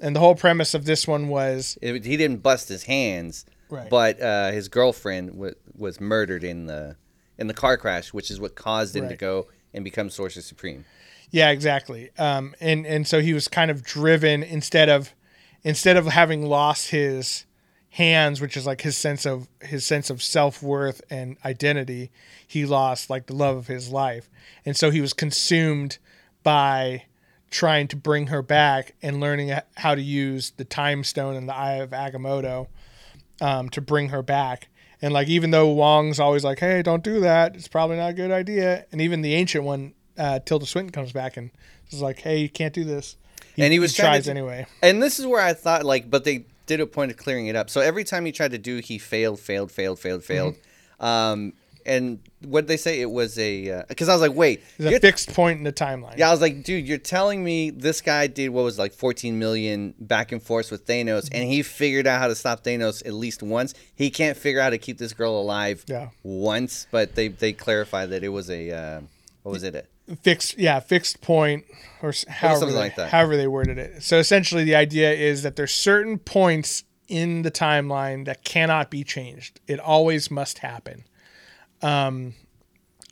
and 0.00 0.14
the 0.16 0.20
whole 0.20 0.34
premise 0.34 0.74
of 0.74 0.84
this 0.84 1.06
one 1.06 1.28
was 1.28 1.76
It, 1.82 2.04
he 2.04 2.16
didn't 2.16 2.42
bust 2.42 2.68
his 2.68 2.84
hands, 2.84 3.44
Right. 3.70 3.90
but 3.90 4.20
uh, 4.20 4.50
his 4.50 4.68
girlfriend 4.68 5.32
w- 5.32 5.54
was 5.76 6.00
murdered 6.00 6.44
in 6.44 6.66
the 6.66 6.96
in 7.36 7.46
the 7.46 7.54
car 7.54 7.76
crash, 7.76 8.12
which 8.12 8.30
is 8.30 8.40
what 8.40 8.54
caused 8.56 8.96
him 8.96 9.08
to 9.08 9.16
go 9.16 9.48
and 9.74 9.84
become 9.84 10.10
Sorcerer 10.10 10.42
Supreme. 10.42 10.84
Yeah, 11.30 11.50
exactly. 11.50 12.10
Um, 12.18 12.54
and 12.60 12.86
and 12.86 13.06
so 13.06 13.20
he 13.20 13.34
was 13.34 13.48
kind 13.48 13.70
of 13.70 13.82
driven 13.82 14.42
instead 14.42 14.88
of 14.88 15.14
instead 15.62 15.96
of 15.98 16.06
having 16.06 16.46
lost 16.46 16.90
his 16.90 17.44
hands, 17.90 18.40
which 18.40 18.56
is 18.56 18.66
like 18.66 18.82
his 18.82 18.96
sense 18.96 19.26
of 19.26 19.48
his 19.60 19.84
sense 19.84 20.10
of 20.10 20.22
self 20.22 20.62
worth 20.62 21.00
and 21.10 21.36
identity, 21.44 22.10
he 22.46 22.66
lost 22.66 23.10
like 23.10 23.26
the 23.26 23.34
love 23.34 23.56
of 23.56 23.66
his 23.66 23.90
life, 23.90 24.28
and 24.64 24.76
so 24.76 24.90
he 24.90 25.00
was 25.00 25.12
consumed 25.12 25.98
by 26.42 27.04
trying 27.50 27.88
to 27.88 27.96
bring 27.96 28.26
her 28.26 28.42
back 28.42 28.94
and 29.02 29.20
learning 29.20 29.52
how 29.76 29.94
to 29.94 30.02
use 30.02 30.50
the 30.50 30.64
time 30.64 31.02
stone 31.02 31.34
and 31.34 31.48
the 31.48 31.54
eye 31.54 31.76
of 31.76 31.90
Agamotto 31.90 32.66
um, 33.40 33.70
to 33.70 33.80
bring 33.80 34.10
her 34.10 34.22
back. 34.22 34.68
And 35.00 35.14
like 35.14 35.28
even 35.28 35.50
though 35.50 35.68
Wong's 35.68 36.20
always 36.20 36.44
like, 36.44 36.58
"Hey, 36.58 36.82
don't 36.82 37.04
do 37.04 37.20
that. 37.20 37.54
It's 37.54 37.68
probably 37.68 37.96
not 37.96 38.10
a 38.10 38.14
good 38.14 38.30
idea," 38.30 38.84
and 38.92 39.00
even 39.00 39.22
the 39.22 39.34
ancient 39.34 39.64
one, 39.64 39.94
uh, 40.18 40.40
Tilda 40.40 40.66
Swinton 40.66 40.92
comes 40.92 41.12
back 41.12 41.36
and 41.36 41.50
is 41.90 42.02
like, 42.02 42.18
"Hey, 42.20 42.38
you 42.38 42.48
can't 42.48 42.74
do 42.74 42.84
this." 42.84 43.16
And 43.56 43.72
he 43.72 43.78
was 43.78 43.94
trying 43.94 44.10
tries 44.10 44.24
to- 44.24 44.30
anyway. 44.30 44.66
And 44.82 45.02
this 45.02 45.18
is 45.18 45.26
where 45.26 45.40
I 45.40 45.52
thought 45.52 45.84
like, 45.84 46.10
but 46.10 46.24
they 46.24 46.44
did 46.68 46.80
a 46.80 46.86
point 46.86 47.10
of 47.10 47.16
clearing 47.16 47.48
it 47.48 47.56
up. 47.56 47.68
So 47.68 47.80
every 47.80 48.04
time 48.04 48.24
he 48.24 48.30
tried 48.30 48.52
to 48.52 48.58
do, 48.58 48.76
he 48.78 48.98
failed, 48.98 49.40
failed, 49.40 49.72
failed, 49.72 49.98
failed, 49.98 50.22
failed. 50.22 50.54
Mm-hmm. 50.54 51.04
Um, 51.04 51.52
and 51.86 52.20
what 52.44 52.66
they 52.66 52.76
say? 52.76 53.00
It 53.00 53.10
was 53.10 53.38
a 53.38 53.82
because 53.88 54.10
I 54.10 54.12
was 54.12 54.20
like, 54.20 54.34
wait, 54.36 54.62
There's 54.76 54.96
a 54.96 55.00
fixed 55.00 55.32
point 55.32 55.56
in 55.58 55.64
the 55.64 55.72
timeline. 55.72 56.18
Yeah, 56.18 56.28
I 56.28 56.32
was 56.32 56.40
like, 56.42 56.62
dude, 56.62 56.86
you're 56.86 56.98
telling 56.98 57.42
me 57.42 57.70
this 57.70 58.02
guy 58.02 58.26
did 58.26 58.50
what 58.50 58.62
was 58.62 58.78
like 58.78 58.92
14 58.92 59.38
million 59.38 59.94
back 59.98 60.30
and 60.30 60.42
forth 60.42 60.70
with 60.70 60.86
Thanos, 60.86 61.30
and 61.32 61.48
he 61.50 61.62
figured 61.62 62.06
out 62.06 62.20
how 62.20 62.28
to 62.28 62.34
stop 62.34 62.62
Thanos 62.62 63.04
at 63.06 63.14
least 63.14 63.42
once. 63.42 63.72
He 63.94 64.10
can't 64.10 64.36
figure 64.36 64.60
out 64.60 64.64
how 64.64 64.70
to 64.70 64.78
keep 64.78 64.98
this 64.98 65.14
girl 65.14 65.40
alive 65.40 65.84
Yeah. 65.86 66.10
once, 66.22 66.86
but 66.90 67.14
they 67.14 67.28
they 67.28 67.54
clarified 67.54 68.10
that 68.10 68.22
it 68.22 68.28
was 68.28 68.50
a 68.50 68.70
uh, 68.70 69.00
what 69.42 69.52
was 69.52 69.62
it? 69.62 69.88
Fixed 70.22 70.56
yeah 70.58 70.80
fixed 70.80 71.20
point 71.20 71.64
or 72.02 72.14
however 72.28 72.60
something 72.60 72.74
they, 72.74 72.82
like 72.96 72.96
however 73.10 73.36
they 73.36 73.46
worded 73.46 73.76
it. 73.78 74.02
So 74.02 74.18
essentially 74.18 74.64
the 74.64 74.74
idea 74.74 75.12
is 75.12 75.42
that 75.42 75.56
there's 75.56 75.72
certain 75.74 76.18
points 76.18 76.84
in 77.08 77.42
the 77.42 77.50
timeline 77.50 78.24
that 78.24 78.42
cannot 78.44 78.90
be 78.90 79.04
changed. 79.04 79.60
It 79.66 79.78
always 79.80 80.30
must 80.30 80.58
happen. 80.58 81.04
Um 81.82 82.34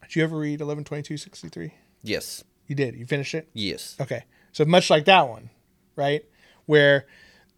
did 0.02 0.16
you 0.16 0.22
ever 0.24 0.38
read 0.38 0.60
11/22/63 0.60 1.72
Yes, 2.02 2.44
you 2.66 2.74
did? 2.74 2.94
You 2.94 3.04
finished 3.06 3.34
it? 3.34 3.48
Yes, 3.52 3.96
okay. 4.00 4.24
So 4.52 4.64
much 4.64 4.88
like 4.90 5.04
that 5.06 5.28
one 5.28 5.50
right? 5.96 6.24
Where 6.66 7.06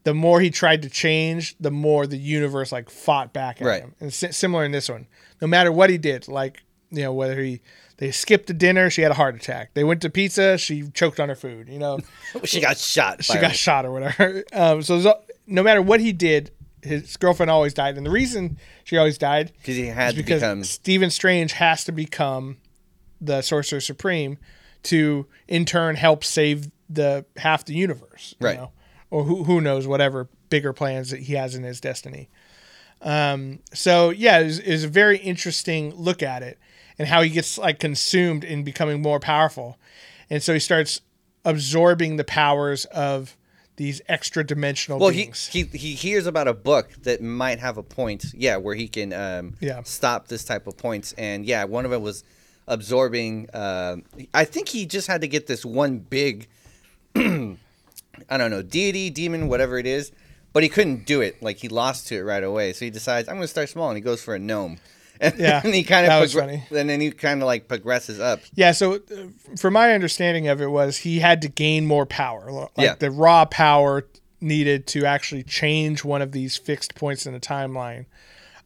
the 0.05 0.15
more 0.15 0.41
he 0.41 0.51
tried 0.51 0.83
to 0.83 0.89
change 0.89 1.57
the 1.59 1.71
more 1.73 2.07
the 2.07 2.17
universe 2.17 2.71
like 2.73 2.89
fought 2.89 3.33
back 3.33 3.61
at 3.61 3.67
Right. 3.67 3.83
him. 3.83 3.95
And 4.01 4.13
si- 4.15 4.33
similar 4.33 4.65
in 4.65 4.71
this 4.73 4.89
one. 4.89 5.07
No 5.41 5.47
matter 5.49 5.71
what 5.73 5.91
he 5.91 5.99
did 5.99 6.29
like 6.29 6.63
you 6.91 7.03
know 7.03 7.13
whether 7.13 7.41
he 7.43 7.61
they 7.99 8.11
skipped 8.11 8.47
the 8.47 8.55
dinner 8.55 8.89
she 8.91 9.03
had 9.03 9.11
a 9.11 9.15
heart 9.15 9.35
attack 9.35 9.75
they 9.75 9.85
went 9.85 10.01
to 10.03 10.09
pizza 10.11 10.57
she 10.59 10.89
choked 10.91 11.21
on 11.21 11.29
her 11.29 11.35
food 11.35 11.69
you 11.69 11.79
know 11.79 11.99
she 12.45 12.61
got 12.61 12.77
shot. 12.79 13.23
she 13.25 13.35
got 13.39 13.55
shot 13.55 13.85
or 13.85 13.93
whatever 13.93 14.43
um, 14.53 14.83
so 14.83 15.21
no 15.47 15.63
matter 15.63 15.83
what 15.83 16.01
he 16.01 16.13
did 16.13 16.51
his 16.83 17.17
girlfriend 17.17 17.51
always 17.51 17.75
died 17.75 17.97
and 17.97 18.07
the 18.07 18.11
reason 18.11 18.57
she 18.85 18.97
always 18.97 19.19
died 19.19 19.53
because 19.59 19.77
he 19.77 19.87
had 19.87 20.15
because 20.17 20.41
become- 20.41 20.65
Stephen 20.65 21.11
Strange 21.11 21.53
has 21.53 21.85
to 21.85 21.93
become 21.93 22.57
the 23.21 23.43
Sorcerer 23.43 23.81
Supreme 23.81 24.39
to 24.85 25.27
in 25.49 25.65
turn 25.65 25.97
help 25.97 26.23
save 26.23 26.71
the 26.89 27.27
half 27.37 27.65
the 27.65 27.75
universe, 27.75 28.35
you 28.41 28.47
Right. 28.47 28.57
know? 28.57 28.71
or 29.11 29.25
who 29.25 29.43
who 29.45 29.61
knows 29.61 29.87
whatever 29.89 30.29
bigger 30.51 30.73
plans 30.73 31.11
that 31.11 31.21
he 31.21 31.35
has 31.35 31.55
in 31.57 31.65
his 31.65 31.81
destiny. 31.81 32.29
Um, 33.03 33.59
so 33.75 34.11
yeah, 34.11 34.39
it 34.39 34.45
was, 34.45 34.59
it 34.61 34.71
was 34.71 34.85
a 34.85 34.89
very 34.89 35.19
interesting 35.19 35.95
look 35.95 36.23
at 36.23 36.43
it 36.43 36.59
and 36.99 37.09
how 37.09 37.23
he 37.23 37.31
gets 37.31 37.59
like 37.59 37.79
consumed 37.79 38.45
in 38.45 38.65
becoming 38.65 39.01
more 39.03 39.21
powerful, 39.21 39.79
and 40.31 40.43
so 40.43 40.53
he 40.55 40.61
starts 40.61 41.01
absorbing 41.45 42.17
the 42.17 42.25
powers 42.25 42.85
of 42.87 43.37
these 43.77 44.03
extra 44.09 44.43
dimensional 44.45 44.99
Well, 44.99 45.11
he, 45.11 45.23
beings. 45.25 45.47
he 45.53 45.63
he 45.63 45.95
hears 45.95 46.27
about 46.27 46.49
a 46.49 46.53
book 46.55 46.91
that 47.05 47.23
might 47.23 47.61
have 47.61 47.79
a 47.79 47.83
point, 47.83 48.27
yeah, 48.35 48.57
where 48.57 48.75
he 48.75 48.89
can 48.89 49.13
um, 49.13 49.55
Yeah. 49.61 49.83
stop 49.85 50.27
this 50.29 50.45
type 50.45 50.67
of 50.67 50.77
points, 50.77 51.13
and 51.17 51.47
yeah, 51.47 51.65
one 51.65 51.85
of 51.85 51.91
them 51.93 52.03
was 52.03 52.25
absorbing. 52.67 53.49
Uh, 53.55 53.97
I 54.35 54.45
think 54.45 54.69
he 54.69 54.85
just 54.85 55.07
had 55.07 55.21
to 55.21 55.29
get 55.29 55.47
this 55.47 55.65
one 55.65 55.99
big, 56.01 56.49
I 57.17 58.37
don't 58.37 58.51
know, 58.51 58.63
deity, 58.63 59.11
demon, 59.11 59.49
whatever 59.49 59.79
it 59.79 59.87
is, 59.87 60.11
but 60.53 60.63
he 60.63 60.69
couldn't 60.69 61.07
do 61.07 61.21
it. 61.21 61.41
Like 61.43 61.59
he 61.59 61.69
lost 61.69 62.09
to 62.09 62.17
it 62.17 62.23
right 62.23 62.43
away, 62.43 62.73
so 62.73 62.85
he 62.85 62.91
decides 62.91 63.29
I'm 63.29 63.37
going 63.37 63.45
to 63.45 63.49
start 63.49 63.69
small, 63.69 63.89
and 63.91 63.97
he 63.97 64.03
goes 64.03 64.23
for 64.23 64.35
a 64.35 64.39
gnome. 64.39 64.79
And, 65.21 65.39
Yeah, 65.39 65.61
and 65.65 65.75
he 65.75 65.83
kind 65.85 66.07
that 66.07 66.17
of 66.17 66.23
was 66.23 66.35
funny. 66.35 66.65
and 66.71 66.89
then 66.89 67.01
he 67.01 67.11
kind 67.11 67.43
of 67.43 67.47
like 67.47 67.69
progresses 67.69 68.21
up. 68.21 68.41
Yeah, 68.55 68.73
so 68.73 68.95
uh, 68.95 68.99
from 69.59 69.75
my 69.75 69.93
understanding 69.93 70.49
of 70.49 70.61
it 70.61 70.71
was 70.71 70.99
he 70.99 71.19
had 71.19 71.43
to 71.43 71.49
gain 71.49 71.87
more 71.87 72.07
power. 72.07 72.51
Like 72.53 72.71
Yeah. 72.77 72.95
the 72.95 73.11
raw 73.11 73.45
power 73.45 74.07
needed 74.41 74.87
to 74.89 75.05
actually 75.05 75.43
change 75.43 76.05
one 76.05 76.23
of 76.23 76.31
these 76.33 76.57
fixed 76.57 76.95
points 76.95 77.27
in 77.27 77.33
the 77.33 77.41
timeline 77.41 78.07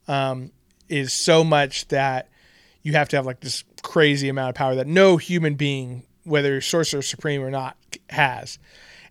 um, 0.09 0.51
is 0.89 1.13
so 1.13 1.43
much 1.45 1.89
that 1.89 2.29
you 2.83 2.93
have 2.93 3.09
to 3.11 3.17
have 3.17 3.25
like 3.27 3.41
this 3.41 3.65
crazy 3.83 4.29
amount 4.29 4.51
of 4.51 4.55
power 4.55 4.75
that 4.75 4.87
no 4.87 5.17
human 5.17 5.55
being, 5.55 6.03
whether 6.25 6.51
you're 6.53 6.61
sorcerer 6.61 7.01
supreme 7.03 7.43
or 7.43 7.51
not, 7.51 7.77
has. 8.11 8.59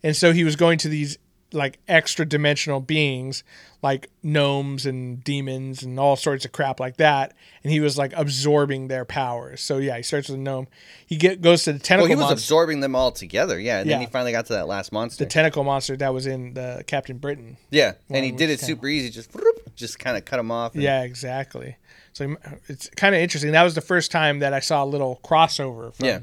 And 0.03 0.15
so 0.15 0.33
he 0.33 0.43
was 0.43 0.55
going 0.55 0.77
to 0.79 0.89
these 0.89 1.17
like 1.53 1.79
extra 1.87 2.25
dimensional 2.25 2.79
beings 2.79 3.43
like 3.83 4.09
gnomes 4.23 4.85
and 4.85 5.23
demons 5.23 5.83
and 5.83 5.99
all 5.99 6.15
sorts 6.15 6.45
of 6.45 6.51
crap 6.51 6.79
like 6.79 6.97
that 6.97 7.33
and 7.63 7.73
he 7.73 7.79
was 7.79 7.97
like 7.97 8.13
absorbing 8.15 8.87
their 8.87 9.03
powers 9.05 9.59
so 9.61 9.77
yeah 9.77 9.97
he 9.97 10.03
starts 10.03 10.29
with 10.29 10.37
a 10.37 10.41
gnome 10.41 10.67
he 11.05 11.15
get 11.17 11.41
goes 11.41 11.63
to 11.63 11.71
the 11.73 11.77
Well, 11.77 11.81
tentacle 11.83 12.07
he 12.07 12.15
was 12.15 12.21
monster 12.21 12.33
absorbing 12.35 12.79
them 12.79 12.95
all 12.95 13.11
together, 13.11 13.59
yeah, 13.59 13.79
and 13.79 13.89
Yeah. 13.89 13.95
then 13.97 14.05
he 14.05 14.11
finally 14.11 14.31
got 14.31 14.45
to 14.45 14.53
that 14.53 14.67
last 14.67 14.91
monster. 14.93 15.25
the 15.25 15.29
tentacle 15.29 15.63
monster 15.63 15.97
that 15.97 16.13
was 16.13 16.25
in 16.25 16.53
the 16.53 16.83
captain 16.87 17.17
britain 17.17 17.57
yeah, 17.69 17.93
and 18.09 18.23
he 18.23 18.31
did 18.31 18.49
it 18.49 18.59
super 18.59 18.87
easy, 18.87 19.09
just 19.09 19.33
whoop, 19.33 19.75
just 19.75 19.99
kind 19.99 20.15
of 20.17 20.23
cut 20.25 20.39
him 20.39 20.51
off. 20.51 20.73
and- 20.73 20.83
yeah 20.83 21.01
exactly 21.03 21.75
so 22.13 22.35
it's 22.67 22.89
kind 22.95 23.13
of 23.15 23.19
interesting 23.21 23.51
that 23.51 23.63
was 23.63 23.75
the 23.75 23.81
first 23.81 24.11
time 24.11 24.39
that 24.39 24.53
i 24.53 24.59
saw 24.59 24.83
a 24.83 24.85
little 24.85 25.19
crossover 25.23 25.93
from 25.93 26.05
Yeah. 26.05 26.19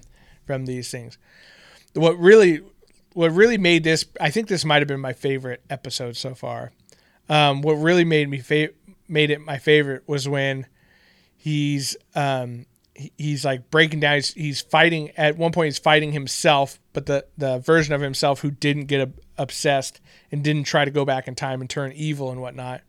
from 0.47 0.65
these 0.67 0.91
things 0.91 1.19
what 1.95 2.19
really 2.19 2.61
what 3.19 3.33
really 3.33 3.59
made 3.59 3.83
this 3.83 4.05
i 4.21 4.31
think 4.31 4.47
this 4.47 4.65
might 4.65 4.81
have 4.81 4.87
been 4.87 5.01
my 5.01 5.13
favorite 5.13 5.61
episode 5.69 6.17
so 6.17 6.37
far 6.37 6.71
um, 7.29 7.63
what 7.63 7.75
really 7.75 8.05
made 8.05 8.29
me 8.31 8.39
fa- 8.39 8.71
made 9.09 9.31
it 9.31 9.41
my 9.41 9.59
favorite 9.59 10.05
was 10.07 10.29
when 10.29 10.67
he's 11.37 11.97
um, 12.15 12.65
he's 12.95 13.45
like 13.45 13.71
breaking 13.73 13.99
down 13.99 14.15
he's, 14.15 14.33
he's 14.35 14.61
fighting 14.61 15.11
at 15.17 15.37
one 15.37 15.51
point 15.51 15.67
he's 15.67 15.81
fighting 15.81 16.13
himself 16.13 16.79
but 16.93 17.07
the 17.07 17.27
the 17.37 17.59
version 17.59 17.93
of 17.93 18.01
himself 18.01 18.41
who 18.41 18.53
didn't 18.53 18.85
get 18.85 19.01
ob- 19.01 19.21
obsessed 19.37 20.01
and 20.31 20.45
didn't 20.45 20.65
try 20.65 20.85
to 20.85 20.91
go 20.93 21.05
back 21.05 21.27
in 21.27 21.35
time 21.35 21.61
and 21.61 21.69
turn 21.69 21.91
evil 21.97 22.31
and 22.31 22.41
whatnot 22.41 22.83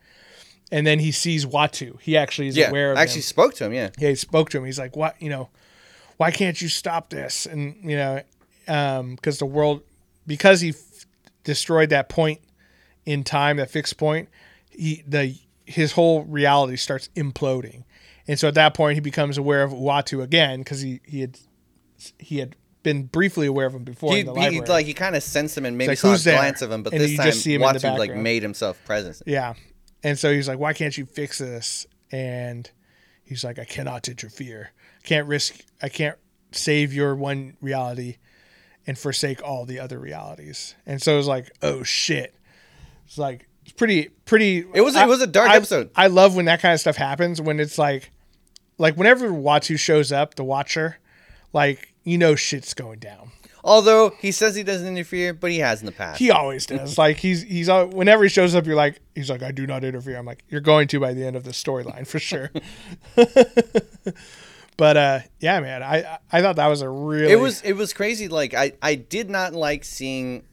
and 0.72 0.86
then 0.86 1.00
he 1.00 1.12
sees 1.12 1.48
Uatu. 1.48 2.00
He 2.00 2.16
actually 2.16 2.50
is 2.50 2.56
yeah. 2.56 2.70
aware 2.70 2.92
of 2.92 3.00
I 3.00 3.02
actually 3.02 3.22
him. 3.22 3.24
spoke 3.24 3.56
to 3.56 3.66
him. 3.66 3.74
Yeah, 3.74 3.90
Yeah, 3.98 4.10
he 4.10 4.16
spoke 4.16 4.52
to 4.52 4.60
him. 4.60 4.66
He's 4.66 4.78
like, 4.78 4.96
"What? 4.96 5.20
You 5.20 5.30
know, 5.30 5.50
why 6.18 6.30
can't 6.30 6.62
you 6.62 6.70
stop 6.70 7.10
this?" 7.10 7.48
And 7.48 7.76
you 7.82 7.98
know, 7.98 8.22
because 9.16 9.40
the 9.40 9.48
world, 9.48 9.82
because 10.30 10.62
he 10.62 10.70
f- 10.70 11.06
destroyed 11.44 11.90
that 11.90 12.08
point 12.08 12.40
in 13.06 13.24
time, 13.24 13.58
that 13.58 13.70
fixed 13.70 13.98
point, 13.98 14.30
he 14.70 15.04
the 15.06 15.36
his 15.66 15.92
whole 15.94 16.24
reality 16.24 16.78
starts 16.78 17.10
imploding, 17.16 17.84
and 18.28 18.40
so 18.40 18.48
at 18.48 18.54
that 18.54 18.74
point 18.74 18.96
he 18.96 19.02
becomes 19.02 19.38
aware 19.38 19.64
of 19.64 19.72
Uatu 19.72 20.22
again 20.22 20.60
because 20.60 20.82
he 20.82 21.02
he 21.04 21.22
had 21.22 21.38
he 22.20 22.38
had 22.38 22.56
been 22.84 23.04
briefly 23.04 23.48
aware 23.48 23.66
of 23.66 23.76
him 23.76 23.84
before 23.84 24.14
he, 24.14 24.22
in 24.22 24.28
the 24.28 24.34
he 24.50 24.62
like 24.62 24.86
he 24.86 24.94
kind 24.94 25.16
of 25.16 25.24
sensed 25.24 25.58
him 25.58 25.66
and 25.66 25.78
maybe 25.78 25.90
like, 25.90 25.98
saw 25.98 26.14
a 26.14 26.18
there?" 26.18 26.38
glance 26.38 26.62
of 26.62 26.72
him, 26.72 26.84
but 26.84 26.94
And 26.94 27.02
this 27.02 27.18
time 27.18 27.32
see 27.34 27.56
him 27.56 27.62
Uatu 27.62 27.98
like 27.98 28.16
made 28.16 28.42
himself 28.42 28.80
present. 28.86 29.22
Yeah. 29.26 29.56
And 30.04 30.18
so 30.18 30.32
he's 30.32 30.48
like, 30.48 30.60
why 30.60 30.72
can't 30.72 30.98
you 30.98 31.06
fix 31.06 31.40
this? 31.40 31.86
And 32.10 32.70
he's 33.26 33.44
like, 33.44 33.60
I 33.60 33.66
cannot 33.66 34.08
interfere. 34.08 34.72
Can't 35.04 35.28
risk, 35.28 35.60
I 35.82 35.90
can't 35.90 36.18
save 36.52 36.94
your 36.94 37.16
one 37.16 37.58
reality 37.60 38.18
and 38.90 38.98
forsake 38.98 39.44
all 39.44 39.66
the 39.66 39.80
other 39.80 40.00
realities. 40.00 40.74
And 40.88 41.00
so 41.00 41.14
it 41.14 41.18
was 41.18 41.28
like, 41.28 41.52
oh 41.62 41.84
shit. 41.84 42.34
It's 43.06 43.20
like, 43.20 43.48
it's 43.64 43.72
pretty, 43.74 44.10
pretty. 44.26 44.66
It 44.74 44.82
was- 44.82 44.96
it 44.96 45.08
was 45.08 45.22
a 45.22 45.28
dark 45.28 45.52
I- 45.52 45.58
episode. 45.58 45.92
I 45.96 46.08
love 46.08 46.36
when 46.36 46.46
that 46.46 46.60
kind 46.60 46.74
of 46.74 46.80
stuff 46.80 46.96
happens 46.98 47.40
when 47.40 47.60
it's 47.60 47.78
like, 47.78 48.10
like 48.80 48.96
whenever 48.98 49.30
Uatu 49.30 49.78
shows 49.78 50.12
up, 50.12 50.34
the 50.34 50.44
Watcher, 50.44 50.98
like, 51.54 51.94
you 52.04 52.18
know, 52.18 52.34
shit's 52.34 52.74
going 52.74 52.98
down. 52.98 53.30
Although 53.64 54.12
he 54.20 54.32
says 54.32 54.56
he 54.56 54.64
doesn't 54.64 54.88
interfere, 54.88 55.34
but 55.34 55.52
he 55.52 55.60
has 55.60 55.82
in 55.82 55.86
the 55.86 55.92
past. 55.92 56.18
He 56.18 56.32
always 56.32 56.66
does. 56.66 56.98
like 56.98 57.18
he's 57.18 57.44
he's 57.44 57.68
whenever 57.68 58.24
he 58.24 58.30
shows 58.30 58.56
up, 58.56 58.66
you're 58.66 58.76
like 58.78 59.02
he's 59.14 59.30
like 59.30 59.44
I 59.44 59.52
do 59.52 59.68
not 59.68 59.84
interfere. 59.84 60.18
I'm 60.18 60.26
like 60.26 60.44
you're 60.50 60.62
going 60.62 60.88
to 60.88 61.00
by 61.00 61.14
the 61.14 61.26
end 61.26 61.36
of 61.36 61.44
the 61.44 61.52
storyline 61.52 62.08
for 62.08 62.18
sure. 62.20 62.50
but 64.80 64.98
uh, 64.98 65.20
yeah, 65.40 65.60
man, 65.60 65.84
I 65.84 66.18
I 66.32 66.42
thought 66.42 66.56
that 66.56 66.68
was 66.68 66.82
a 66.82 66.90
really 66.90 67.32
it 67.32 67.36
was 67.40 67.62
it 67.62 67.74
was 67.74 67.94
crazy. 67.94 68.28
Like 68.28 68.54
I 68.56 68.74
I 68.82 68.96
did 68.96 69.30
not 69.30 69.54
like 69.54 69.84
seeing 69.84 70.44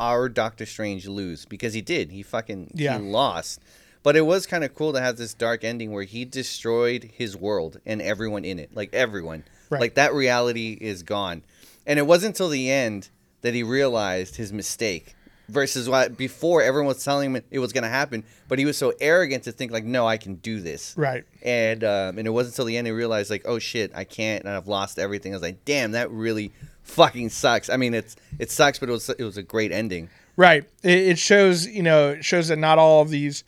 our 0.00 0.28
Doctor 0.28 0.66
Strange 0.66 1.06
lose 1.06 1.44
because 1.44 1.72
he 1.74 1.80
did. 1.80 2.10
He 2.10 2.22
fucking 2.22 2.72
Yeah. 2.74 2.98
he 2.98 3.04
lost. 3.04 3.60
But 4.02 4.16
it 4.16 4.22
was 4.22 4.46
kind 4.46 4.64
of 4.64 4.74
cool 4.74 4.92
to 4.92 5.00
have 5.00 5.16
this 5.16 5.32
dark 5.32 5.64
ending 5.64 5.90
where 5.92 6.02
he 6.02 6.24
destroyed 6.26 7.10
his 7.14 7.36
world 7.36 7.80
and 7.86 8.02
everyone 8.02 8.44
in 8.44 8.58
it, 8.58 8.74
like 8.74 8.92
everyone. 8.92 9.44
Right. 9.70 9.80
Like 9.80 9.94
that 9.94 10.12
reality 10.12 10.76
is 10.78 11.02
gone. 11.02 11.42
And 11.86 11.98
it 11.98 12.06
wasn't 12.06 12.34
until 12.34 12.48
the 12.50 12.70
end 12.70 13.08
that 13.40 13.54
he 13.54 13.62
realized 13.62 14.36
his 14.36 14.52
mistake. 14.52 15.14
Versus 15.48 15.88
what 15.90 16.16
before 16.16 16.62
everyone 16.62 16.86
was 16.88 17.04
telling 17.04 17.34
him 17.34 17.42
it 17.50 17.58
was 17.58 17.72
going 17.72 17.82
to 17.84 17.90
happen, 17.90 18.24
but 18.48 18.58
he 18.58 18.64
was 18.64 18.78
so 18.78 18.94
arrogant 18.98 19.44
to 19.44 19.52
think 19.52 19.72
like, 19.72 19.84
no, 19.84 20.06
I 20.06 20.16
can 20.16 20.36
do 20.36 20.60
this. 20.60 20.94
right. 20.96 21.24
And 21.42 21.84
um, 21.84 22.16
and 22.18 22.26
it 22.26 22.30
wasn't 22.30 22.54
until 22.54 22.64
the 22.64 22.76
end 22.78 22.86
he 22.86 22.92
realized 22.92 23.30
like, 23.30 23.42
oh 23.44 23.58
shit, 23.58 23.92
I 23.94 24.04
can't, 24.04 24.44
and 24.44 24.54
I've 24.54 24.68
lost 24.68 24.98
everything. 24.98 25.32
I 25.32 25.36
was 25.36 25.42
like, 25.42 25.64
damn, 25.66 25.92
that 25.92 26.10
really 26.10 26.52
fucking 26.82 27.28
sucks. 27.28 27.68
I 27.68 27.76
mean, 27.76 27.92
it's 27.92 28.16
it 28.38 28.50
sucks, 28.50 28.78
but 28.78 28.88
it 28.88 28.92
was 28.92 29.10
it 29.10 29.22
was 29.22 29.36
a 29.36 29.42
great 29.42 29.70
ending. 29.70 30.08
Right. 30.36 30.64
It, 30.82 30.98
it 30.98 31.18
shows 31.18 31.66
you 31.66 31.82
know 31.82 32.10
it 32.10 32.24
shows 32.24 32.48
that 32.48 32.56
not 32.58 32.78
all 32.78 33.02
of 33.02 33.10
these, 33.10 33.44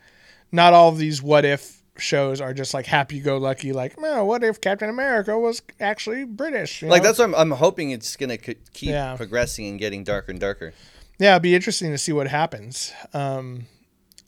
not 0.52 0.74
all 0.74 0.90
of 0.90 0.98
these 0.98 1.22
what 1.22 1.44
if 1.46 1.76
shows 1.98 2.42
are 2.42 2.52
just 2.52 2.74
like 2.74 2.84
happy 2.84 3.20
go 3.20 3.38
lucky. 3.38 3.72
Like, 3.72 3.94
oh, 3.96 4.24
what 4.26 4.44
if 4.44 4.60
Captain 4.60 4.90
America 4.90 5.38
was 5.38 5.62
actually 5.80 6.24
British? 6.24 6.82
Like 6.82 7.00
know? 7.02 7.08
that's 7.08 7.18
what 7.18 7.24
I'm, 7.24 7.34
I'm 7.34 7.50
hoping 7.52 7.90
it's 7.90 8.16
gonna 8.16 8.36
keep 8.36 8.58
Yeah. 8.74 9.16
progressing 9.16 9.66
and 9.66 9.78
getting 9.78 10.04
darker 10.04 10.30
and 10.30 10.38
darker. 10.38 10.74
Yeah. 11.18 11.32
It'd 11.32 11.42
be 11.42 11.54
interesting 11.54 11.90
to 11.92 11.98
see 11.98 12.12
what 12.12 12.28
happens. 12.28 12.92
Um, 13.12 13.66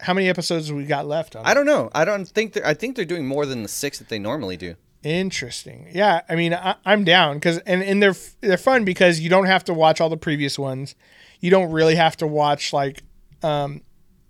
how 0.01 0.15
many 0.15 0.29
episodes 0.29 0.73
we 0.73 0.85
got 0.85 1.07
left? 1.07 1.35
On 1.37 1.45
I 1.45 1.55
don't 1.55 1.67
know. 1.67 1.91
I 1.95 2.05
don't 2.05 2.27
think 2.27 2.53
they're. 2.53 2.67
I 2.67 2.75
think 2.75 2.97
they're 2.97 3.05
doing 3.05 3.27
more 3.27 3.47
than 3.47 3.63
the 3.63 3.69
six 3.69 3.99
that 3.99 4.09
they 4.09 4.19
normally 4.19 4.57
do. 4.57 4.77
Interesting. 5.03 5.89
Yeah, 5.93 6.23
I 6.29 6.35
mean, 6.35 6.55
I, 6.55 6.75
I'm 6.85 7.05
down 7.05 7.37
because 7.37 7.59
and 7.59 7.83
and 7.83 8.03
they're 8.03 8.17
they're 8.41 8.57
fun 8.57 8.85
because 8.85 9.21
you 9.21 9.31
don't 9.31 9.47
have 9.47 9.65
to 9.65 9.75
watch 9.75 10.01
all 10.01 10.09
the 10.09 10.17
previous 10.17 10.59
ones. 10.59 10.95
You 11.41 11.51
don't 11.51 11.71
really 11.71 11.95
have 11.95 12.17
to 12.17 12.27
watch 12.27 12.73
like, 12.73 13.03
um, 13.45 13.83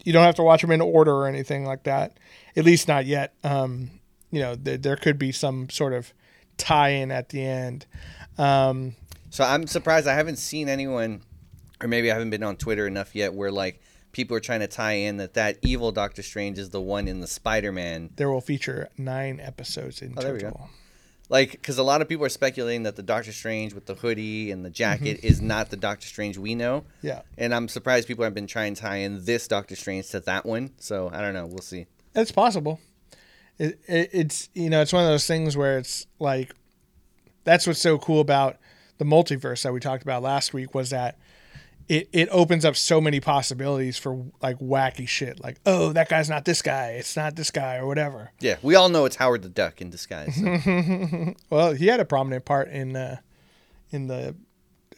you 0.05 0.13
don't 0.13 0.25
have 0.25 0.35
to 0.35 0.43
watch 0.43 0.61
them 0.61 0.71
in 0.71 0.83
order 0.83 1.13
or 1.13 1.27
anything 1.27 1.65
like 1.65 1.85
that. 1.85 2.19
At 2.55 2.65
least 2.65 2.87
not 2.87 3.07
yet. 3.07 3.33
Um, 3.43 3.91
you 4.31 4.41
know, 4.41 4.57
there, 4.57 4.77
there 4.77 4.97
could 4.97 5.19
be 5.19 5.33
some 5.33 5.71
sort 5.71 5.95
of 5.95 6.13
tie-in 6.59 7.11
at 7.11 7.31
the 7.31 7.43
end. 7.43 7.87
Um, 8.37 8.95
So 9.31 9.43
I'm 9.43 9.67
surprised 9.67 10.07
I 10.07 10.15
haven't 10.15 10.37
seen 10.37 10.69
anyone, 10.69 11.23
or 11.83 11.89
maybe 11.89 12.11
I 12.11 12.15
haven't 12.15 12.31
been 12.31 12.43
on 12.43 12.57
Twitter 12.57 12.87
enough 12.87 13.15
yet, 13.15 13.35
where 13.35 13.51
like 13.51 13.81
people 14.13 14.37
are 14.37 14.41
trying 14.41 14.61
to 14.61 14.67
tie 14.67 14.93
in 14.95 15.19
that 15.19 15.35
that 15.35 15.59
evil 15.63 15.93
Doctor 15.93 16.23
Strange 16.23 16.59
is 16.59 16.71
the 16.71 16.81
one 16.81 17.07
in 17.09 17.21
the 17.21 17.27
Spider-Man 17.27 18.11
there 18.17 18.31
will 18.31 18.41
feature 18.41 18.89
nine 18.97 19.39
episodes 19.41 20.01
in 20.03 20.15
Oh, 20.17 20.23
there 20.23 20.33
we 20.33 20.41
go. 20.41 20.49
total. 20.51 20.71
like 21.29 21.51
because 21.53 21.77
a 21.79 21.83
lot 21.83 22.01
of 22.01 22.09
people 22.09 22.25
are 22.25 22.31
speculating 22.31 22.85
that 22.85 22.97
the 22.97 23.03
Doctor 23.03 23.33
Strange 23.33 23.75
with 23.75 23.85
the 23.87 23.95
hoodie 23.95 24.51
and 24.51 24.65
the 24.65 24.71
jacket 24.71 25.19
Mm-hmm. 25.19 25.27
is 25.27 25.41
not 25.43 25.69
the 25.71 25.77
Doctor 25.77 26.07
Strange 26.07 26.39
we 26.39 26.55
know. 26.55 26.85
Yeah, 27.03 27.21
And 27.37 27.55
I'm 27.55 27.69
surprised 27.69 28.09
people 28.09 28.25
have 28.25 28.35
been 28.35 28.47
trying 28.47 28.75
to 28.75 28.81
tie 28.81 28.97
in 28.97 29.25
this 29.27 29.47
Doctor 29.47 29.77
Strange 29.77 30.09
to 30.11 30.21
that 30.21 30.47
one. 30.47 30.71
So 30.79 31.11
I 31.13 31.21
don't 31.21 31.35
know. 31.35 31.47
We'll 31.47 31.59
see. 31.59 31.87
it's 32.15 32.33
possible. 32.33 32.81
It, 33.59 33.79
it, 33.87 34.11
it's 34.13 34.49
you 34.55 34.71
know 34.71 34.81
it's 34.81 34.93
one 34.93 35.03
of 35.05 35.11
those 35.11 35.27
things 35.27 35.57
where 35.57 35.79
it's 35.79 36.07
like 36.19 36.55
that's 37.45 37.67
what's 37.67 37.81
so 37.81 37.99
cool 37.99 38.21
about 38.21 38.57
the 38.99 39.05
multiverse 39.05 39.63
that 39.63 39.73
we 39.73 39.81
talked 39.81 40.03
about 40.03 40.23
last 40.23 40.53
week 40.55 40.75
was 40.75 40.91
that 40.91 41.19
it, 41.89 42.09
it 42.13 42.29
opens 42.31 42.65
up 42.65 42.77
so 42.77 43.01
many 43.01 43.19
possibilities 43.21 43.97
for 43.99 44.25
like 44.43 44.59
wacky 44.59 45.09
shit 45.09 45.41
like 45.43 45.59
oh 45.67 45.93
that 45.93 46.09
guy's 46.09 46.29
not 46.29 46.45
this 46.45 46.61
guy 46.63 46.91
it's 46.93 47.17
not 47.17 47.35
this 47.37 47.51
guy 47.51 47.77
or 47.77 47.87
whatever 47.87 48.31
Yeah, 48.41 48.57
we 48.63 48.75
all 48.75 48.89
know 48.89 49.05
it's 49.07 49.17
Howard 49.17 49.43
the 49.43 49.49
Duck 49.49 49.81
in 49.81 49.91
disguise. 49.91 50.35
so. 50.37 51.35
well 51.51 51.73
he 51.73 51.87
had 51.87 52.01
a 52.01 52.05
prominent 52.05 52.45
part 52.45 52.69
in 52.69 52.95
uh 52.97 53.17
in 53.91 54.07
the 54.07 54.35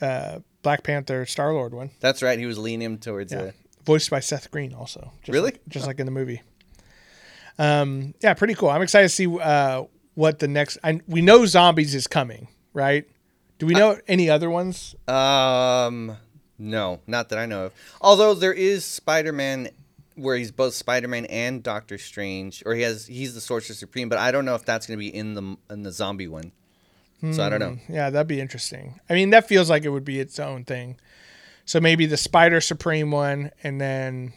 uh 0.00 0.40
black 0.62 0.82
panther 0.82 1.24
star 1.26 1.52
lord 1.52 1.72
one 1.74 1.90
That's 2.00 2.22
right. 2.22 2.38
He 2.38 2.46
was 2.46 2.58
leaning 2.58 2.86
him 2.86 2.98
towards. 2.98 3.32
yeah. 3.32 3.38
Uh, 3.40 3.50
voiced 3.84 4.10
by 4.10 4.20
seth 4.20 4.50
green 4.50 4.74
also 4.74 5.12
just 5.20 5.28
Really? 5.32 5.52
like, 5.52 5.60
just 5.68 5.86
like 5.86 5.98
in 6.00 6.06
the 6.06 6.12
movie 6.12 6.42
Um, 7.58 8.14
yeah, 8.22 8.34
pretty 8.34 8.54
cool. 8.54 8.70
I'm 8.70 8.82
excited 8.82 9.08
to 9.08 9.14
see 9.14 9.26
uh, 9.38 9.84
what 10.14 10.38
the 10.38 10.48
next. 10.48 10.78
I, 10.82 11.00
we 11.06 11.20
know 11.20 11.44
zombies 11.46 11.94
is 11.94 12.06
coming, 12.06 12.48
right? 12.72 13.04
Do 13.58 13.66
we 13.66 13.74
know 13.74 13.98
any 14.08 14.30
other 14.30 14.48
ones? 14.48 14.94
Um, 15.06 16.16
no, 16.60 17.00
not 17.06 17.30
that 17.30 17.38
I 17.38 17.46
know 17.46 17.66
of. 17.66 17.72
Although 18.00 18.34
there 18.34 18.52
is 18.52 18.84
Spider-Man, 18.84 19.70
where 20.14 20.36
he's 20.36 20.52
both 20.52 20.74
Spider-Man 20.74 21.24
and 21.26 21.62
Doctor 21.62 21.98
Strange, 21.98 22.62
or 22.66 22.74
he 22.74 22.82
has 22.82 23.06
he's 23.06 23.34
the 23.34 23.40
Sorcerer 23.40 23.74
Supreme. 23.74 24.08
But 24.08 24.18
I 24.18 24.30
don't 24.30 24.44
know 24.44 24.54
if 24.54 24.64
that's 24.64 24.86
going 24.86 24.98
to 24.98 25.00
be 25.00 25.12
in 25.14 25.34
the 25.34 25.56
in 25.70 25.82
the 25.82 25.90
zombie 25.92 26.28
one. 26.28 26.52
So 27.32 27.42
I 27.42 27.50
don't 27.50 27.60
know. 27.60 27.76
Yeah, 27.86 28.08
that'd 28.08 28.26
be 28.26 28.40
interesting. 28.40 28.98
I 29.10 29.12
mean, 29.12 29.28
that 29.30 29.46
feels 29.46 29.68
like 29.68 29.84
it 29.84 29.90
would 29.90 30.06
be 30.06 30.18
its 30.20 30.38
own 30.38 30.64
thing. 30.64 30.98
So 31.66 31.78
maybe 31.78 32.06
the 32.06 32.16
Spider 32.16 32.62
Supreme 32.62 33.10
one, 33.10 33.50
and 33.62 33.78
then 33.78 34.32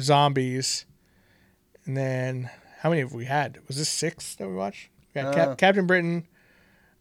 zombies, 0.00 0.86
and 1.84 1.96
then 1.96 2.48
how 2.78 2.90
many 2.90 3.00
have 3.00 3.12
we 3.12 3.24
had? 3.24 3.58
Was 3.66 3.76
this 3.76 3.88
six 3.88 4.36
that 4.36 4.48
we 4.48 4.54
watched? 4.54 4.88
We 5.14 5.20
got 5.22 5.34
Cap- 5.34 5.48
Uh. 5.48 5.54
Captain 5.56 5.86
Britain, 5.88 6.28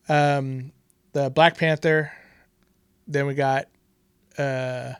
um, 0.10 0.72
the 1.14 1.30
Black 1.30 1.56
Panther, 1.56 2.12
then 3.08 3.28
we 3.28 3.36
got 3.36 3.68
uh, 4.38 4.94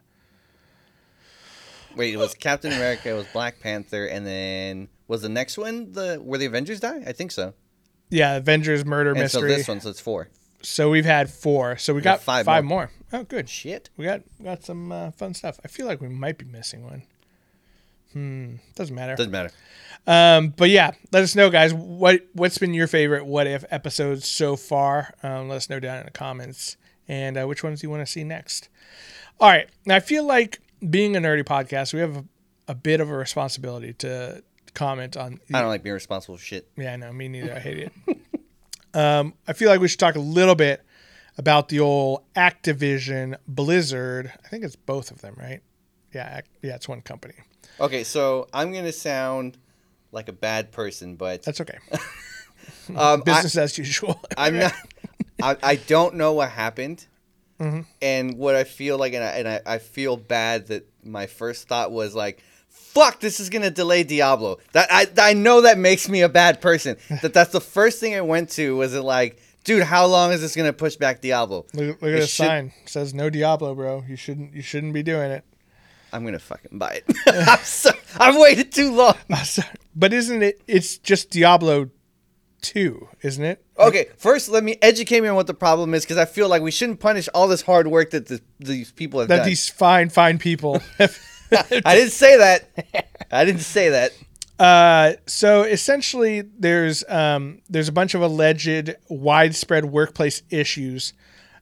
Wait, 1.96 2.14
it 2.14 2.18
was 2.18 2.34
Captain 2.34 2.72
America, 2.72 3.10
it 3.10 3.14
was 3.14 3.28
Black 3.28 3.60
Panther, 3.60 4.06
and 4.06 4.26
then 4.26 4.88
was 5.08 5.22
the 5.22 5.30
next 5.30 5.58
one 5.58 5.92
the 5.92 6.18
where 6.18 6.40
the 6.40 6.46
Avengers 6.46 6.80
die? 6.80 7.04
I 7.06 7.12
think 7.12 7.32
so. 7.32 7.54
yeah 8.10 8.38
Avengers 8.38 8.86
Murder 8.86 9.10
And 9.12 9.30
so 9.30 9.42
Mystery. 9.42 9.56
this 9.56 9.68
one, 9.68 9.82
so 9.82 9.90
it's 9.90 10.00
four. 10.00 10.30
So 10.62 10.90
we've 10.90 11.06
had 11.06 11.30
four. 11.30 11.76
So 11.78 11.94
we 11.94 12.02
got 12.02 12.20
got 12.20 12.24
five, 12.24 12.46
five 12.46 12.64
more. 12.64 12.92
Oh, 13.12 13.24
good. 13.24 13.50
Shit. 13.50 13.90
We 13.98 14.06
got 14.06 14.22
got 14.42 14.64
some 14.64 14.92
uh, 14.92 15.12
fun 15.12 15.34
stuff. 15.34 15.60
I 15.66 15.68
feel 15.68 15.86
like 15.86 16.00
we 16.00 16.08
might 16.08 16.38
be 16.38 16.46
missing 16.46 16.84
one. 16.86 17.04
Hmm. 18.14 18.56
Doesn't 18.76 18.96
matter. 18.96 19.16
Doesn't 19.16 19.32
matter. 19.32 19.52
Um, 20.08 20.50
but 20.56 20.70
yeah, 20.70 20.92
let 21.12 21.24
us 21.24 21.36
know, 21.36 21.50
guys. 21.50 21.74
What 21.74 22.22
what's 22.34 22.58
been 22.58 22.74
your 22.74 22.88
favorite 22.88 23.26
what 23.26 23.48
if 23.48 23.66
episodes 23.70 24.30
so 24.30 24.56
far? 24.56 25.14
Um, 25.24 25.50
let 25.50 25.58
us 25.58 25.70
know 25.70 25.80
down 25.80 25.98
in 26.00 26.06
the 26.06 26.12
comments, 26.12 26.78
and 27.08 27.38
uh, 27.38 27.46
which 27.46 27.64
ones 27.64 27.82
do 27.82 27.88
you 27.88 27.92
want 27.92 28.06
to 28.06 28.12
see 28.12 28.24
next. 28.24 28.70
All 29.42 29.50
right, 29.50 29.68
now 29.88 29.96
I 29.96 30.02
feel 30.02 30.24
like 30.24 30.60
being 30.88 31.16
a 31.16 31.20
nerdy 31.20 31.44
podcast, 31.44 31.96
we 31.96 32.00
have 32.00 32.16
a, 32.16 32.26
a 32.68 32.76
bit 32.76 33.02
of 33.02 33.10
a 33.10 33.14
responsibility 33.16 33.94
to 33.94 34.44
comment 34.76 35.18
on. 35.18 35.40
I 35.52 35.62
don't 35.62 35.70
like 35.70 35.82
being 35.82 35.96
responsible 35.96 36.38
for 36.38 36.44
shit. 36.44 36.70
Yeah, 36.78 36.94
I 36.94 36.96
know. 36.98 37.12
me 37.12 37.28
neither. 37.28 37.52
I 37.52 37.58
hate 37.58 37.90
it. 38.08 38.18
um, 38.94 39.34
I 39.48 39.54
feel 39.54 39.70
like 39.70 39.80
we 39.80 39.88
should 39.88 40.00
talk 40.00 40.16
a 40.16 40.20
little 40.20 40.54
bit 40.54 40.86
about 41.40 41.70
the 41.70 41.80
old 41.80 42.22
Activision 42.36 43.36
Blizzard. 43.48 44.32
I 44.46 44.48
think 44.50 44.64
it's 44.64 44.76
both 44.76 45.10
of 45.10 45.22
them, 45.22 45.34
right? 45.40 45.62
Yeah, 46.14 46.42
yeah, 46.62 46.76
it's 46.76 46.88
one 46.88 47.02
company. 47.02 47.34
Okay, 47.80 48.04
so 48.04 48.48
I'm 48.54 48.72
gonna 48.72 48.92
sound 48.92 49.58
like 50.12 50.30
a 50.30 50.34
bad 50.34 50.72
person, 50.72 51.16
but 51.16 51.42
That's 51.42 51.62
okay. 51.62 51.80
um, 52.90 52.96
I, 52.96 53.18
Business 53.18 53.58
as 53.58 53.76
usual. 53.76 54.22
I'm 54.38 54.60
not. 54.60 54.74
I, 55.42 55.58
I 55.64 55.76
don't 55.78 56.14
know 56.14 56.34
what 56.34 56.52
happened, 56.52 57.08
Mm-hmm. 57.62 57.82
and 58.02 58.38
what 58.38 58.56
I 58.56 58.64
feel 58.64 58.98
like, 58.98 59.14
and 59.14 59.24
I, 59.24 59.28
and 59.28 59.48
I, 59.48 59.62
I 59.66 59.78
feel 59.78 60.18
bad 60.18 60.68
that 60.68 60.88
my 61.04 61.28
first 61.28 61.68
thought 61.68 61.92
was 61.92 62.16
like, 62.16 62.42
"Fuck, 62.70 63.20
this 63.20 63.40
is 63.40 63.50
gonna 63.50 63.70
delay 63.70 64.04
Diablo." 64.04 64.58
That 64.74 64.88
I 64.92 65.08
I 65.18 65.34
know 65.34 65.62
that 65.62 65.78
makes 65.78 66.10
me 66.10 66.22
a 66.22 66.30
bad 66.30 66.60
person. 66.62 66.98
that 67.22 67.34
that's 67.34 67.52
the 67.52 67.62
first 67.62 68.00
thing 68.00 68.16
I 68.16 68.22
went 68.22 68.50
to 68.52 68.76
was 68.76 68.96
it 68.96 69.04
like, 69.04 69.40
dude, 69.64 69.84
how 69.84 70.08
long 70.08 70.32
is 70.32 70.42
this 70.42 70.56
gonna 70.56 70.74
push 70.74 70.96
back 70.96 71.22
Diablo? 71.22 71.66
Look, 71.74 72.02
look 72.02 72.12
at 72.14 72.20
the 72.22 72.22
should- 72.22 72.46
sign. 72.46 72.74
It 72.84 72.90
says 72.90 73.14
no 73.14 73.30
Diablo, 73.30 73.76
bro. 73.76 74.04
You 74.08 74.16
shouldn't. 74.16 74.54
You 74.54 74.62
shouldn't 74.62 74.94
be 74.94 75.04
doing 75.04 75.32
it. 75.32 75.44
I'm 76.14 76.26
gonna 76.26 76.40
fucking 76.40 76.78
buy 76.78 77.02
it. 77.06 77.18
I'm 77.48 77.60
so, 77.60 77.92
I've 78.18 78.38
waited 78.38 78.72
too 78.72 78.94
long. 78.94 79.16
But 79.96 80.14
isn't 80.14 80.42
it? 80.44 80.62
It's 80.68 80.98
just 80.98 81.30
Diablo 81.30 81.90
two, 82.62 83.08
isn't 83.22 83.44
it? 83.44 83.64
Okay, 83.88 84.08
first 84.18 84.50
let 84.50 84.64
me 84.64 84.78
educate 84.82 85.22
me 85.22 85.28
on 85.28 85.36
what 85.36 85.48
the 85.48 85.54
problem 85.54 85.94
is 85.94 86.04
because 86.04 86.18
I 86.18 86.26
feel 86.26 86.48
like 86.48 86.62
we 86.62 86.72
shouldn't 86.72 87.00
punish 87.00 87.28
all 87.34 87.48
this 87.48 87.62
hard 87.62 87.88
work 87.88 88.12
that 88.12 88.28
the, 88.28 88.42
these 88.60 88.92
people 88.92 89.20
have 89.20 89.30
done. 89.30 89.38
That 89.38 89.44
done. 89.44 89.50
these 89.50 89.70
fine, 89.70 90.10
fine 90.10 90.38
people. 90.38 90.82
I 91.52 91.96
didn't 91.96 92.12
say 92.12 92.38
that. 92.38 92.70
I 93.32 93.44
didn't 93.46 93.62
say 93.62 93.90
that. 93.90 94.14
Uh, 94.58 95.14
so 95.26 95.64
essentially, 95.64 96.42
there's 96.42 97.04
um, 97.10 97.62
there's 97.70 97.88
a 97.88 97.92
bunch 97.92 98.14
of 98.14 98.22
alleged 98.22 98.96
widespread 99.10 99.86
workplace 99.86 100.44
issues, 100.50 101.14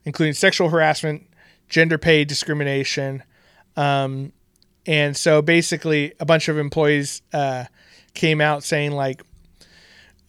including 0.04 0.34
sexual 0.34 0.68
harassment, 0.68 1.26
gender 1.68 1.98
pay 1.98 2.24
discrimination, 2.24 3.22
um, 3.76 4.32
and 4.86 5.16
so 5.16 5.40
basically, 5.40 6.12
a 6.20 6.26
bunch 6.26 6.48
of 6.48 6.58
employees 6.58 7.22
uh, 7.32 7.64
came 8.14 8.40
out 8.40 8.64
saying 8.64 8.92
like 8.92 9.22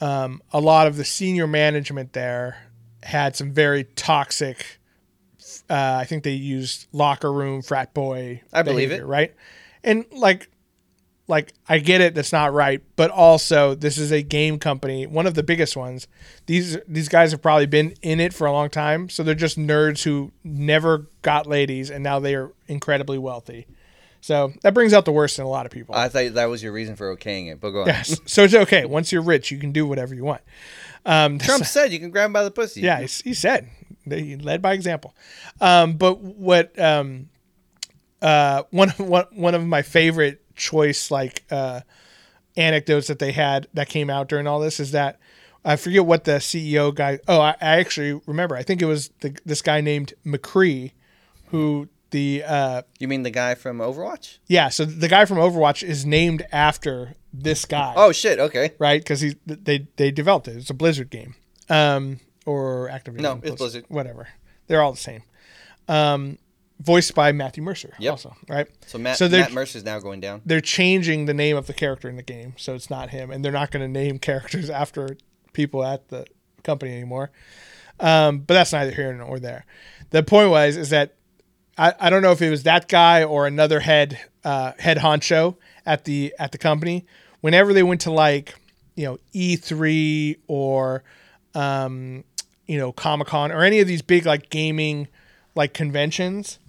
um, 0.02 0.42
a 0.52 0.60
lot 0.60 0.88
of 0.88 0.98
the 0.98 1.06
senior 1.06 1.48
management 1.48 2.14
there 2.14 2.58
had 3.04 3.36
some 3.36 3.52
very 3.52 3.84
toxic. 3.84 4.80
Uh, 5.70 5.98
I 6.02 6.06
think 6.06 6.24
they 6.24 6.32
used 6.32 6.88
locker 6.92 7.32
room 7.32 7.62
frat 7.62 7.94
boy. 7.94 8.42
I 8.52 8.64
believe 8.64 8.90
behavior, 8.90 9.06
it. 9.06 9.08
right? 9.08 9.36
And 9.84 10.06
like 10.12 10.50
like 11.28 11.54
I 11.70 11.80
get 11.80 12.02
it 12.02 12.14
that's 12.14 12.34
not 12.34 12.54
right, 12.54 12.82
but 12.96 13.10
also 13.10 13.74
this 13.74 13.98
is 13.98 14.12
a 14.12 14.22
game 14.22 14.60
company, 14.60 15.08
one 15.08 15.28
of 15.28 15.34
the 15.34 15.44
biggest 15.44 15.78
ones. 15.78 16.08
These 16.48 16.78
these 16.88 17.08
guys 17.08 17.32
have 17.32 17.42
probably 17.42 17.68
been 17.68 17.94
in 18.02 18.20
it 18.20 18.34
for 18.34 18.48
a 18.48 18.52
long 18.52 18.70
time, 18.70 19.08
so 19.08 19.24
they're 19.24 19.36
just 19.36 19.58
nerds 19.58 20.04
who 20.04 20.32
never 20.44 21.08
got 21.22 21.48
ladies 21.48 21.90
and 21.90 22.04
now 22.04 22.20
they 22.20 22.36
are 22.36 22.52
incredibly 22.68 23.18
wealthy. 23.18 23.68
So 24.22 24.54
that 24.62 24.74
brings 24.74 24.94
out 24.94 25.06
the 25.06 25.12
worst 25.12 25.40
in 25.40 25.46
a 25.46 25.50
lot 25.50 25.66
of 25.66 25.72
people. 25.72 25.96
I 25.96 26.08
thought 26.08 26.36
that 26.36 26.46
was 26.46 26.62
your 26.62 26.72
reason 26.72 26.96
for 26.96 27.16
okaying 27.16 27.52
it, 27.52 27.60
but 27.60 27.72
go 27.72 27.82
on. 27.82 27.88
yes. 27.88 28.20
So 28.26 28.44
it's 28.44 28.54
okay. 28.54 28.86
Once 28.86 29.12
you're 29.12 29.24
rich, 29.24 29.52
you 29.52 29.58
can 29.58 29.72
do 29.72 29.86
whatever 29.88 30.14
you 30.14 30.24
want. 30.24 30.42
Um, 31.06 31.40
Trump 31.40 31.66
said 31.66 31.92
you 31.92 32.00
can 32.00 32.12
grab 32.12 32.28
him 32.28 32.34
by 32.34 32.44
the 32.44 32.52
pussy. 32.52 32.82
yeah, 32.82 33.02
he, 33.02 33.08
he 33.24 33.34
said 33.34 33.68
he 34.06 34.36
led 34.36 34.62
by 34.62 34.74
example. 34.74 35.16
Um, 35.60 35.94
but 35.94 36.20
what 36.20 36.78
um, 36.80 37.30
uh, 38.22 38.64
one 38.70 38.90
one 38.98 39.26
one 39.32 39.56
of 39.56 39.66
my 39.66 39.82
favorite 39.82 40.42
choice 40.56 41.10
like 41.12 41.44
uh, 41.50 41.82
anecdotes 42.56 43.08
that 43.08 43.20
they 43.20 43.32
had 43.32 43.68
that 43.74 43.90
came 43.90 44.10
out 44.10 44.30
during 44.30 44.48
all 44.48 44.60
this 44.60 44.80
is 44.80 44.92
that 44.92 45.20
I 45.64 45.76
forget 45.76 46.06
what 46.06 46.24
the 46.24 46.34
CEO 46.34 46.94
guy. 46.94 47.20
Oh, 47.28 47.40
I, 47.40 47.52
I 47.62 47.80
actually 47.80 48.22
remember. 48.26 48.56
I 48.56 48.64
think 48.64 48.82
it 48.82 48.86
was 48.86 49.10
the, 49.22 49.38
this 49.46 49.62
guy 49.62 49.82
named 49.82 50.14
McCree, 50.26 50.92
who 51.48 51.88
the 52.12 52.44
uh, 52.46 52.82
You 53.00 53.08
mean 53.08 53.24
the 53.24 53.32
guy 53.32 53.56
from 53.56 53.80
Overwatch? 53.80 54.38
yeah. 54.48 54.70
So 54.70 54.86
the 54.86 55.08
guy 55.08 55.26
from 55.26 55.38
Overwatch 55.38 55.82
is 55.84 56.06
named 56.06 56.46
after 56.52 57.16
this 57.34 57.66
guy 57.66 57.94
Oh 57.96 58.12
shit. 58.12 58.40
Okay. 58.40 58.72
right? 58.80 59.02
Because 59.02 59.22
he 59.22 59.36
they 59.46 59.88
they 59.96 60.12
developed 60.12 60.48
it. 60.48 60.58
It's 60.58 60.70
a 60.70 60.74
Blizzard 60.74 61.10
game, 61.10 61.36
um, 61.70 62.20
or 62.46 62.90
Activision. 62.92 63.22
No, 63.22 63.40
it's 63.44 63.56
Blizzard. 63.56 63.86
Whatever, 63.88 64.28
they're 64.68 64.82
all 64.82 64.92
the 64.92 64.98
same. 64.98 65.24
Um, 65.88 66.38
voiced 66.80 67.14
by 67.16 67.32
Matthew 67.32 67.64
Mercer. 67.64 67.94
Yep. 68.00 68.12
Also, 68.12 68.36
right? 68.50 68.68
So 68.88 68.98
Matt, 68.98 69.18
So 69.18 69.30
Matt 69.30 69.52
Mercer's 69.54 69.84
now 69.84 70.00
going 70.00 70.20
down. 70.20 70.42
they're 70.46 70.62
changing 70.62 71.26
the 71.26 71.34
name 71.34 71.56
of 71.58 71.68
the 71.68 71.74
character 71.74 72.10
in 72.10 72.16
the 72.16 72.24
game, 72.24 72.54
so 72.58 72.74
it's 72.76 72.90
not 72.90 73.10
him, 73.12 73.30
and 73.32 73.44
they're 73.46 73.52
not 73.52 73.72
going 73.72 73.82
to 73.82 73.88
name 73.88 74.20
characters 74.30 74.70
after 74.70 75.16
people 75.54 75.84
at 75.84 76.10
the 76.10 76.26
company 76.64 76.92
anymore. 76.94 77.32
Um, 78.00 78.40
but 78.40 78.56
that's 78.56 78.74
neither 78.74 78.92
here 78.92 79.14
nor 79.14 79.40
there. 79.40 79.66
The 80.10 80.24
point 80.24 80.50
was 80.50 80.76
is 80.76 80.90
that 80.90 81.16
I, 81.82 81.96
I 82.00 82.10
don't 82.12 82.22
know 82.22 82.32
if 82.32 82.44
it 82.44 82.52
was 82.52 82.64
that 82.64 82.88
guy 82.88 83.24
or 83.24 83.48
another 83.48 83.80
head 83.80 84.20
uh, 84.44 84.74
head 84.78 84.98
honcho 84.98 85.56
at 85.84 86.06
the 86.06 86.34
at 86.38 86.52
the 86.52 86.60
company. 86.60 87.08
Whenever 87.42 87.74
they 87.74 87.82
went 87.82 88.02
to 88.02 88.12
like 88.12 88.54
you 88.96 89.06
know 89.06 89.18
E3 89.34 90.38
or 90.48 91.04
um, 91.56 92.24
you 92.68 92.78
know 92.78 92.92
Comic 92.92 93.30
Con 93.30 93.52
or 93.52 93.64
any 93.64 93.80
of 93.80 93.88
these 93.88 94.04
big 94.04 94.28
like 94.28 94.52
gaming 94.52 95.08
like 95.56 95.74
conventions, 95.74 96.60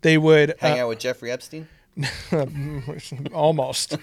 they 0.00 0.18
would 0.18 0.56
Hang 0.58 0.80
uh, 0.80 0.82
out 0.82 0.88
with 0.88 0.98
Jeffrey 0.98 1.30
Epstein. 1.30 1.68
almost. 3.32 3.96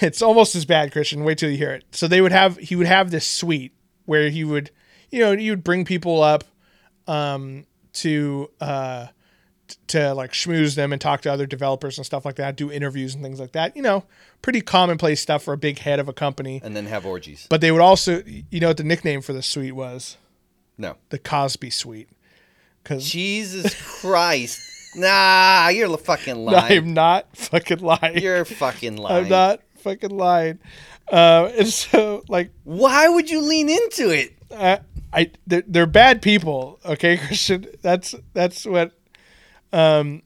It's 0.00 0.20
almost 0.20 0.56
as 0.56 0.64
bad, 0.64 0.90
Christian. 0.90 1.22
Wait 1.22 1.38
till 1.38 1.50
you 1.50 1.56
hear 1.56 1.72
it. 1.72 1.84
So 1.92 2.08
they 2.08 2.20
would 2.20 2.32
have 2.32 2.56
he 2.56 2.74
would 2.74 2.88
have 2.88 3.12
this 3.12 3.26
suite 3.26 3.72
where 4.04 4.30
he 4.30 4.42
would, 4.42 4.72
you 5.10 5.20
know, 5.20 5.30
you 5.30 5.52
would 5.52 5.62
bring 5.62 5.84
people 5.84 6.24
up 6.24 6.42
um, 7.06 7.66
to 7.92 8.50
uh, 8.60 9.06
to 9.88 10.12
like 10.14 10.32
schmooze 10.32 10.74
them 10.74 10.92
and 10.92 11.00
talk 11.00 11.20
to 11.22 11.32
other 11.32 11.46
developers 11.46 11.98
and 11.98 12.04
stuff 12.06 12.24
like 12.24 12.36
that, 12.36 12.56
do 12.56 12.70
interviews 12.70 13.14
and 13.14 13.22
things 13.22 13.40
like 13.40 13.52
that. 13.52 13.76
You 13.76 13.82
know, 13.82 14.04
pretty 14.42 14.60
commonplace 14.60 15.20
stuff 15.20 15.42
for 15.42 15.52
a 15.52 15.58
big 15.58 15.78
head 15.78 15.98
of 16.00 16.08
a 16.08 16.12
company. 16.12 16.60
And 16.62 16.74
then 16.76 16.86
have 16.86 17.04
orgies. 17.06 17.46
But 17.50 17.60
they 17.60 17.70
would 17.72 17.80
also, 17.80 18.22
you 18.50 18.60
know, 18.60 18.68
what 18.68 18.76
the 18.76 18.84
nickname 18.84 19.20
for 19.22 19.32
the 19.32 19.42
suite 19.42 19.74
was 19.74 20.16
No. 20.78 20.96
the 21.10 21.18
Cosby 21.18 21.70
Suite. 21.70 22.08
Because 22.82 23.08
Jesus 23.10 23.74
Christ. 24.00 24.60
Nah, 24.96 25.68
you're 25.68 25.96
fucking 25.98 26.34
lying. 26.44 26.78
I'm 26.78 26.94
not 26.94 27.36
fucking 27.36 27.78
lying. 27.78 28.18
You're 28.18 28.44
fucking 28.44 28.96
lying. 28.96 29.26
I'm 29.26 29.30
not 29.30 29.60
fucking 29.76 30.10
lying. 30.10 30.58
Uh, 31.08 31.48
and 31.56 31.68
so, 31.68 32.24
like, 32.26 32.50
Why 32.64 33.08
would 33.08 33.30
you 33.30 33.40
lean 33.40 33.68
into 33.68 34.10
it? 34.10 34.36
uh, 34.50 34.78
I 35.12 35.30
they're, 35.46 35.62
they're 35.68 35.86
bad 35.86 36.22
people. 36.22 36.80
Okay, 36.84 37.18
Christian. 37.26 37.66
That's 37.82 38.16
that's 38.32 38.66
what. 38.66 38.90
Um, 39.72 40.22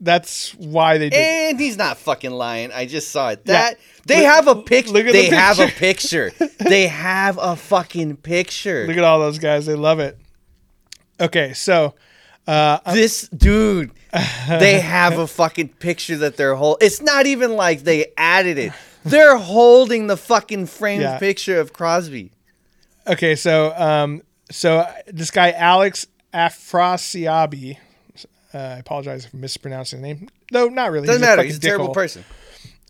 that's 0.00 0.54
why 0.54 0.98
they 0.98 1.10
did. 1.10 1.18
And 1.18 1.58
he's 1.60 1.76
not 1.76 1.98
fucking 1.98 2.30
lying. 2.30 2.70
I 2.72 2.86
just 2.86 3.10
saw 3.10 3.30
it. 3.30 3.42
Yeah. 3.44 3.52
That 3.70 3.78
they 4.06 4.16
Look- 4.22 4.26
have 4.26 4.46
a 4.48 4.54
picture. 4.56 4.92
look 4.92 5.06
at 5.06 5.12
the 5.12 5.28
They 5.28 5.34
have 5.36 5.58
a 5.58 5.66
picture. 5.76 6.30
they 6.60 6.86
have 6.86 7.38
a 7.40 7.56
fucking 7.56 8.16
picture. 8.18 8.86
Look 8.86 8.96
at 8.96 9.04
all 9.04 9.18
those 9.18 9.38
guys; 9.38 9.66
they 9.66 9.74
love 9.74 9.98
it. 10.00 10.16
Okay, 11.20 11.52
so 11.52 11.94
this 12.46 13.28
dude. 13.28 13.90
they 14.48 14.80
have 14.80 15.18
a 15.18 15.26
fucking 15.26 15.68
picture 15.68 16.16
that 16.18 16.36
they're 16.36 16.54
holding. 16.54 16.86
It's 16.86 17.02
not 17.02 17.26
even 17.26 17.56
like 17.56 17.82
they 17.82 18.12
added 18.16 18.56
it. 18.56 18.72
They're 19.04 19.36
holding 19.36 20.06
the 20.06 20.16
fucking 20.16 20.66
framed 20.66 21.02
Yeah. 21.02 21.18
picture 21.18 21.58
of 21.60 21.72
Crosby. 21.72 22.30
okay, 23.06 23.34
so 23.34 23.74
um, 23.76 24.22
so 24.50 24.86
this 25.08 25.30
guy 25.32 25.50
Alex 25.52 26.06
Afrasiabi. 26.32 27.78
Uh, 28.54 28.58
I 28.58 28.78
apologize 28.78 29.26
if 29.26 29.34
I'm 29.34 29.40
mispronouncing 29.40 30.00
the 30.00 30.06
name. 30.08 30.28
No, 30.50 30.68
not 30.68 30.90
really. 30.90 31.06
Doesn't 31.06 31.20
He's 31.20 31.26
matter. 31.26 31.36
fucking 31.40 31.48
He's 31.50 31.58
a 31.58 31.60
terrible 31.60 31.88
person. 31.90 32.24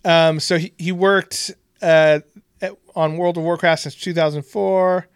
Um, 0.05 0.39
so 0.41 0.59
he, 0.59 0.73
he 0.79 0.93
worked 0.93 1.51
uh, 1.83 2.21
at, 2.61 2.73
on 2.95 3.17
World 3.17 3.37
of 3.37 3.43
Warcraft 3.43 3.83
since 3.83 3.95
2004. 3.97 5.09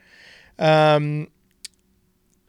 Um, 0.58 1.28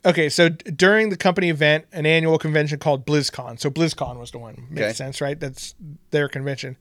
okay, 0.05 0.29
so 0.29 0.49
d- 0.49 0.71
during 0.71 1.09
the 1.09 1.17
company 1.17 1.49
event, 1.49 1.85
an 1.91 2.05
annual 2.05 2.37
convention 2.37 2.79
called 2.79 3.05
BlizzCon. 3.05 3.59
So 3.59 3.69
BlizzCon 3.69 4.17
was 4.19 4.31
the 4.31 4.39
one. 4.39 4.67
Makes 4.69 4.81
Okay. 4.81 4.93
sense, 4.93 5.21
right? 5.21 5.39
That's 5.39 5.75
their 6.11 6.27
convention. 6.27 6.77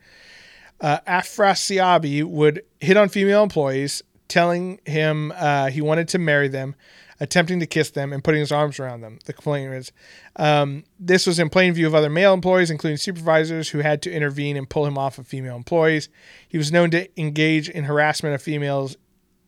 Uh, 0.81 0.99
Afrasiabi 1.07 2.25
would 2.25 2.63
hit 2.81 2.97
on 2.97 3.09
female 3.09 3.43
employees, 3.43 4.03
telling 4.29 4.81
him 4.87 5.33
uh, 5.37 5.69
he 5.71 5.81
wanted 5.81 6.09
to 6.09 6.19
marry 6.19 6.49
them, 6.49 6.75
attempting 7.23 7.61
to 7.61 7.66
kiss 7.66 7.91
them, 7.91 8.12
and 8.12 8.25
putting 8.25 8.41
his 8.41 8.51
arms 8.51 8.81
around 8.81 9.01
them. 9.01 9.20
The 9.25 9.33
complaint 9.33 9.73
is 9.73 9.93
um, 10.37 10.83
this 10.99 11.25
was 11.25 11.39
in 11.39 11.49
plain 11.51 11.73
view 11.73 11.87
of 11.87 11.95
other 11.95 12.11
male 12.11 12.35
employees, 12.35 12.70
including 12.70 12.97
supervisors, 12.97 13.68
who 13.68 13.79
had 13.79 14.03
to 14.03 14.12
intervene 14.12 14.57
and 14.57 14.68
pull 14.68 14.85
him 14.85 14.99
off 14.99 15.18
of 15.18 15.27
female 15.27 15.57
employees. 15.57 16.09
He 16.49 16.59
was 16.59 16.73
known 16.73 16.91
to 16.91 17.09
engage 17.20 17.68
in 17.68 17.85
harassment 17.85 18.35
of 18.35 18.43
females 18.43 18.97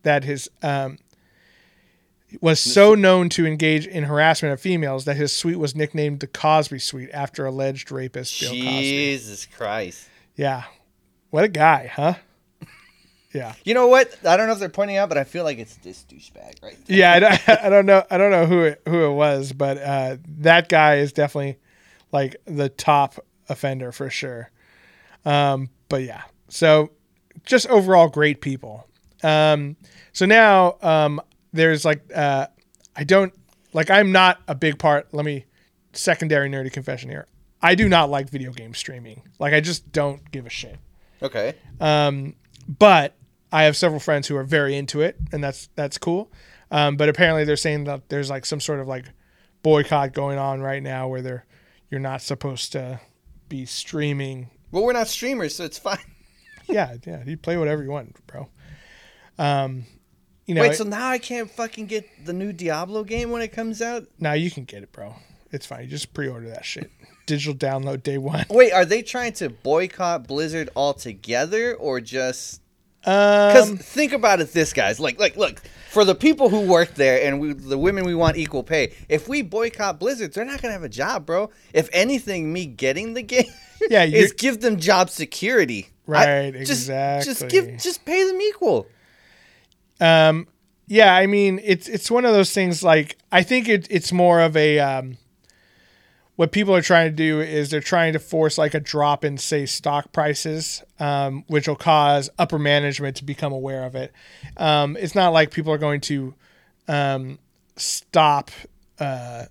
that 0.03 0.23
his 0.23 0.49
um, 0.63 0.97
was 2.39 2.61
so 2.61 2.95
known 2.95 3.27
to 3.29 3.45
engage 3.45 3.85
in 3.85 4.05
harassment 4.05 4.53
of 4.53 4.61
females 4.61 5.03
that 5.05 5.17
his 5.17 5.33
suite 5.33 5.59
was 5.59 5.75
nicknamed 5.75 6.21
the 6.21 6.27
Cosby 6.27 6.79
Suite 6.79 7.09
after 7.13 7.45
alleged 7.45 7.91
rapist 7.91 8.39
Bill 8.39 8.51
Cosby. 8.51 8.63
Jesus 8.63 9.45
Christ. 9.45 10.07
Yeah, 10.35 10.63
what 11.29 11.43
a 11.43 11.49
guy, 11.49 11.91
huh? 11.93 12.15
Yeah. 13.35 13.53
You 13.65 13.73
know 13.73 13.87
what? 13.87 14.17
I 14.25 14.37
don't 14.37 14.47
know 14.47 14.53
if 14.53 14.59
they're 14.59 14.69
pointing 14.69 14.95
out, 14.95 15.09
but 15.09 15.17
I 15.17 15.25
feel 15.25 15.43
like 15.43 15.57
it's 15.57 15.75
this 15.77 16.05
douchebag 16.09 16.63
right 16.63 16.77
there. 16.85 16.97
Yeah, 16.97 17.11
I 17.13 17.19
don't, 17.19 17.49
I 17.65 17.69
don't 17.69 17.85
know. 17.85 18.03
I 18.09 18.17
don't 18.17 18.31
know 18.31 18.45
who 18.45 18.61
it, 18.63 18.81
who 18.87 19.03
it 19.05 19.13
was, 19.13 19.51
but 19.51 19.77
uh, 19.77 20.17
that 20.39 20.69
guy 20.69 20.95
is 20.95 21.11
definitely 21.11 21.57
like 22.13 22.37
the 22.45 22.69
top 22.69 23.15
offender 23.49 23.91
for 23.91 24.09
sure. 24.09 24.51
Um, 25.25 25.69
but 25.89 26.03
yeah, 26.03 26.21
so 26.47 26.91
just 27.45 27.67
overall 27.67 28.07
great 28.07 28.39
people. 28.39 28.87
Um, 29.21 29.75
so 30.13 30.25
now 30.25 30.77
um, 30.81 31.19
there's 31.51 31.83
like 31.83 32.09
uh, 32.15 32.47
I 32.95 33.03
don't 33.03 33.33
like 33.73 33.89
I'm 33.89 34.13
not 34.13 34.41
a 34.47 34.55
big 34.55 34.79
part. 34.79 35.13
Let 35.13 35.25
me 35.25 35.43
secondary 35.91 36.49
nerdy 36.49 36.71
confession 36.71 37.09
here. 37.09 37.27
I 37.61 37.75
do 37.75 37.89
not 37.89 38.09
like 38.09 38.29
video 38.29 38.53
game 38.53 38.73
streaming. 38.73 39.23
Like 39.39 39.53
I 39.53 39.59
just 39.59 39.91
don't 39.91 40.31
give 40.31 40.45
a 40.45 40.49
shit 40.49 40.77
Okay. 41.21 41.55
but 41.79 43.15
I 43.55 43.63
have 43.63 43.77
several 43.77 44.01
friends 44.01 44.27
who 44.27 44.35
are 44.35 44.43
very 44.43 44.75
into 44.75 44.99
it, 44.99 45.15
and 45.31 45.41
that's 45.41 45.69
that's 45.75 45.97
cool. 45.97 46.29
Um, 46.71 46.97
but 46.97 47.07
apparently, 47.07 47.45
they're 47.45 47.55
saying 47.55 47.85
that 47.85 48.09
there's 48.09 48.29
like 48.29 48.45
some 48.45 48.59
sort 48.59 48.81
of 48.81 48.87
like 48.89 49.05
boycott 49.63 50.11
going 50.11 50.37
on 50.37 50.59
right 50.59 50.83
now, 50.83 51.07
where 51.07 51.21
they're 51.21 51.45
you're 51.89 52.01
not 52.01 52.21
supposed 52.21 52.73
to 52.73 52.99
be 53.47 53.65
streaming. 53.65 54.49
Well, 54.71 54.83
we're 54.83 54.91
not 54.91 55.07
streamers, 55.07 55.55
so 55.55 55.63
it's 55.63 55.79
fine. 55.79 55.99
Yeah, 56.67 56.95
yeah, 57.05 57.23
you 57.23 57.37
play 57.37 57.57
whatever 57.57 57.83
you 57.83 57.91
want, 57.91 58.15
bro. 58.25 58.49
Um, 59.37 59.85
you 60.47 60.55
know, 60.55 60.61
Wait, 60.61 60.75
so 60.75 60.83
now 60.83 61.09
I 61.09 61.19
can't 61.19 61.47
fucking 61.47 61.85
get 61.85 62.25
the 62.25 62.33
new 62.33 62.51
Diablo 62.51 63.03
game 63.03 63.29
when 63.29 63.43
it 63.43 63.49
comes 63.49 63.83
out? 63.83 64.07
now 64.17 64.33
you 64.33 64.49
can 64.49 64.63
get 64.63 64.81
it, 64.81 64.91
bro. 64.91 65.13
It's 65.51 65.67
fine. 65.67 65.83
You 65.83 65.87
just 65.89 66.15
pre-order 66.15 66.49
that 66.49 66.65
shit. 66.65 66.89
Digital 67.27 67.53
download 67.53 68.01
day 68.01 68.17
one. 68.17 68.45
Wait, 68.49 68.71
are 68.71 68.83
they 68.83 69.03
trying 69.03 69.33
to 69.33 69.49
boycott 69.49 70.27
Blizzard 70.27 70.71
altogether 70.75 71.75
or 71.75 72.01
just 72.01 72.61
Because 73.05 73.69
Um, 73.71 73.77
think 73.77 74.13
about 74.13 74.41
it, 74.41 74.51
this 74.51 74.73
guys. 74.73 74.99
Like, 74.99 75.19
like, 75.19 75.37
look. 75.37 75.61
For 75.91 76.03
the 76.03 76.15
people 76.15 76.49
who 76.49 76.61
work 76.61 76.95
there 76.95 77.25
and 77.25 77.39
we, 77.39 77.53
the 77.53 77.77
women, 77.77 78.03
we 78.03 78.15
want 78.15 78.35
equal 78.35 78.63
pay. 78.63 78.93
If 79.07 79.29
we 79.29 79.41
boycott 79.43 79.97
Blizzard, 79.99 80.33
they're 80.33 80.43
not 80.43 80.61
gonna 80.61 80.73
have 80.73 80.83
a 80.83 80.89
job, 80.89 81.25
bro. 81.25 81.51
If 81.71 81.87
anything, 81.93 82.51
me 82.51 82.65
getting 82.65 83.13
the 83.13 83.21
game, 83.21 83.45
Yeah, 83.89 84.03
is 84.03 84.33
give 84.33 84.59
them 84.59 84.77
job 84.77 85.09
security. 85.09 85.87
Right, 86.05 86.53
just, 86.53 86.87
Just 86.87 87.43
exactly. 87.43 87.47
give, 87.61 87.79
just 87.79 88.03
pay 88.03 88.23
them 88.27 88.41
equal. 88.41 88.87
Um, 90.01 90.47
yeah, 90.87 91.15
I 91.15 91.27
mean, 91.27 91.59
it's 91.63 91.87
it's 91.87 92.11
one 92.11 92.25
of 92.25 92.33
those 92.33 92.51
things. 92.51 92.83
Like, 92.83 93.17
I 93.31 93.43
think 93.43 93.69
it, 93.69 93.87
it's 93.89 94.11
more 94.11 94.41
of 94.41 94.57
a 94.57 94.79
um, 94.79 95.17
what 96.35 96.51
people 96.51 96.75
are 96.75 96.81
trying 96.81 97.09
to 97.09 97.15
do 97.15 97.39
is 97.39 97.69
they're 97.69 97.79
trying 97.79 98.13
to 98.13 98.19
force 98.19 98.57
like 98.57 98.73
a 98.73 98.79
drop 98.79 99.23
in 99.23 99.37
say 99.37 99.65
stock 99.65 100.11
prices, 100.11 100.83
um, 100.99 101.43
which 101.47 101.67
will 101.67 101.75
cause 101.75 102.29
upper 102.37 102.59
management 102.59 103.15
to 103.17 103.23
become 103.23 103.53
aware 103.53 103.83
of 103.83 103.95
it. 103.95 104.11
Um, 104.57 104.97
it's 104.99 105.15
not 105.15 105.29
like 105.29 105.51
people 105.51 105.71
are 105.71 105.77
going 105.77 106.01
to 106.01 106.33
um, 106.87 107.39
stop 107.77 108.51
uh, 108.99 109.45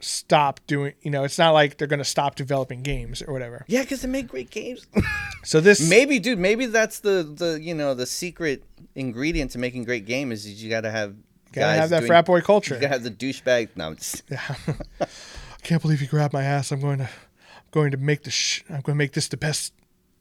stop 0.00 0.60
doing. 0.66 0.94
You 1.02 1.10
know, 1.10 1.24
it's 1.24 1.38
not 1.38 1.50
like 1.50 1.78
they're 1.78 1.88
going 1.88 1.98
to 1.98 2.04
stop 2.04 2.34
developing 2.34 2.82
games 2.82 3.22
or 3.22 3.32
whatever. 3.32 3.64
Yeah, 3.68 3.82
because 3.82 4.02
they 4.02 4.08
make 4.08 4.28
great 4.28 4.50
games. 4.50 4.86
So 5.44 5.60
this 5.60 5.88
maybe, 5.88 6.18
dude, 6.18 6.38
maybe 6.38 6.66
that's 6.66 6.98
the 6.98 7.22
the 7.22 7.58
you 7.62 7.72
know 7.72 7.94
the 7.94 8.04
secret 8.06 8.64
ingredient 8.96 9.52
to 9.52 9.58
making 9.58 9.84
great 9.84 10.04
game 10.04 10.32
is 10.32 10.62
you 10.62 10.68
got 10.68 10.80
to 10.80 10.90
have 10.90 11.14
gotta 11.52 11.66
guys 11.68 11.78
have 11.78 11.90
that 11.90 12.00
doing- 12.00 12.08
frat 12.08 12.26
boy 12.26 12.40
culture. 12.40 12.74
You 12.74 12.80
got 12.80 12.88
to 12.88 12.92
have 12.94 13.02
the 13.04 13.10
douchebag. 13.10 13.68
No, 13.76 13.86
I'm 13.86 13.96
just, 13.96 14.24
I 15.58 15.66
can't 15.66 15.82
believe 15.82 16.00
you 16.00 16.08
grabbed 16.08 16.32
my 16.32 16.44
ass. 16.44 16.72
I'm 16.72 16.80
going 16.80 16.98
to, 16.98 17.04
I'm 17.04 17.70
going 17.70 17.90
to 17.90 17.96
make 17.96 18.24
the, 18.24 18.30
sh- 18.30 18.62
I'm 18.68 18.80
going 18.80 18.94
to 18.94 18.98
make 18.98 19.12
this 19.12 19.28
the 19.28 19.36
best 19.36 19.72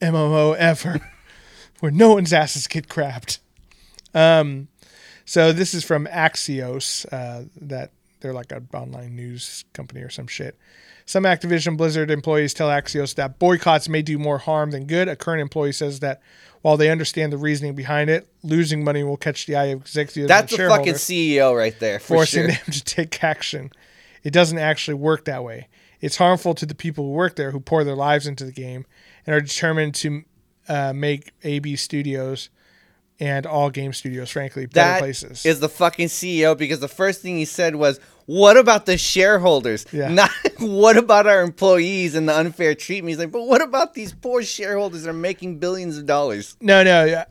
MMO 0.02 0.56
ever, 0.56 1.00
where 1.80 1.92
no 1.92 2.14
one's 2.14 2.34
asses 2.34 2.68
get 2.68 2.88
grabbed. 2.90 3.40
Um, 4.14 4.68
so 5.26 5.52
this 5.52 5.74
is 5.74 5.84
from 5.84 6.08
Axios, 6.08 7.06
uh, 7.12 7.46
that 7.62 7.92
they're 8.20 8.34
like 8.34 8.52
an 8.52 8.68
online 8.74 9.16
news 9.16 9.64
company 9.74 10.02
or 10.02 10.10
some 10.10 10.28
shit. 10.28 10.58
Some 11.06 11.24
Activision 11.24 11.78
Blizzard 11.78 12.12
employees 12.12 12.54
tell 12.54 12.68
Axios 12.68 13.16
that 13.16 13.40
boycotts 13.40 13.88
may 13.88 14.02
do 14.02 14.18
more 14.18 14.40
harm 14.40 14.72
than 14.72 14.86
good. 14.86 15.08
A 15.08 15.16
current 15.16 15.42
employee 15.42 15.72
says 15.72 16.02
that 16.02 16.22
while 16.62 16.76
they 16.76 16.90
understand 16.90 17.32
the 17.32 17.38
reasoning 17.38 17.76
behind 17.76 18.10
it, 18.10 18.28
losing 18.44 18.84
money 18.84 19.04
will 19.04 19.16
catch 19.16 19.46
the 19.46 19.56
eye 19.56 19.66
of 19.66 19.82
executives. 19.82 20.28
that's 20.28 20.52
the 20.52 20.68
fucking 20.68 20.96
CEO 20.96 21.56
right 21.56 21.80
there 21.80 22.00
for 22.00 22.16
forcing 22.16 22.44
sure. 22.44 22.52
them 22.52 22.60
to 22.72 22.84
take 22.84 23.24
action. 23.24 23.72
It 24.24 24.32
doesn't 24.32 24.58
actually 24.58 24.96
work 24.96 25.26
that 25.26 25.44
way. 25.44 25.68
It's 26.00 26.18
harmful 26.18 26.54
to 26.56 26.66
the 26.66 26.76
people 26.76 27.06
who 27.06 27.12
work 27.12 27.36
there, 27.36 27.52
who 27.52 27.60
pour 27.60 27.84
their 27.84 27.96
lives 27.96 28.28
into 28.28 28.46
the 28.46 28.52
game, 28.52 28.86
and 29.26 29.36
are 29.36 29.42
determined 29.42 29.96
to 29.96 30.24
uh, 30.70 30.94
make 30.94 31.32
AB 31.44 31.76
Studios 31.76 32.50
and 33.20 33.46
all 33.46 33.70
game 33.70 33.94
studios, 33.94 34.30
frankly, 34.30 34.68
better 34.68 34.92
That 34.94 35.00
places. 35.00 35.46
is 35.46 35.60
the 35.60 35.70
fucking 35.70 36.08
CEO 36.08 36.56
because 36.56 36.80
the 36.80 36.88
first 36.88 37.22
thing 37.22 37.38
he 37.38 37.46
said 37.46 37.76
was, 37.76 38.00
"What 38.28 38.58
about 38.58 38.86
the 38.86 38.98
shareholders? 38.98 39.86
Yeah. 39.92 40.10
Not 40.14 40.30
what 40.60 40.98
about 40.98 41.26
our 41.26 41.42
employees 41.42 42.14
and 42.14 42.30
the 42.30 42.38
unfair 42.38 42.76
treatment." 42.76 43.10
He's 43.10 43.18
like, 43.18 43.32
"But 43.32 43.44
what 43.48 43.62
about 43.62 43.96
these 43.96 44.14
poor 44.14 44.44
shareholders 44.44 45.04
that 45.04 45.10
are 45.10 45.14
making 45.14 45.58
billions 45.58 45.98
of 45.98 46.06
dollars?" 46.06 46.58
No, 46.62 46.84
no, 46.84 47.24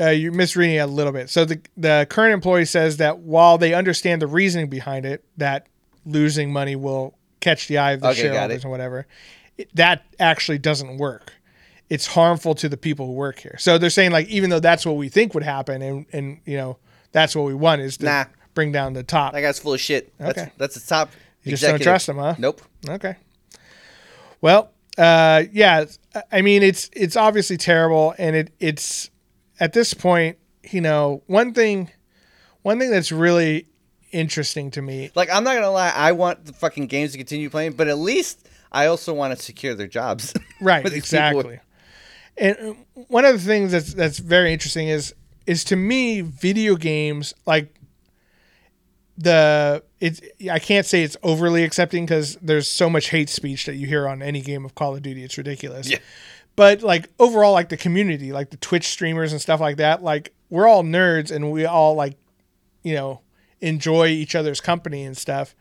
uh, 0.00 0.10
you're 0.10 0.32
misreading 0.32 0.76
it 0.76 0.80
a 0.80 0.86
little 0.86 1.12
bit. 1.12 1.28
So 1.28 1.44
the 1.44 1.60
the 1.76 2.06
current 2.08 2.32
employee 2.34 2.64
says 2.64 2.98
that 2.98 3.18
while 3.18 3.58
they 3.58 3.74
understand 3.74 4.22
the 4.22 4.28
reasoning 4.28 4.68
behind 4.68 5.04
it, 5.06 5.24
that 5.38 5.66
losing 6.06 6.52
money 6.52 6.76
will 6.76 7.14
catch 7.40 7.68
the 7.68 7.76
eye 7.78 7.92
of 7.92 8.00
the 8.00 8.08
Okay, 8.08 8.22
shareholders 8.22 8.62
and 8.64 8.70
whatever, 8.70 9.06
it, 9.58 9.68
that 9.74 10.04
actually 10.18 10.58
doesn't 10.58 10.96
work. 10.96 11.32
It's 11.90 12.06
harmful 12.06 12.54
to 12.56 12.68
the 12.68 12.76
people 12.76 13.06
who 13.06 13.12
work 13.12 13.38
here. 13.38 13.56
So 13.58 13.76
they're 13.78 13.90
saying 13.90 14.10
like 14.12 14.26
even 14.28 14.50
though 14.50 14.60
that's 14.60 14.84
what 14.86 14.96
we 14.96 15.08
think 15.08 15.34
would 15.34 15.42
happen, 15.44 15.82
and 15.82 16.06
and 16.12 16.40
you 16.44 16.56
know 16.56 16.78
that's 17.12 17.36
what 17.36 17.44
we 17.44 17.54
want 17.54 17.80
is 17.82 17.96
to 17.98 18.04
Nah. 18.06 18.24
bring 18.54 18.72
down 18.72 18.92
the 18.94 19.02
top. 19.04 19.32
That 19.34 19.42
guy's 19.42 19.58
full 19.58 19.74
of 19.74 19.80
shit. 19.80 20.12
That's 20.18 20.38
Okay. 20.38 20.50
that's 20.56 20.74
the 20.74 20.86
top. 20.88 21.10
You 21.42 21.50
just 21.52 21.62
don't 21.62 21.80
trust 21.80 22.08
him, 22.08 22.16
huh? 22.18 22.34
Nope. 22.38 22.60
Okay. 22.88 23.14
Well, 24.40 24.70
uh, 24.98 25.44
yeah. 25.52 25.84
I 26.32 26.42
mean, 26.42 26.62
it's 26.62 26.90
it's 26.92 27.16
obviously 27.16 27.56
terrible, 27.56 28.14
and 28.18 28.34
it 28.34 28.52
it's 28.58 29.10
at 29.60 29.72
this 29.72 29.94
point, 29.94 30.38
you 30.70 30.80
know, 30.80 31.22
one 31.26 31.52
thing, 31.54 31.90
one 32.62 32.78
thing 32.78 32.90
that's 32.90 33.12
really 33.12 33.66
interesting 34.16 34.70
to 34.72 34.82
me. 34.82 35.10
Like 35.14 35.28
I'm 35.30 35.44
not 35.44 35.54
gonna 35.54 35.70
lie, 35.70 35.92
I 35.94 36.12
want 36.12 36.46
the 36.46 36.52
fucking 36.52 36.86
games 36.86 37.12
to 37.12 37.18
continue 37.18 37.50
playing, 37.50 37.72
but 37.72 37.88
at 37.88 37.98
least 37.98 38.48
I 38.72 38.86
also 38.86 39.12
want 39.12 39.36
to 39.36 39.42
secure 39.42 39.74
their 39.74 39.86
jobs. 39.86 40.34
Right, 40.58 40.86
exactly. 40.86 41.60
And 42.38 42.56
uh, 42.58 42.72
one 43.08 43.26
of 43.26 43.34
the 43.34 43.46
things 43.46 43.72
that's 43.72 43.92
that's 43.92 44.18
very 44.18 44.54
interesting 44.54 44.88
is 44.88 45.14
is 45.46 45.64
to 45.64 45.76
me 45.76 46.22
video 46.22 46.76
games 46.76 47.34
like 47.44 47.78
the 49.18 49.82
it's 50.00 50.22
I 50.50 50.58
can't 50.58 50.86
say 50.86 51.02
it's 51.02 51.16
overly 51.22 51.62
accepting 51.62 52.06
because 52.06 52.36
there's 52.36 52.70
so 52.70 52.88
much 52.88 53.10
hate 53.10 53.28
speech 53.28 53.66
that 53.66 53.74
you 53.74 53.86
hear 53.86 54.08
on 54.08 54.22
any 54.22 54.40
game 54.40 54.64
of 54.64 54.74
Call 54.74 54.96
of 54.96 55.02
Duty. 55.02 55.24
It's 55.24 55.36
ridiculous. 55.36 55.90
Yeah. 55.90 55.98
But 56.56 56.82
like 56.82 57.10
overall, 57.18 57.52
like 57.52 57.68
the 57.68 57.76
community, 57.76 58.32
like 58.32 58.48
the 58.48 58.56
Twitch 58.56 58.88
streamers 58.88 59.32
and 59.32 59.40
stuff 59.42 59.60
like 59.60 59.76
that, 59.76 60.02
like 60.02 60.32
we're 60.48 60.66
all 60.66 60.82
nerds 60.82 61.30
and 61.30 61.52
we 61.52 61.66
all 61.66 61.94
like, 61.94 62.16
you 62.82 62.94
know, 62.94 63.20
enjoy 63.60 64.08
each 64.08 64.34
other's 64.34 64.60
company 64.60 65.04
and 65.04 65.16
stuff. 65.16 65.54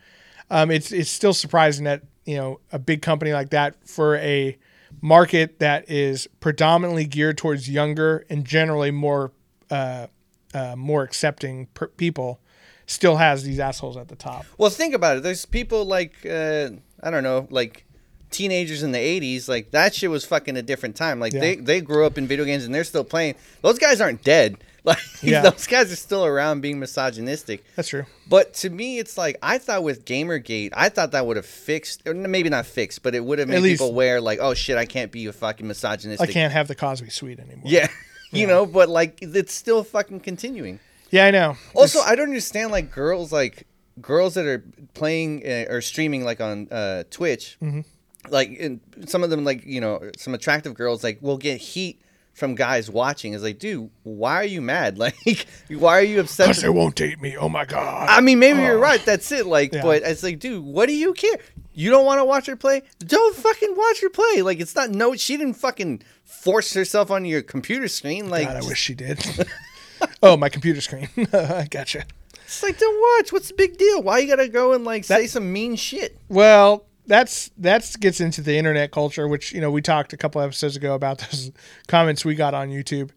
Um, 0.50 0.70
it's 0.72 0.92
it's 0.92 1.10
still 1.10 1.34
surprising 1.34 1.86
that 1.86 2.04
you 2.26 2.36
know 2.38 2.60
a 2.72 2.80
big 2.80 3.02
company 3.02 3.34
like 3.34 3.50
that 3.52 3.76
for 3.88 4.18
a 4.18 4.58
market 5.02 5.60
that 5.60 5.90
is 5.90 6.28
predominantly 6.40 7.06
geared 7.06 7.38
towards 7.38 7.70
younger 7.70 8.26
and 8.30 8.46
generally 8.46 8.92
more 8.92 9.32
uh, 9.72 10.08
uh, 10.54 10.76
more 10.76 11.04
accepting 11.04 11.68
per- 11.74 11.88
people 11.88 12.40
still 12.86 13.18
has 13.18 13.44
these 13.44 13.60
assholes 13.60 13.98
at 13.98 14.08
the 14.08 14.16
top. 14.16 14.46
Well, 14.58 14.70
think 14.70 14.94
about 14.94 15.18
it. 15.18 15.24
There's 15.24 15.46
people 15.46 15.86
like 15.86 16.14
uh, 16.26 16.70
I 17.02 17.10
don't 17.12 17.24
know, 17.24 17.48
like 17.50 17.86
teenagers 18.30 18.84
in 18.84 18.92
the 18.92 19.00
'80s. 19.00 19.48
Like 19.50 19.72
that 19.72 19.96
shit 19.96 20.10
was 20.12 20.24
fucking 20.26 20.56
a 20.58 20.62
different 20.62 20.96
time. 20.96 21.20
Like 21.20 21.34
Yeah. 21.34 21.40
they 21.40 21.56
they 21.56 21.82
grew 21.82 22.06
up 22.06 22.18
in 22.18 22.28
video 22.28 22.46
games 22.46 22.66
and 22.66 22.74
they're 22.74 22.84
still 22.84 23.04
playing. 23.04 23.36
Those 23.62 23.80
guys 23.80 24.00
aren't 24.00 24.24
dead. 24.24 24.58
Like 24.92 25.00
Yeah. 25.24 25.42
those 25.42 25.66
guys 25.66 25.92
are 25.92 25.96
still 25.96 26.24
around 26.26 26.62
being 26.62 26.80
misogynistic. 26.80 27.64
That's 27.76 27.88
true. 27.90 28.06
But 28.30 28.54
to 28.56 28.70
me, 28.70 29.00
it's 29.00 29.18
like 29.18 29.38
I 29.42 29.58
thought 29.58 29.84
with 29.84 30.06
GamerGate, 30.06 30.70
I 30.74 30.90
thought 30.90 31.12
that 31.14 31.26
would 31.26 31.38
have 31.38 31.46
fixed, 31.46 32.08
or 32.08 32.14
maybe 32.14 32.50
not 32.50 32.66
fixed, 32.68 33.02
but 33.02 33.16
it 33.16 33.24
would 33.26 33.40
have 33.40 33.48
made 33.48 33.62
least- 33.62 33.80
people 33.82 33.90
aware, 33.90 34.22
like, 34.22 34.38
oh 34.42 34.54
shit, 34.54 34.78
I 34.78 34.86
can't 34.86 35.12
be 35.12 35.26
a 35.26 35.34
fucking 35.34 35.68
misogynist. 35.68 36.22
I 36.22 36.28
can't 36.28 36.54
have 36.54 36.68
the 36.68 36.76
Cosby 36.76 37.10
suite 37.10 37.40
anymore. 37.40 37.64
Yeah, 37.66 37.88
you 38.32 38.46
know, 38.46 38.66
but 38.68 38.88
like 38.90 39.18
it's 39.22 39.54
still 39.54 39.84
fucking 39.84 40.20
continuing. 40.20 40.80
Yeah, 41.10 41.26
I 41.26 41.32
know. 41.32 41.58
Also, 41.74 42.00
It's- 42.00 42.12
I 42.12 42.16
don't 42.16 42.28
understand 42.30 42.72
like 42.72 42.92
girls 42.92 43.32
like 43.32 43.66
girls 44.02 44.34
that 44.36 44.46
are 44.46 44.64
playing 44.94 45.42
uh, 45.48 45.66
or 45.74 45.82
streaming 45.82 46.24
like 46.24 46.42
on 46.42 46.68
uh, 46.72 47.04
Twitch. 47.10 47.58
Mm-hmm. 47.62 47.82
Like 48.30 48.58
and 48.60 48.80
some 49.08 49.24
of 49.24 49.30
them 49.30 49.44
like 49.44 49.66
you 49.66 49.80
know 49.82 50.12
some 50.18 50.34
attractive 50.34 50.74
girls 50.74 51.04
like 51.04 51.20
will 51.22 51.38
get 51.38 51.62
heat 51.62 52.02
from 52.36 52.54
guys 52.54 52.92
watching. 52.92 53.34
Is 53.34 53.42
like, 53.42 53.58
dude, 53.58 53.90
why 54.04 54.36
are 54.36 54.44
you 54.44 54.62
mad? 54.62 55.00
Like, 55.06 55.48
why 55.70 55.98
are 55.98 56.04
you 56.04 56.20
upset? 56.20 56.48
Because 56.48 56.62
they 56.62 56.70
won't 56.70 56.96
date 56.96 57.22
me. 57.22 57.36
Oh 57.38 57.50
my 57.50 57.66
god. 57.66 58.10
I 58.10 58.22
mean, 58.22 58.40
maybe 58.40 58.62
you're 58.62 58.78
oh. 58.78 58.80
right. 58.80 59.04
That's 59.04 59.32
it. 59.32 59.46
Like, 59.46 59.74
Yeah. 59.74 59.82
but 59.82 60.04
it's 60.04 60.24
like, 60.24 60.40
dude, 60.40 60.64
what 60.64 60.88
do 60.88 60.94
you 60.94 61.14
care? 61.14 61.38
You 61.74 61.90
don't 61.90 62.06
want 62.06 62.20
to 62.20 62.26
watch 62.26 62.46
her 62.46 62.56
play? 62.56 62.84
Don't 63.00 63.36
fucking 63.36 63.76
watch 63.76 64.02
her 64.02 64.10
play. 64.10 64.42
Like, 64.42 64.60
it's 64.60 64.76
not 64.76 64.92
no. 64.92 65.16
She 65.16 65.38
didn't 65.38 65.56
fucking 65.56 66.04
force 66.24 66.74
herself 66.74 67.12
on 67.12 67.26
your 67.26 67.42
computer 67.42 67.88
screen. 67.88 68.30
Like, 68.30 68.48
God, 68.48 68.64
I 68.64 68.68
wish 68.68 68.80
she 68.80 68.94
did. 68.94 69.24
oh, 70.24 70.38
my 70.38 70.50
computer 70.50 70.82
screen. 70.82 71.10
I 71.34 71.68
gotcha. 71.70 72.06
it's 72.44 72.64
like, 72.64 72.78
don't 72.78 73.18
watch. 73.18 73.32
What's 73.32 73.50
the 73.50 73.56
big 73.56 73.78
deal? 73.78 74.02
Why 74.02 74.20
you 74.20 74.28
gotta 74.28 74.48
go 74.48 74.74
and 74.74 74.84
like 74.84 75.04
say 75.04 75.28
some 75.28 75.52
mean 75.52 75.76
shit? 75.76 76.18
Well, 76.30 76.86
that's 77.08 77.52
that's 77.58 77.96
gets 77.96 78.20
into 78.20 78.42
the 78.42 78.58
internet 78.58 78.92
culture, 78.92 79.28
which 79.28 79.52
you 79.52 79.62
know 79.62 79.72
we 79.72 79.82
talked 79.82 80.14
a 80.14 80.18
couple 80.18 80.42
episodes 80.42 80.76
ago 80.76 80.94
about 80.96 81.18
those 81.32 81.52
comments 81.88 82.26
we 82.26 82.36
got 82.36 82.54
on 82.54 82.70
YouTube. 82.70 83.12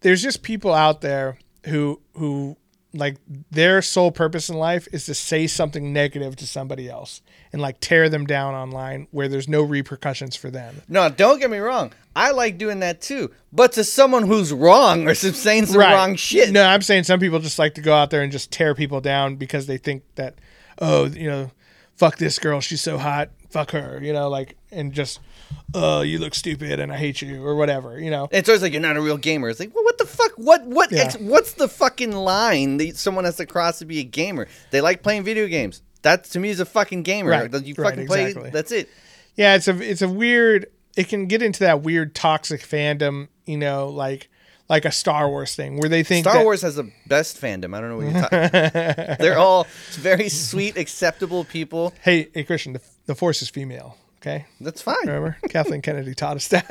There's 0.00 0.22
just 0.22 0.42
people 0.42 0.72
out 0.72 1.00
there 1.00 1.38
who 1.66 2.00
who 2.14 2.56
like 2.94 3.16
their 3.50 3.82
sole 3.82 4.12
purpose 4.12 4.48
in 4.48 4.56
life 4.56 4.86
is 4.92 5.06
to 5.06 5.14
say 5.14 5.46
something 5.46 5.92
negative 5.92 6.36
to 6.36 6.46
somebody 6.46 6.88
else 6.88 7.22
and 7.52 7.60
like 7.60 7.80
tear 7.80 8.08
them 8.08 8.24
down 8.24 8.54
online 8.54 9.08
where 9.10 9.26
there's 9.26 9.48
no 9.48 9.62
repercussions 9.62 10.36
for 10.36 10.50
them. 10.50 10.80
No, 10.88 11.08
don't 11.08 11.40
get 11.40 11.50
me 11.50 11.58
wrong. 11.58 11.92
I 12.14 12.30
like 12.30 12.56
doing 12.56 12.80
that 12.80 13.00
too. 13.00 13.32
But 13.52 13.72
to 13.72 13.84
someone 13.84 14.22
who's 14.22 14.52
wrong 14.52 15.08
or 15.08 15.14
some 15.14 15.32
saying 15.32 15.66
some 15.66 15.80
wrong 15.80 16.14
shit. 16.14 16.52
No, 16.52 16.64
I'm 16.64 16.82
saying 16.82 17.04
some 17.04 17.18
people 17.18 17.40
just 17.40 17.58
like 17.58 17.74
to 17.74 17.80
go 17.80 17.92
out 17.92 18.10
there 18.10 18.22
and 18.22 18.30
just 18.30 18.52
tear 18.52 18.74
people 18.74 19.00
down 19.00 19.36
because 19.36 19.66
they 19.66 19.78
think 19.78 20.04
that, 20.14 20.36
oh, 20.78 21.06
you 21.06 21.28
know, 21.28 21.50
fuck 21.96 22.18
this 22.18 22.38
girl, 22.38 22.60
she's 22.60 22.80
so 22.80 22.98
hot, 22.98 23.30
fuck 23.50 23.70
her, 23.70 24.00
you 24.02 24.12
know, 24.12 24.28
like, 24.28 24.56
and 24.70 24.92
just, 24.92 25.20
oh, 25.74 26.02
you 26.02 26.18
look 26.18 26.34
stupid 26.34 26.80
and 26.80 26.92
I 26.92 26.96
hate 26.96 27.22
you 27.22 27.44
or 27.44 27.54
whatever, 27.54 27.98
you 27.98 28.10
know. 28.10 28.28
It's 28.30 28.48
always 28.48 28.62
like 28.62 28.72
you're 28.72 28.82
not 28.82 28.96
a 28.96 29.00
real 29.00 29.16
gamer. 29.16 29.48
It's 29.48 29.60
like, 29.60 29.74
well, 29.74 29.84
what 29.84 29.98
the 29.98 30.06
fuck? 30.06 30.32
What 30.32 30.66
what? 30.66 30.90
Yeah. 30.90 31.04
Ex- 31.04 31.18
what's 31.18 31.52
the 31.54 31.68
fucking 31.68 32.12
line 32.12 32.78
that 32.78 32.96
someone 32.96 33.24
has 33.24 33.36
to 33.36 33.46
cross 33.46 33.78
to 33.78 33.84
be 33.84 34.00
a 34.00 34.04
gamer? 34.04 34.48
They 34.70 34.80
like 34.80 35.02
playing 35.02 35.24
video 35.24 35.46
games. 35.46 35.82
That 36.02 36.24
to 36.24 36.40
me 36.40 36.50
is 36.50 36.60
a 36.60 36.66
fucking 36.66 37.02
gamer. 37.02 37.30
Right, 37.30 37.52
you 37.52 37.74
right, 37.78 37.90
fucking 37.90 38.06
play. 38.06 38.26
exactly. 38.26 38.50
That's 38.50 38.72
it. 38.72 38.88
Yeah, 39.36 39.54
it's 39.54 39.68
a 39.68 39.80
it's 39.80 40.02
a 40.02 40.08
weird. 40.08 40.66
It 40.96 41.08
can 41.08 41.26
get 41.26 41.42
into 41.42 41.60
that 41.60 41.82
weird 41.82 42.14
toxic 42.14 42.60
fandom, 42.60 43.28
you 43.46 43.56
know, 43.56 43.88
like 43.88 44.28
like 44.68 44.84
a 44.84 44.90
Star 44.92 45.28
Wars 45.28 45.54
thing 45.54 45.78
where 45.78 45.88
they 45.88 46.02
think 46.02 46.24
Star 46.24 46.34
that- 46.38 46.44
Wars 46.44 46.62
has 46.62 46.76
the 46.76 46.90
best 47.06 47.40
fandom. 47.40 47.74
I 47.76 47.80
don't 47.80 47.90
know 47.90 47.96
what 47.96 48.12
you're 48.12 48.22
talking. 48.50 49.16
They're 49.24 49.38
all 49.38 49.66
very 49.92 50.28
sweet, 50.28 50.76
acceptable 50.76 51.44
people. 51.44 51.92
Hey, 52.02 52.28
hey, 52.34 52.44
Christian, 52.44 52.72
the, 52.74 52.80
the 53.06 53.14
Force 53.14 53.42
is 53.42 53.50
female. 53.50 53.96
Okay, 54.22 54.46
That's 54.60 54.80
fine. 54.80 54.96
remember 55.06 55.36
Kathleen 55.50 55.82
Kennedy 55.82 56.14
taught 56.14 56.36
us 56.36 56.48
that. 56.48 56.70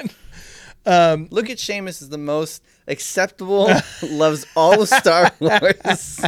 Look 1.32 1.50
at 1.50 1.58
Seamus 1.58 2.02
as 2.02 2.10
the 2.10 2.18
most 2.18 2.64
acceptable. 2.88 3.70
loves 4.02 4.46
all 4.56 4.82
of 4.82 4.90
Star 4.90 5.32
Wars. 5.40 6.20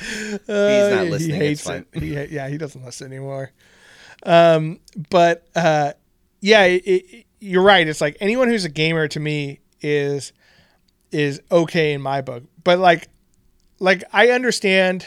He's 0.00 0.40
not 0.48 1.06
listening. 1.06 1.12
Uh, 1.12 1.18
He 1.18 1.30
hates 1.32 1.68
it. 1.68 1.86
He, 1.92 2.14
yeah, 2.34 2.48
he 2.48 2.58
doesn't 2.58 2.84
listen 2.84 3.06
anymore. 3.06 3.52
Um, 4.24 4.80
but 5.10 5.46
uh, 5.54 5.92
yeah, 6.40 6.64
it, 6.64 6.82
it, 6.84 7.26
you're 7.40 7.62
right. 7.62 7.86
It's 7.86 8.00
like 8.00 8.16
anyone 8.20 8.48
who's 8.48 8.64
a 8.64 8.68
gamer 8.70 9.06
to 9.08 9.20
me 9.20 9.60
is 9.80 10.32
is 11.14 11.40
okay 11.50 11.92
in 11.92 12.02
my 12.02 12.20
book. 12.20 12.42
But 12.62 12.78
like, 12.78 13.08
like 13.78 14.04
I 14.12 14.30
understand. 14.30 15.06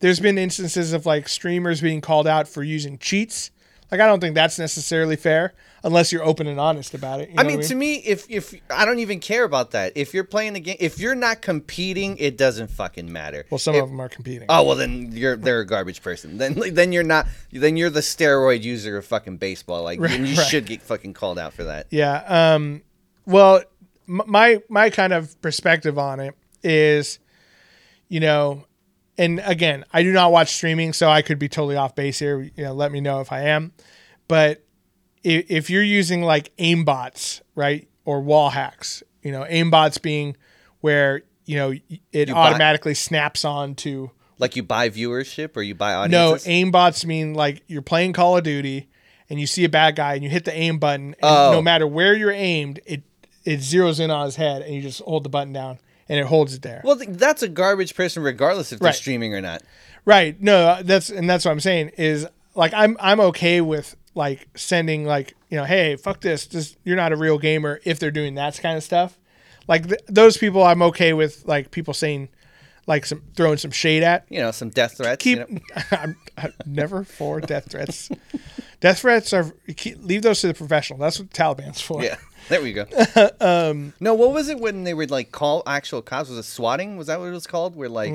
There's 0.00 0.20
been 0.20 0.38
instances 0.38 0.92
of 0.92 1.06
like 1.06 1.28
streamers 1.28 1.80
being 1.80 2.00
called 2.00 2.26
out 2.28 2.46
for 2.46 2.62
using 2.62 2.98
cheats. 2.98 3.50
Like 3.90 4.00
I 4.00 4.06
don't 4.06 4.20
think 4.20 4.34
that's 4.36 4.58
necessarily 4.58 5.16
fair 5.16 5.54
unless 5.82 6.12
you're 6.12 6.22
open 6.22 6.46
and 6.46 6.60
honest 6.60 6.92
about 6.94 7.20
it. 7.20 7.30
you 7.30 7.34
I 7.38 7.42
know 7.42 7.48
mean, 7.48 7.62
to 7.62 7.74
me, 7.74 7.94
if 7.96 8.24
if 8.30 8.54
I 8.70 8.84
don't 8.84 8.98
even 9.00 9.18
care 9.18 9.42
about 9.44 9.72
that. 9.72 9.92
If 9.96 10.14
you're 10.14 10.22
playing 10.24 10.52
the 10.52 10.60
game, 10.60 10.76
if 10.78 11.00
you're 11.00 11.14
not 11.16 11.40
competing, 11.42 12.16
it 12.18 12.36
doesn't 12.36 12.68
fucking 12.70 13.10
matter. 13.12 13.44
well, 13.50 13.58
some 13.58 13.74
If- 13.74 13.82
of 13.84 13.88
them 13.88 13.98
are 14.00 14.08
competing. 14.08 14.46
Oh 14.48 14.62
well, 14.62 14.76
then 14.76 15.10
you're 15.12 15.36
they're 15.36 15.60
a 15.60 15.66
garbage 15.66 16.00
person. 16.02 16.38
Then 16.38 16.62
then 16.74 16.92
you're 16.92 17.02
not. 17.02 17.26
Then 17.50 17.76
you're 17.76 17.90
the 17.90 18.00
steroid 18.00 18.62
user 18.62 18.98
of 18.98 19.04
fucking 19.06 19.38
baseball. 19.38 19.82
Like, 19.82 19.98
and 20.00 20.28
you 20.28 20.36
right. 20.36 20.46
should 20.46 20.66
get 20.66 20.82
fucking 20.82 21.14
called 21.14 21.38
out 21.40 21.54
for 21.54 21.64
that. 21.64 21.86
Yeah. 21.90 22.54
Um, 22.54 22.82
well, 23.26 23.62
my 24.08 24.60
my 24.68 24.90
kind 24.90 25.12
of 25.12 25.40
perspective 25.42 25.98
on 25.98 26.18
it 26.20 26.34
is, 26.62 27.18
you 28.08 28.20
know, 28.20 28.64
and 29.16 29.40
again, 29.44 29.84
I 29.92 30.02
do 30.02 30.12
not 30.12 30.32
watch 30.32 30.48
streaming, 30.52 30.92
so 30.92 31.08
I 31.08 31.22
could 31.22 31.38
be 31.38 31.48
totally 31.48 31.76
off 31.76 31.94
base 31.94 32.18
here. 32.18 32.40
You 32.40 32.64
know, 32.64 32.72
let 32.72 32.90
me 32.92 33.00
know 33.00 33.20
if 33.20 33.30
I 33.32 33.42
am. 33.42 33.72
But 34.28 34.64
if, 35.22 35.46
if 35.50 35.70
you're 35.70 35.82
using 35.82 36.22
like 36.22 36.54
aimbots, 36.56 37.40
right, 37.54 37.88
or 38.04 38.20
wall 38.20 38.50
hacks, 38.50 39.02
you 39.22 39.32
know, 39.32 39.42
aimbots 39.44 40.00
being 40.00 40.36
where 40.80 41.22
you 41.44 41.56
know 41.56 41.70
it 42.12 42.28
You 42.28 42.34
buy- 42.34 42.48
automatically 42.48 42.94
snaps 42.94 43.44
on 43.44 43.74
to 43.76 44.10
Like 44.38 44.54
you 44.56 44.62
buy 44.62 44.88
viewership 44.90 45.56
or 45.56 45.62
you 45.62 45.74
buy 45.74 45.94
audience. 45.94 46.46
no, 46.46 46.50
aimbots 46.50 47.04
mean 47.04 47.34
like 47.34 47.62
you're 47.66 47.82
playing 47.82 48.12
Call 48.12 48.36
of 48.36 48.44
Duty 48.44 48.88
and 49.30 49.40
you 49.40 49.46
see 49.46 49.64
a 49.64 49.68
bad 49.68 49.96
guy 49.96 50.14
and 50.14 50.22
you 50.22 50.30
hit 50.30 50.44
the 50.44 50.54
aim 50.54 50.78
button 50.78 51.06
and 51.08 51.16
Oh. 51.22 51.52
no 51.52 51.60
matter 51.62 51.86
where 51.86 52.14
you're 52.14 52.30
aimed, 52.30 52.80
it 52.86 53.02
it 53.48 53.60
zeroes 53.60 54.00
in 54.00 54.10
on 54.10 54.24
his 54.26 54.36
head 54.36 54.62
and 54.62 54.74
you 54.74 54.82
just 54.82 55.00
hold 55.02 55.24
the 55.24 55.28
button 55.28 55.52
down 55.52 55.78
and 56.08 56.18
it 56.18 56.26
holds 56.26 56.54
it 56.54 56.62
there. 56.62 56.80
well, 56.84 56.96
th- 56.96 57.10
that's 57.12 57.42
a 57.42 57.48
garbage 57.48 57.94
person, 57.94 58.22
regardless 58.22 58.72
if 58.72 58.78
they're 58.80 58.86
Right. 58.86 58.94
streaming 58.94 59.34
or 59.34 59.40
not. 59.40 59.62
right. 60.04 60.40
No, 60.40 60.68
uh, 60.68 60.82
that's 60.82 61.10
and 61.10 61.28
that's 61.28 61.44
what 61.44 61.50
I'm 61.52 61.60
saying 61.60 61.90
is 61.96 62.26
like 62.54 62.72
I'm 62.74 62.96
I'm 63.00 63.20
okay 63.20 63.60
with 63.60 63.94
like 64.14 64.48
sending 64.56 65.04
like, 65.04 65.34
you 65.48 65.56
know, 65.56 65.64
hey, 65.64 65.96
fuck 65.96 66.20
this. 66.20 66.46
This 66.46 66.76
you're 66.84 66.96
not 66.96 67.12
a 67.12 67.16
real 67.16 67.38
gamer 67.38 67.80
if 67.84 67.98
they're 68.00 68.10
doing 68.10 68.34
that 68.36 68.58
kind 68.60 68.76
of 68.76 68.82
stuff. 68.82 69.18
Like 69.68 69.86
th- 69.88 70.00
those 70.08 70.36
people 70.38 70.62
I'm 70.64 70.82
okay 70.82 71.12
with 71.12 71.44
like 71.46 71.70
people 71.70 71.94
saying 71.94 72.28
like 72.86 73.04
some 73.04 73.22
throwing 73.36 73.58
some 73.58 73.70
shade 73.70 74.02
at. 74.02 74.24
You 74.30 74.40
know, 74.40 74.50
some 74.50 74.70
death 74.70 74.96
threats. 74.96 75.22
keep 75.22 75.38
you 75.38 75.44
know? 75.46 75.60
I'm, 75.92 76.16
I'm 76.38 76.52
never 76.66 77.04
for 77.04 77.38
death 77.40 77.70
threats. 77.70 78.08
death 78.80 79.00
threats 79.00 79.32
are 79.34 79.52
keep, 79.76 79.98
leave 80.02 80.22
those 80.22 80.40
to 80.40 80.46
the 80.48 80.54
professional. 80.54 80.98
That's 80.98 81.18
what 81.20 81.30
Taliban's 81.30 81.80
for. 81.82 82.02
Yeah, 82.02 82.16
there 82.48 82.62
we 82.62 82.72
go. 82.72 82.86
Um, 83.40 83.92
no, 84.00 84.14
what 84.14 84.32
was 84.32 84.48
it 84.48 84.58
when 84.58 84.84
they 84.84 84.94
would 84.94 85.10
like 85.10 85.32
call 85.32 85.62
actual 85.66 86.02
cops? 86.02 86.28
Was 86.30 86.38
it 86.38 86.42
swatting? 86.44 86.96
Was 86.96 87.06
that 87.08 87.18
what 87.20 87.26
it 87.26 87.32
was 87.32 87.46
called? 87.46 87.76
Where 87.76 87.88
like, 87.88 88.12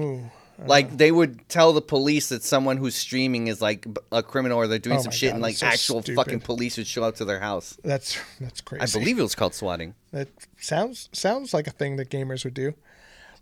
like 0.66 0.98
they 0.98 1.12
would 1.12 1.48
tell 1.50 1.74
the 1.74 1.82
police 1.82 2.30
that 2.30 2.44
someone 2.44 2.78
who's 2.78 2.96
streaming 2.96 3.48
is 3.48 3.62
like 3.62 3.86
a 4.12 4.22
criminal 4.24 4.58
or 4.60 4.68
they're 4.68 4.80
doing 4.80 4.98
Oh 5.00 5.02
some 5.04 5.12
shit, 5.12 5.30
God, 5.30 5.36
and 5.36 5.42
like 5.42 5.56
so 5.56 5.68
actual 5.68 6.02
stupid. 6.02 6.16
fucking 6.18 6.40
police 6.42 6.78
would 6.78 6.88
show 6.88 7.04
up 7.04 7.16
to 7.16 7.26
their 7.26 7.40
house. 7.40 7.78
That's 7.84 8.18
that's 8.40 8.62
crazy. 8.62 8.84
I 8.84 9.00
believe 9.00 9.18
it 9.20 9.24
was 9.24 9.36
called 9.36 9.54
swatting. 9.54 9.96
that 10.12 10.30
sounds 10.60 11.10
sounds 11.14 11.54
like 11.54 11.68
a 11.68 11.72
thing 11.72 11.96
that 11.98 12.10
gamers 12.10 12.44
would 12.44 12.54
do. 12.54 12.74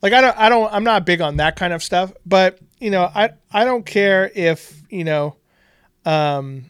Like 0.02 0.14
I 0.14 0.22
don't 0.22 0.38
I 0.38 0.50
don't 0.50 0.72
I'm 0.74 0.84
not 0.84 1.06
big 1.06 1.22
on 1.22 1.38
that 1.38 1.56
kind 1.56 1.74
of 1.74 1.84
stuff, 1.84 2.12
but 2.26 2.60
you 2.80 2.90
know 2.92 3.04
I 3.04 3.32
I 3.52 3.66
don't 3.66 3.86
care 3.86 4.32
if 4.34 4.82
you 4.90 5.04
know, 5.04 5.36
um, 6.06 6.66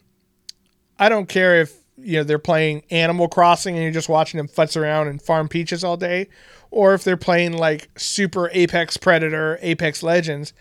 I 0.98 1.08
don't 1.08 1.28
care 1.28 1.60
if 1.60 1.74
you 2.02 2.18
know 2.18 2.24
they're 2.24 2.38
playing 2.38 2.82
Animal 2.90 3.28
Crossing 3.28 3.74
and 3.74 3.82
you're 3.82 3.92
just 3.92 4.08
watching 4.08 4.38
them 4.38 4.48
futz 4.48 4.80
around 4.80 5.08
and 5.08 5.20
farm 5.20 5.48
peaches 5.48 5.84
all 5.84 5.96
day, 5.96 6.28
or 6.70 6.94
if 6.94 7.04
they're 7.04 7.16
playing 7.16 7.56
like 7.56 7.88
Super 7.98 8.50
Apex 8.52 8.96
Predator, 8.96 9.58
Apex 9.62 10.02
Legends. 10.02 10.52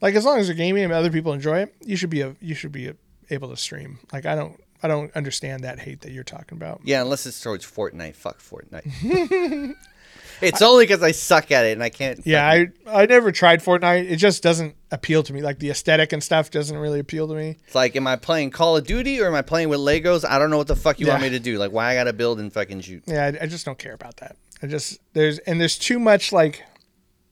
like 0.00 0.14
as 0.14 0.24
long 0.24 0.38
as 0.38 0.46
they're 0.46 0.56
gaming 0.56 0.84
and 0.84 0.92
other 0.92 1.10
people 1.10 1.32
enjoy 1.32 1.60
it, 1.60 1.74
you 1.84 1.96
should 1.96 2.10
be 2.10 2.20
a, 2.20 2.36
you 2.40 2.54
should 2.54 2.72
be 2.72 2.88
a, 2.88 2.96
able 3.30 3.48
to 3.50 3.56
stream. 3.56 3.98
Like 4.12 4.26
I 4.26 4.34
don't 4.34 4.60
I 4.82 4.88
don't 4.88 5.14
understand 5.16 5.64
that 5.64 5.78
hate 5.80 6.02
that 6.02 6.12
you're 6.12 6.24
talking 6.24 6.56
about. 6.56 6.80
Yeah, 6.84 7.02
unless 7.02 7.26
it's 7.26 7.40
towards 7.40 7.64
Fortnite. 7.64 8.14
Fuck 8.14 8.40
Fortnite. 8.40 9.74
it's 10.40 10.62
only 10.62 10.84
because 10.84 11.02
I 11.02 11.12
suck 11.12 11.50
at 11.50 11.64
it 11.64 11.72
and 11.72 11.82
I 11.82 11.88
can't. 11.88 12.24
Yeah, 12.26 12.46
I 12.46 12.66
I 12.86 13.06
never 13.06 13.32
tried 13.32 13.60
Fortnite. 13.60 14.10
It 14.10 14.16
just 14.16 14.42
doesn't 14.42 14.74
appeal 14.90 15.22
to 15.22 15.32
me. 15.32 15.42
Like 15.42 15.58
the 15.58 15.70
aesthetic 15.70 16.12
and 16.12 16.22
stuff 16.22 16.50
doesn't 16.50 16.76
really 16.76 17.00
appeal 17.00 17.28
to 17.28 17.34
me. 17.34 17.56
It's 17.64 17.74
like, 17.74 17.96
am 17.96 18.06
I 18.06 18.16
playing 18.16 18.50
Call 18.50 18.76
of 18.76 18.86
Duty 18.86 19.20
or 19.20 19.26
am 19.26 19.34
I 19.34 19.42
playing 19.42 19.68
with 19.68 19.80
Legos? 19.80 20.28
I 20.28 20.38
don't 20.38 20.50
know 20.50 20.58
what 20.58 20.68
the 20.68 20.76
fuck 20.76 21.00
you 21.00 21.06
want 21.06 21.22
me 21.22 21.30
to 21.30 21.38
do. 21.38 21.58
Like, 21.58 21.72
why 21.72 21.92
I 21.92 21.94
gotta 21.94 22.12
build 22.12 22.40
and 22.40 22.52
fucking 22.52 22.80
shoot? 22.80 23.04
Yeah, 23.06 23.32
I, 23.40 23.44
I 23.44 23.46
just 23.46 23.64
don't 23.64 23.78
care 23.78 23.94
about 23.94 24.18
that. 24.18 24.36
I 24.62 24.66
just 24.66 24.98
there's 25.12 25.38
and 25.40 25.60
there's 25.60 25.78
too 25.78 25.98
much 25.98 26.32
like 26.32 26.64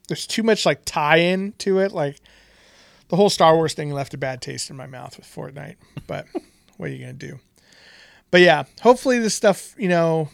there's 0.09 0.27
too 0.27 0.43
much 0.43 0.67
like 0.67 0.83
tie-in 0.85 1.53
to 1.59 1.79
it. 1.79 1.93
Like 1.93 2.21
the 3.09 3.17
whole 3.17 3.31
Star 3.31 3.55
Wars 3.55 3.75
thing 3.75 3.91
left 3.91 4.15
a 4.15 4.19
bad 4.19 4.43
taste 4.43 4.71
in 4.71 4.77
my 4.77 4.87
mouth 4.87 5.17
with 5.17 5.27
Fortnite. 5.27 5.77
But 6.07 6.27
what 6.77 6.91
are 6.91 6.93
you 6.93 7.01
gonna 7.01 7.13
do? 7.13 7.39
But 8.31 8.41
yeah, 8.41 8.65
hopefully 8.81 9.21
this 9.21 9.35
stuff, 9.35 9.75
you 9.79 9.89
know, 9.89 10.29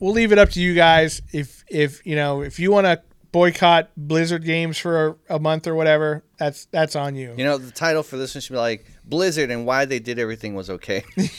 we'll 0.00 0.12
leave 0.12 0.32
it 0.32 0.38
up 0.38 0.50
to 0.50 0.60
you 0.60 0.74
guys. 0.74 1.22
If 1.32 1.64
if 1.68 2.04
you 2.06 2.16
know 2.16 2.42
if 2.42 2.58
you 2.58 2.70
want 2.72 2.86
to 2.86 3.00
boycott 3.32 3.90
Blizzard 3.96 4.44
games 4.44 4.78
for 4.78 5.18
a, 5.28 5.34
a 5.36 5.38
month 5.38 5.66
or 5.66 5.74
whatever, 5.74 6.24
that's 6.38 6.66
that's 6.66 6.96
on 6.96 7.14
you. 7.16 7.34
You 7.36 7.44
know, 7.44 7.58
the 7.58 7.70
title 7.72 8.02
for 8.02 8.16
this 8.16 8.34
one 8.34 8.40
should 8.42 8.52
be 8.54 8.58
like 8.58 8.86
Blizzard 9.04 9.50
and 9.50 9.66
why 9.66 9.84
they 9.84 9.98
did 9.98 10.18
everything 10.18 10.54
was 10.54 10.70
okay. 10.70 11.04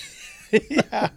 Yeah. 0.69 1.09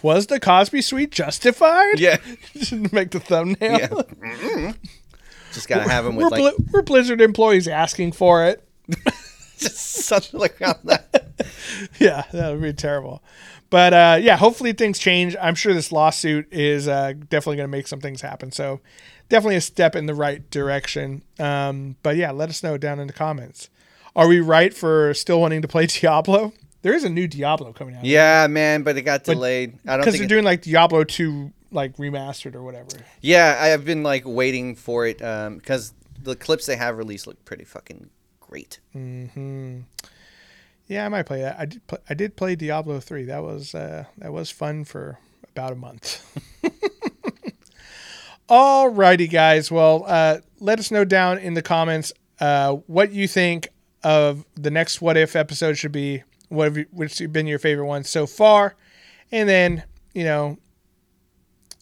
Was 0.00 0.28
the 0.28 0.38
Cosby 0.38 0.80
Suite 0.80 1.10
justified? 1.10 1.98
yeah, 1.98 2.18
Make 2.92 3.10
the 3.10 3.18
thumbnail. 3.20 3.56
yeah. 3.78 3.88
Mm-mm. 3.88 4.76
Just 5.52 5.68
gotta 5.68 5.90
have 5.90 6.04
them 6.04 6.14
We're, 6.14 6.24
with 6.30 6.32
like 6.40 6.56
Bli- 6.56 6.66
we're 6.72 6.82
Blizzard 6.82 7.20
employees 7.20 7.66
asking 7.66 8.12
for 8.12 8.44
it. 8.46 8.66
just 9.58 9.76
something 10.06 10.38
like 10.40 10.56
that. 10.58 11.32
yeah, 11.98 12.22
that 12.32 12.50
would 12.52 12.62
be 12.62 12.72
terrible. 12.72 13.22
But 13.72 13.94
uh, 13.94 14.18
yeah, 14.20 14.36
hopefully 14.36 14.74
things 14.74 14.98
change. 14.98 15.34
I'm 15.40 15.54
sure 15.54 15.72
this 15.72 15.90
lawsuit 15.90 16.46
is 16.52 16.86
uh, 16.86 17.14
definitely 17.30 17.56
going 17.56 17.68
to 17.70 17.76
make 17.76 17.86
some 17.88 18.00
things 18.00 18.20
happen. 18.20 18.52
So 18.52 18.80
definitely 19.30 19.56
a 19.56 19.62
step 19.62 19.96
in 19.96 20.04
the 20.04 20.14
right 20.14 20.48
direction. 20.50 21.22
Um, 21.40 21.96
but 22.02 22.16
yeah, 22.16 22.32
let 22.32 22.50
us 22.50 22.62
know 22.62 22.76
down 22.76 23.00
in 23.00 23.06
the 23.06 23.14
comments. 23.14 23.70
Are 24.14 24.28
we 24.28 24.40
right 24.40 24.74
for 24.74 25.14
still 25.14 25.40
wanting 25.40 25.62
to 25.62 25.68
play 25.68 25.86
Diablo? 26.00 26.52
There 26.82 26.92
is 26.92 27.02
a 27.02 27.08
new 27.08 27.26
Diablo 27.26 27.72
coming 27.72 27.94
out. 27.96 28.04
Yeah, 28.04 28.46
man, 28.46 28.82
but 28.82 28.98
it 28.98 29.02
got 29.02 29.24
delayed. 29.24 29.78
I 29.86 29.92
don't 29.92 30.00
because 30.00 30.16
they're 30.16 30.24
it- 30.24 30.28
doing 30.28 30.44
like 30.44 30.60
Diablo 30.60 31.04
2 31.04 31.50
like 31.70 31.96
remastered 31.96 32.54
or 32.54 32.62
whatever. 32.62 32.88
yeah, 33.22 33.56
I 33.58 33.68
have 33.68 33.86
been 33.86 34.02
like 34.02 34.24
waiting 34.26 34.74
for 34.76 35.06
it 35.06 35.16
because 35.16 35.94
the 36.22 36.36
clips 36.36 36.66
they 36.66 36.76
have 36.76 36.98
released 36.98 37.26
look 37.26 37.42
pretty 37.46 37.64
fucking 37.64 38.10
great. 38.40 38.80
Yeah, 40.92 41.06
I 41.06 41.08
might 41.08 41.22
play 41.22 41.40
that. 41.40 41.58
I 41.58 41.64
did. 41.64 41.86
Play, 41.86 41.98
I 42.10 42.14
did 42.14 42.36
play 42.36 42.54
Diablo 42.54 43.00
three. 43.00 43.24
That 43.24 43.42
was 43.42 43.74
uh, 43.74 44.04
that 44.18 44.30
was 44.30 44.50
fun 44.50 44.84
for 44.84 45.18
about 45.50 45.72
a 45.72 45.74
month. 45.74 46.20
Alrighty, 48.50 49.30
guys. 49.30 49.70
Well, 49.70 50.04
uh, 50.06 50.38
let 50.60 50.78
us 50.78 50.90
know 50.90 51.06
down 51.06 51.38
in 51.38 51.54
the 51.54 51.62
comments 51.62 52.12
uh, 52.40 52.74
what 52.86 53.10
you 53.10 53.26
think 53.26 53.68
of 54.04 54.44
the 54.54 54.70
next 54.70 55.00
What 55.00 55.16
If 55.16 55.34
episode 55.34 55.78
should 55.78 55.92
be. 55.92 56.24
What 56.50 56.64
have 56.64 56.76
you, 56.76 56.86
which 56.90 57.18
have 57.20 57.32
been 57.32 57.46
your 57.46 57.58
favorite 57.58 57.86
ones 57.86 58.10
so 58.10 58.26
far, 58.26 58.76
and 59.30 59.48
then 59.48 59.84
you 60.12 60.24
know 60.24 60.58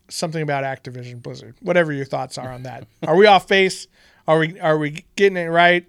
something 0.09 0.41
about 0.41 0.63
Activision 0.63 1.21
Blizzard. 1.21 1.57
Whatever 1.63 1.93
your 1.93 2.05
thoughts 2.05 2.39
are 2.39 2.53
on 2.53 2.63
that. 2.63 2.87
are 3.09 3.17
we 3.17 3.27
off 3.27 3.49
base? 3.49 3.89
Are 4.29 4.39
we 4.39 4.61
are 4.61 4.79
we 4.79 5.05
getting 5.17 5.37
it 5.37 5.49
right? 5.49 5.85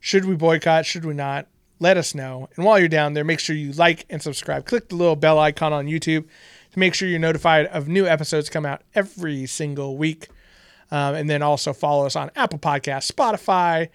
Should 0.00 0.26
we 0.26 0.34
boycott? 0.34 0.84
Should 0.84 1.06
we 1.06 1.14
not? 1.14 1.46
Let 1.82 1.96
us 1.96 2.14
know. 2.14 2.48
And 2.54 2.64
while 2.64 2.78
you're 2.78 2.86
down 2.86 3.14
there, 3.14 3.24
make 3.24 3.40
sure 3.40 3.56
you 3.56 3.72
like 3.72 4.06
and 4.08 4.22
subscribe. 4.22 4.66
Click 4.66 4.88
the 4.88 4.94
little 4.94 5.16
bell 5.16 5.40
icon 5.40 5.72
on 5.72 5.86
YouTube 5.86 6.28
to 6.70 6.78
make 6.78 6.94
sure 6.94 7.08
you're 7.08 7.18
notified 7.18 7.66
of 7.66 7.88
new 7.88 8.06
episodes 8.06 8.48
come 8.48 8.64
out 8.64 8.82
every 8.94 9.46
single 9.46 9.96
week. 9.96 10.28
Um, 10.92 11.16
and 11.16 11.28
then 11.28 11.42
also 11.42 11.72
follow 11.72 12.06
us 12.06 12.14
on 12.14 12.30
Apple 12.36 12.60
Podcasts, 12.60 13.10
Spotify, 13.10 13.88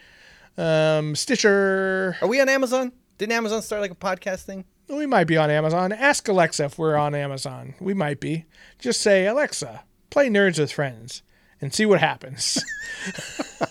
um, 0.62 1.16
Stitcher. 1.16 2.18
Are 2.22 2.28
we 2.28 2.42
on 2.42 2.50
Amazon? 2.50 2.92
Didn't 3.20 3.32
Amazon 3.32 3.62
start 3.62 3.82
like 3.82 3.92
a 3.92 3.96
podcast 3.96 4.42
thing? 4.42 4.66
We 4.90 5.06
might 5.06 5.28
be 5.28 5.38
on 5.38 5.50
Amazon. 5.50 5.94
Ask 5.94 6.28
Alexa 6.28 6.66
if 6.66 6.78
we're 6.78 6.98
on 6.98 7.16
Amazon. 7.16 7.74
We 7.80 7.94
might 7.94 8.20
be. 8.20 8.48
Just 8.80 9.00
say, 9.00 9.28
Alexa, 9.28 9.86
play 10.10 10.28
Nerds 10.28 10.60
with 10.60 10.74
Friends 10.74 11.24
and 11.62 11.74
see 11.74 11.86
what 11.86 12.02
happens. 12.02 12.62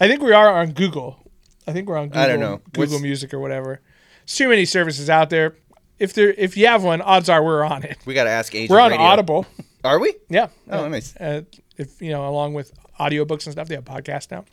I 0.00 0.08
think 0.08 0.22
we 0.22 0.32
are 0.32 0.50
on 0.50 0.72
Google. 0.72 1.27
I 1.68 1.72
think 1.72 1.88
we're 1.88 1.98
on 1.98 2.08
Google, 2.08 2.22
I 2.22 2.26
don't 2.28 2.40
know. 2.40 2.60
Google 2.72 2.94
What's- 2.94 3.02
Music 3.02 3.32
or 3.34 3.38
whatever. 3.38 3.80
There's 4.20 4.36
too 4.36 4.48
many 4.48 4.64
services 4.64 5.08
out 5.10 5.30
there. 5.30 5.54
If 5.98 6.12
there, 6.14 6.30
if 6.32 6.56
you 6.56 6.66
have 6.68 6.82
one, 6.84 7.00
odds 7.00 7.28
are 7.28 7.42
we're 7.44 7.64
on 7.64 7.82
it. 7.84 7.98
We 8.06 8.14
gotta 8.14 8.30
ask 8.30 8.54
Agent 8.54 8.70
We're 8.70 8.80
on 8.80 8.90
Radio. 8.92 9.04
Audible. 9.06 9.46
Are 9.84 9.98
we? 9.98 10.14
Yeah. 10.28 10.48
Oh, 10.70 10.84
Uh, 10.84 10.88
nice. 10.88 11.14
Uh, 11.16 11.42
if 11.76 12.00
you 12.02 12.10
know, 12.10 12.28
along 12.28 12.54
with 12.54 12.72
audiobooks 12.98 13.44
and 13.46 13.52
stuff, 13.52 13.68
they 13.68 13.74
have 13.74 13.84
podcasts 13.84 14.30
now. 14.30 14.44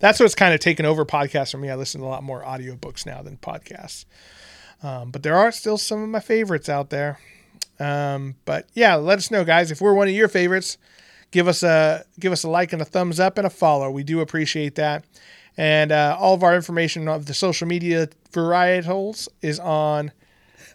That's 0.00 0.18
what's 0.18 0.34
kind 0.34 0.52
of 0.52 0.60
taken 0.60 0.84
over 0.84 1.04
podcasts 1.04 1.52
for 1.52 1.58
me. 1.58 1.70
I 1.70 1.76
listen 1.76 2.00
to 2.00 2.06
a 2.06 2.08
lot 2.08 2.22
more 2.24 2.42
audiobooks 2.42 3.06
now 3.06 3.22
than 3.22 3.36
podcasts. 3.36 4.04
Um, 4.82 5.10
but 5.12 5.22
there 5.22 5.36
are 5.36 5.52
still 5.52 5.78
some 5.78 6.02
of 6.02 6.08
my 6.08 6.18
favorites 6.20 6.68
out 6.68 6.90
there. 6.90 7.20
Um, 7.78 8.34
but 8.44 8.68
yeah, 8.74 8.96
let 8.96 9.18
us 9.18 9.30
know, 9.30 9.44
guys. 9.44 9.70
If 9.70 9.80
we're 9.80 9.94
one 9.94 10.08
of 10.08 10.14
your 10.14 10.28
favorites, 10.28 10.76
give 11.30 11.46
us 11.46 11.62
a 11.62 12.04
give 12.18 12.32
us 12.32 12.42
a 12.42 12.48
like 12.48 12.72
and 12.72 12.82
a 12.82 12.84
thumbs 12.84 13.20
up 13.20 13.38
and 13.38 13.46
a 13.46 13.50
follow. 13.50 13.90
We 13.90 14.02
do 14.02 14.20
appreciate 14.20 14.74
that. 14.74 15.04
And 15.56 15.92
uh, 15.92 16.16
all 16.18 16.34
of 16.34 16.42
our 16.42 16.54
information 16.54 17.08
of 17.08 17.26
the 17.26 17.34
social 17.34 17.66
media 17.68 18.08
varietals 18.32 19.28
is 19.42 19.58
on 19.60 20.12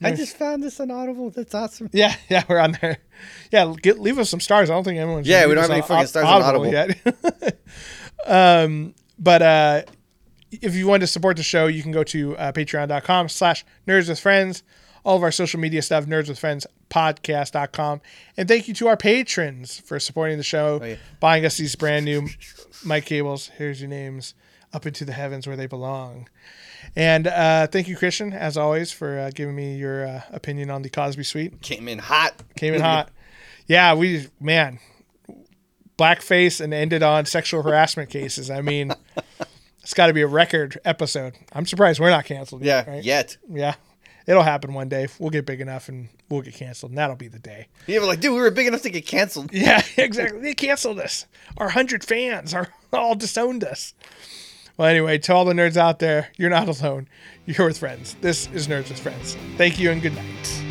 I 0.01 0.11
just 0.11 0.37
found 0.37 0.61
this 0.61 0.79
on 0.79 0.91
Audible. 0.91 1.31
That's 1.31 1.55
awesome. 1.55 1.89
yeah, 1.91 2.15
yeah, 2.29 2.43
we're 2.47 2.59
on 2.59 2.77
there. 2.81 2.97
Yeah, 3.51 3.73
get, 3.81 3.99
leave 3.99 4.19
us 4.19 4.29
some 4.29 4.39
stars. 4.39 4.69
I 4.69 4.73
don't 4.73 4.83
think 4.83 4.99
anyone's 4.99 5.27
Yeah, 5.27 5.47
we 5.47 5.55
don't 5.55 5.63
have 5.63 5.71
any 5.71 5.81
on 5.81 5.87
fucking 5.87 6.03
Au- 6.03 6.05
stars 6.05 6.25
on 6.25 6.41
Audible. 6.43 6.67
yet. 6.71 7.57
um, 8.27 8.93
but 9.17 9.41
uh, 9.41 9.81
if 10.51 10.75
you 10.75 10.87
want 10.87 11.01
to 11.01 11.07
support 11.07 11.37
the 11.37 11.43
show, 11.43 11.67
you 11.67 11.81
can 11.81 11.91
go 11.91 12.03
to 12.03 12.37
uh, 12.37 12.51
patreon.com 12.51 13.29
slash 13.29 13.65
nerds 13.87 14.09
with 14.09 14.19
friends. 14.19 14.63
All 15.03 15.15
of 15.15 15.23
our 15.23 15.31
social 15.31 15.59
media 15.59 15.81
stuff, 15.81 16.05
nerds 16.05 16.27
with 16.27 16.37
friends 16.37 16.67
podcast.com. 16.89 18.01
And 18.35 18.47
thank 18.47 18.67
you 18.67 18.73
to 18.75 18.87
our 18.87 18.97
patrons 18.97 19.79
for 19.79 19.99
supporting 19.99 20.37
the 20.37 20.43
show, 20.43 20.79
Oh, 20.81 20.85
yeah. 20.85 20.95
buying 21.19 21.45
us 21.45 21.57
these 21.57 21.75
brand 21.75 22.05
new 22.05 22.27
mic 22.85 23.05
cables. 23.05 23.47
Here's 23.57 23.79
your 23.81 23.89
names 23.89 24.33
up 24.77 24.85
into 24.85 25.03
the 25.03 25.11
heavens 25.13 25.47
where 25.47 25.55
they 25.55 25.65
belong. 25.65 26.29
And 26.95 27.25
uh, 27.25 27.65
thank 27.65 27.87
you, 27.87 27.97
Christian, 27.97 28.31
as 28.31 28.57
always, 28.57 28.91
for 28.91 29.17
uh, 29.17 29.31
giving 29.33 29.55
me 29.55 29.75
your 29.75 30.05
uh, 30.05 30.21
opinion 30.31 30.69
on 30.69 30.83
the 30.83 30.89
Cosby 30.89 31.23
Suite. 31.23 31.61
Came 31.63 31.87
in 31.87 31.97
hot. 31.97 32.35
Came 32.55 32.75
in 32.75 32.81
hot. 32.81 33.09
Yeah, 33.65 33.95
we 33.95 34.27
man, 34.39 34.77
blackface 35.97 36.61
and 36.61 36.75
ended 36.75 37.01
on 37.01 37.25
sexual 37.25 37.63
harassment 37.63 38.11
cases. 38.11 38.51
I 38.51 38.61
mean, 38.61 38.93
it's 39.81 39.95
got 39.95 40.07
to 40.07 40.13
be 40.13 40.21
a 40.21 40.27
record 40.27 40.79
episode. 40.85 41.33
I'm 41.53 41.65
surprised 41.65 41.99
we're 41.99 42.11
not 42.11 42.25
canceled. 42.25 42.63
Yeah, 42.63 42.85
Yet, 42.85 42.87
right? 42.87 43.03
yet. 43.03 43.37
yeah. 43.49 43.75
It'll 44.27 44.43
happen 44.43 44.73
one 44.73 44.89
day. 44.89 45.07
We'll 45.19 45.29
get 45.29 45.45
big 45.45 45.61
enough 45.61 45.87
and 45.87 46.09
we'll 46.29 46.41
get 46.41 46.53
canceled, 46.53 46.91
and 46.91 46.97
that'll 46.97 47.15
be 47.15 47.29
the 47.29 47.39
day. 47.39 47.67
Yeah, 47.87 47.99
but 47.99 48.07
like, 48.07 48.19
dude, 48.19 48.33
we 48.33 48.41
were 48.41 48.51
big 48.51 48.67
enough 48.67 48.81
to 48.81 48.89
get 48.89 49.05
canceled. 49.07 49.53
Yeah, 49.53 49.81
exactly. 49.97 50.41
They 50.41 50.53
canceled 50.53 50.99
us. 50.99 51.25
Our 51.57 51.69
hundred 51.69 52.03
fans 52.03 52.53
are 52.53 52.67
all 52.93 53.15
disowned 53.15 53.63
us. 53.63 53.93
Well, 54.77 54.87
anyway, 54.87 55.17
to 55.17 55.33
all 55.33 55.43
the 55.43 55.53
nerds 55.53 55.75
out 55.75 55.97
there, 55.97 56.29
you're 56.37 56.51
not 56.51 56.67
alone. 56.67 57.07
You're 57.47 57.65
with 57.65 57.79
friends. 57.79 58.15
This 58.21 58.47
is 58.53 58.67
Nerds 58.67 58.89
with 58.89 58.99
Friends. 58.99 59.35
Thank 59.57 59.79
you 59.79 59.89
and 59.89 60.01
good 60.03 60.13
night. 60.13 60.66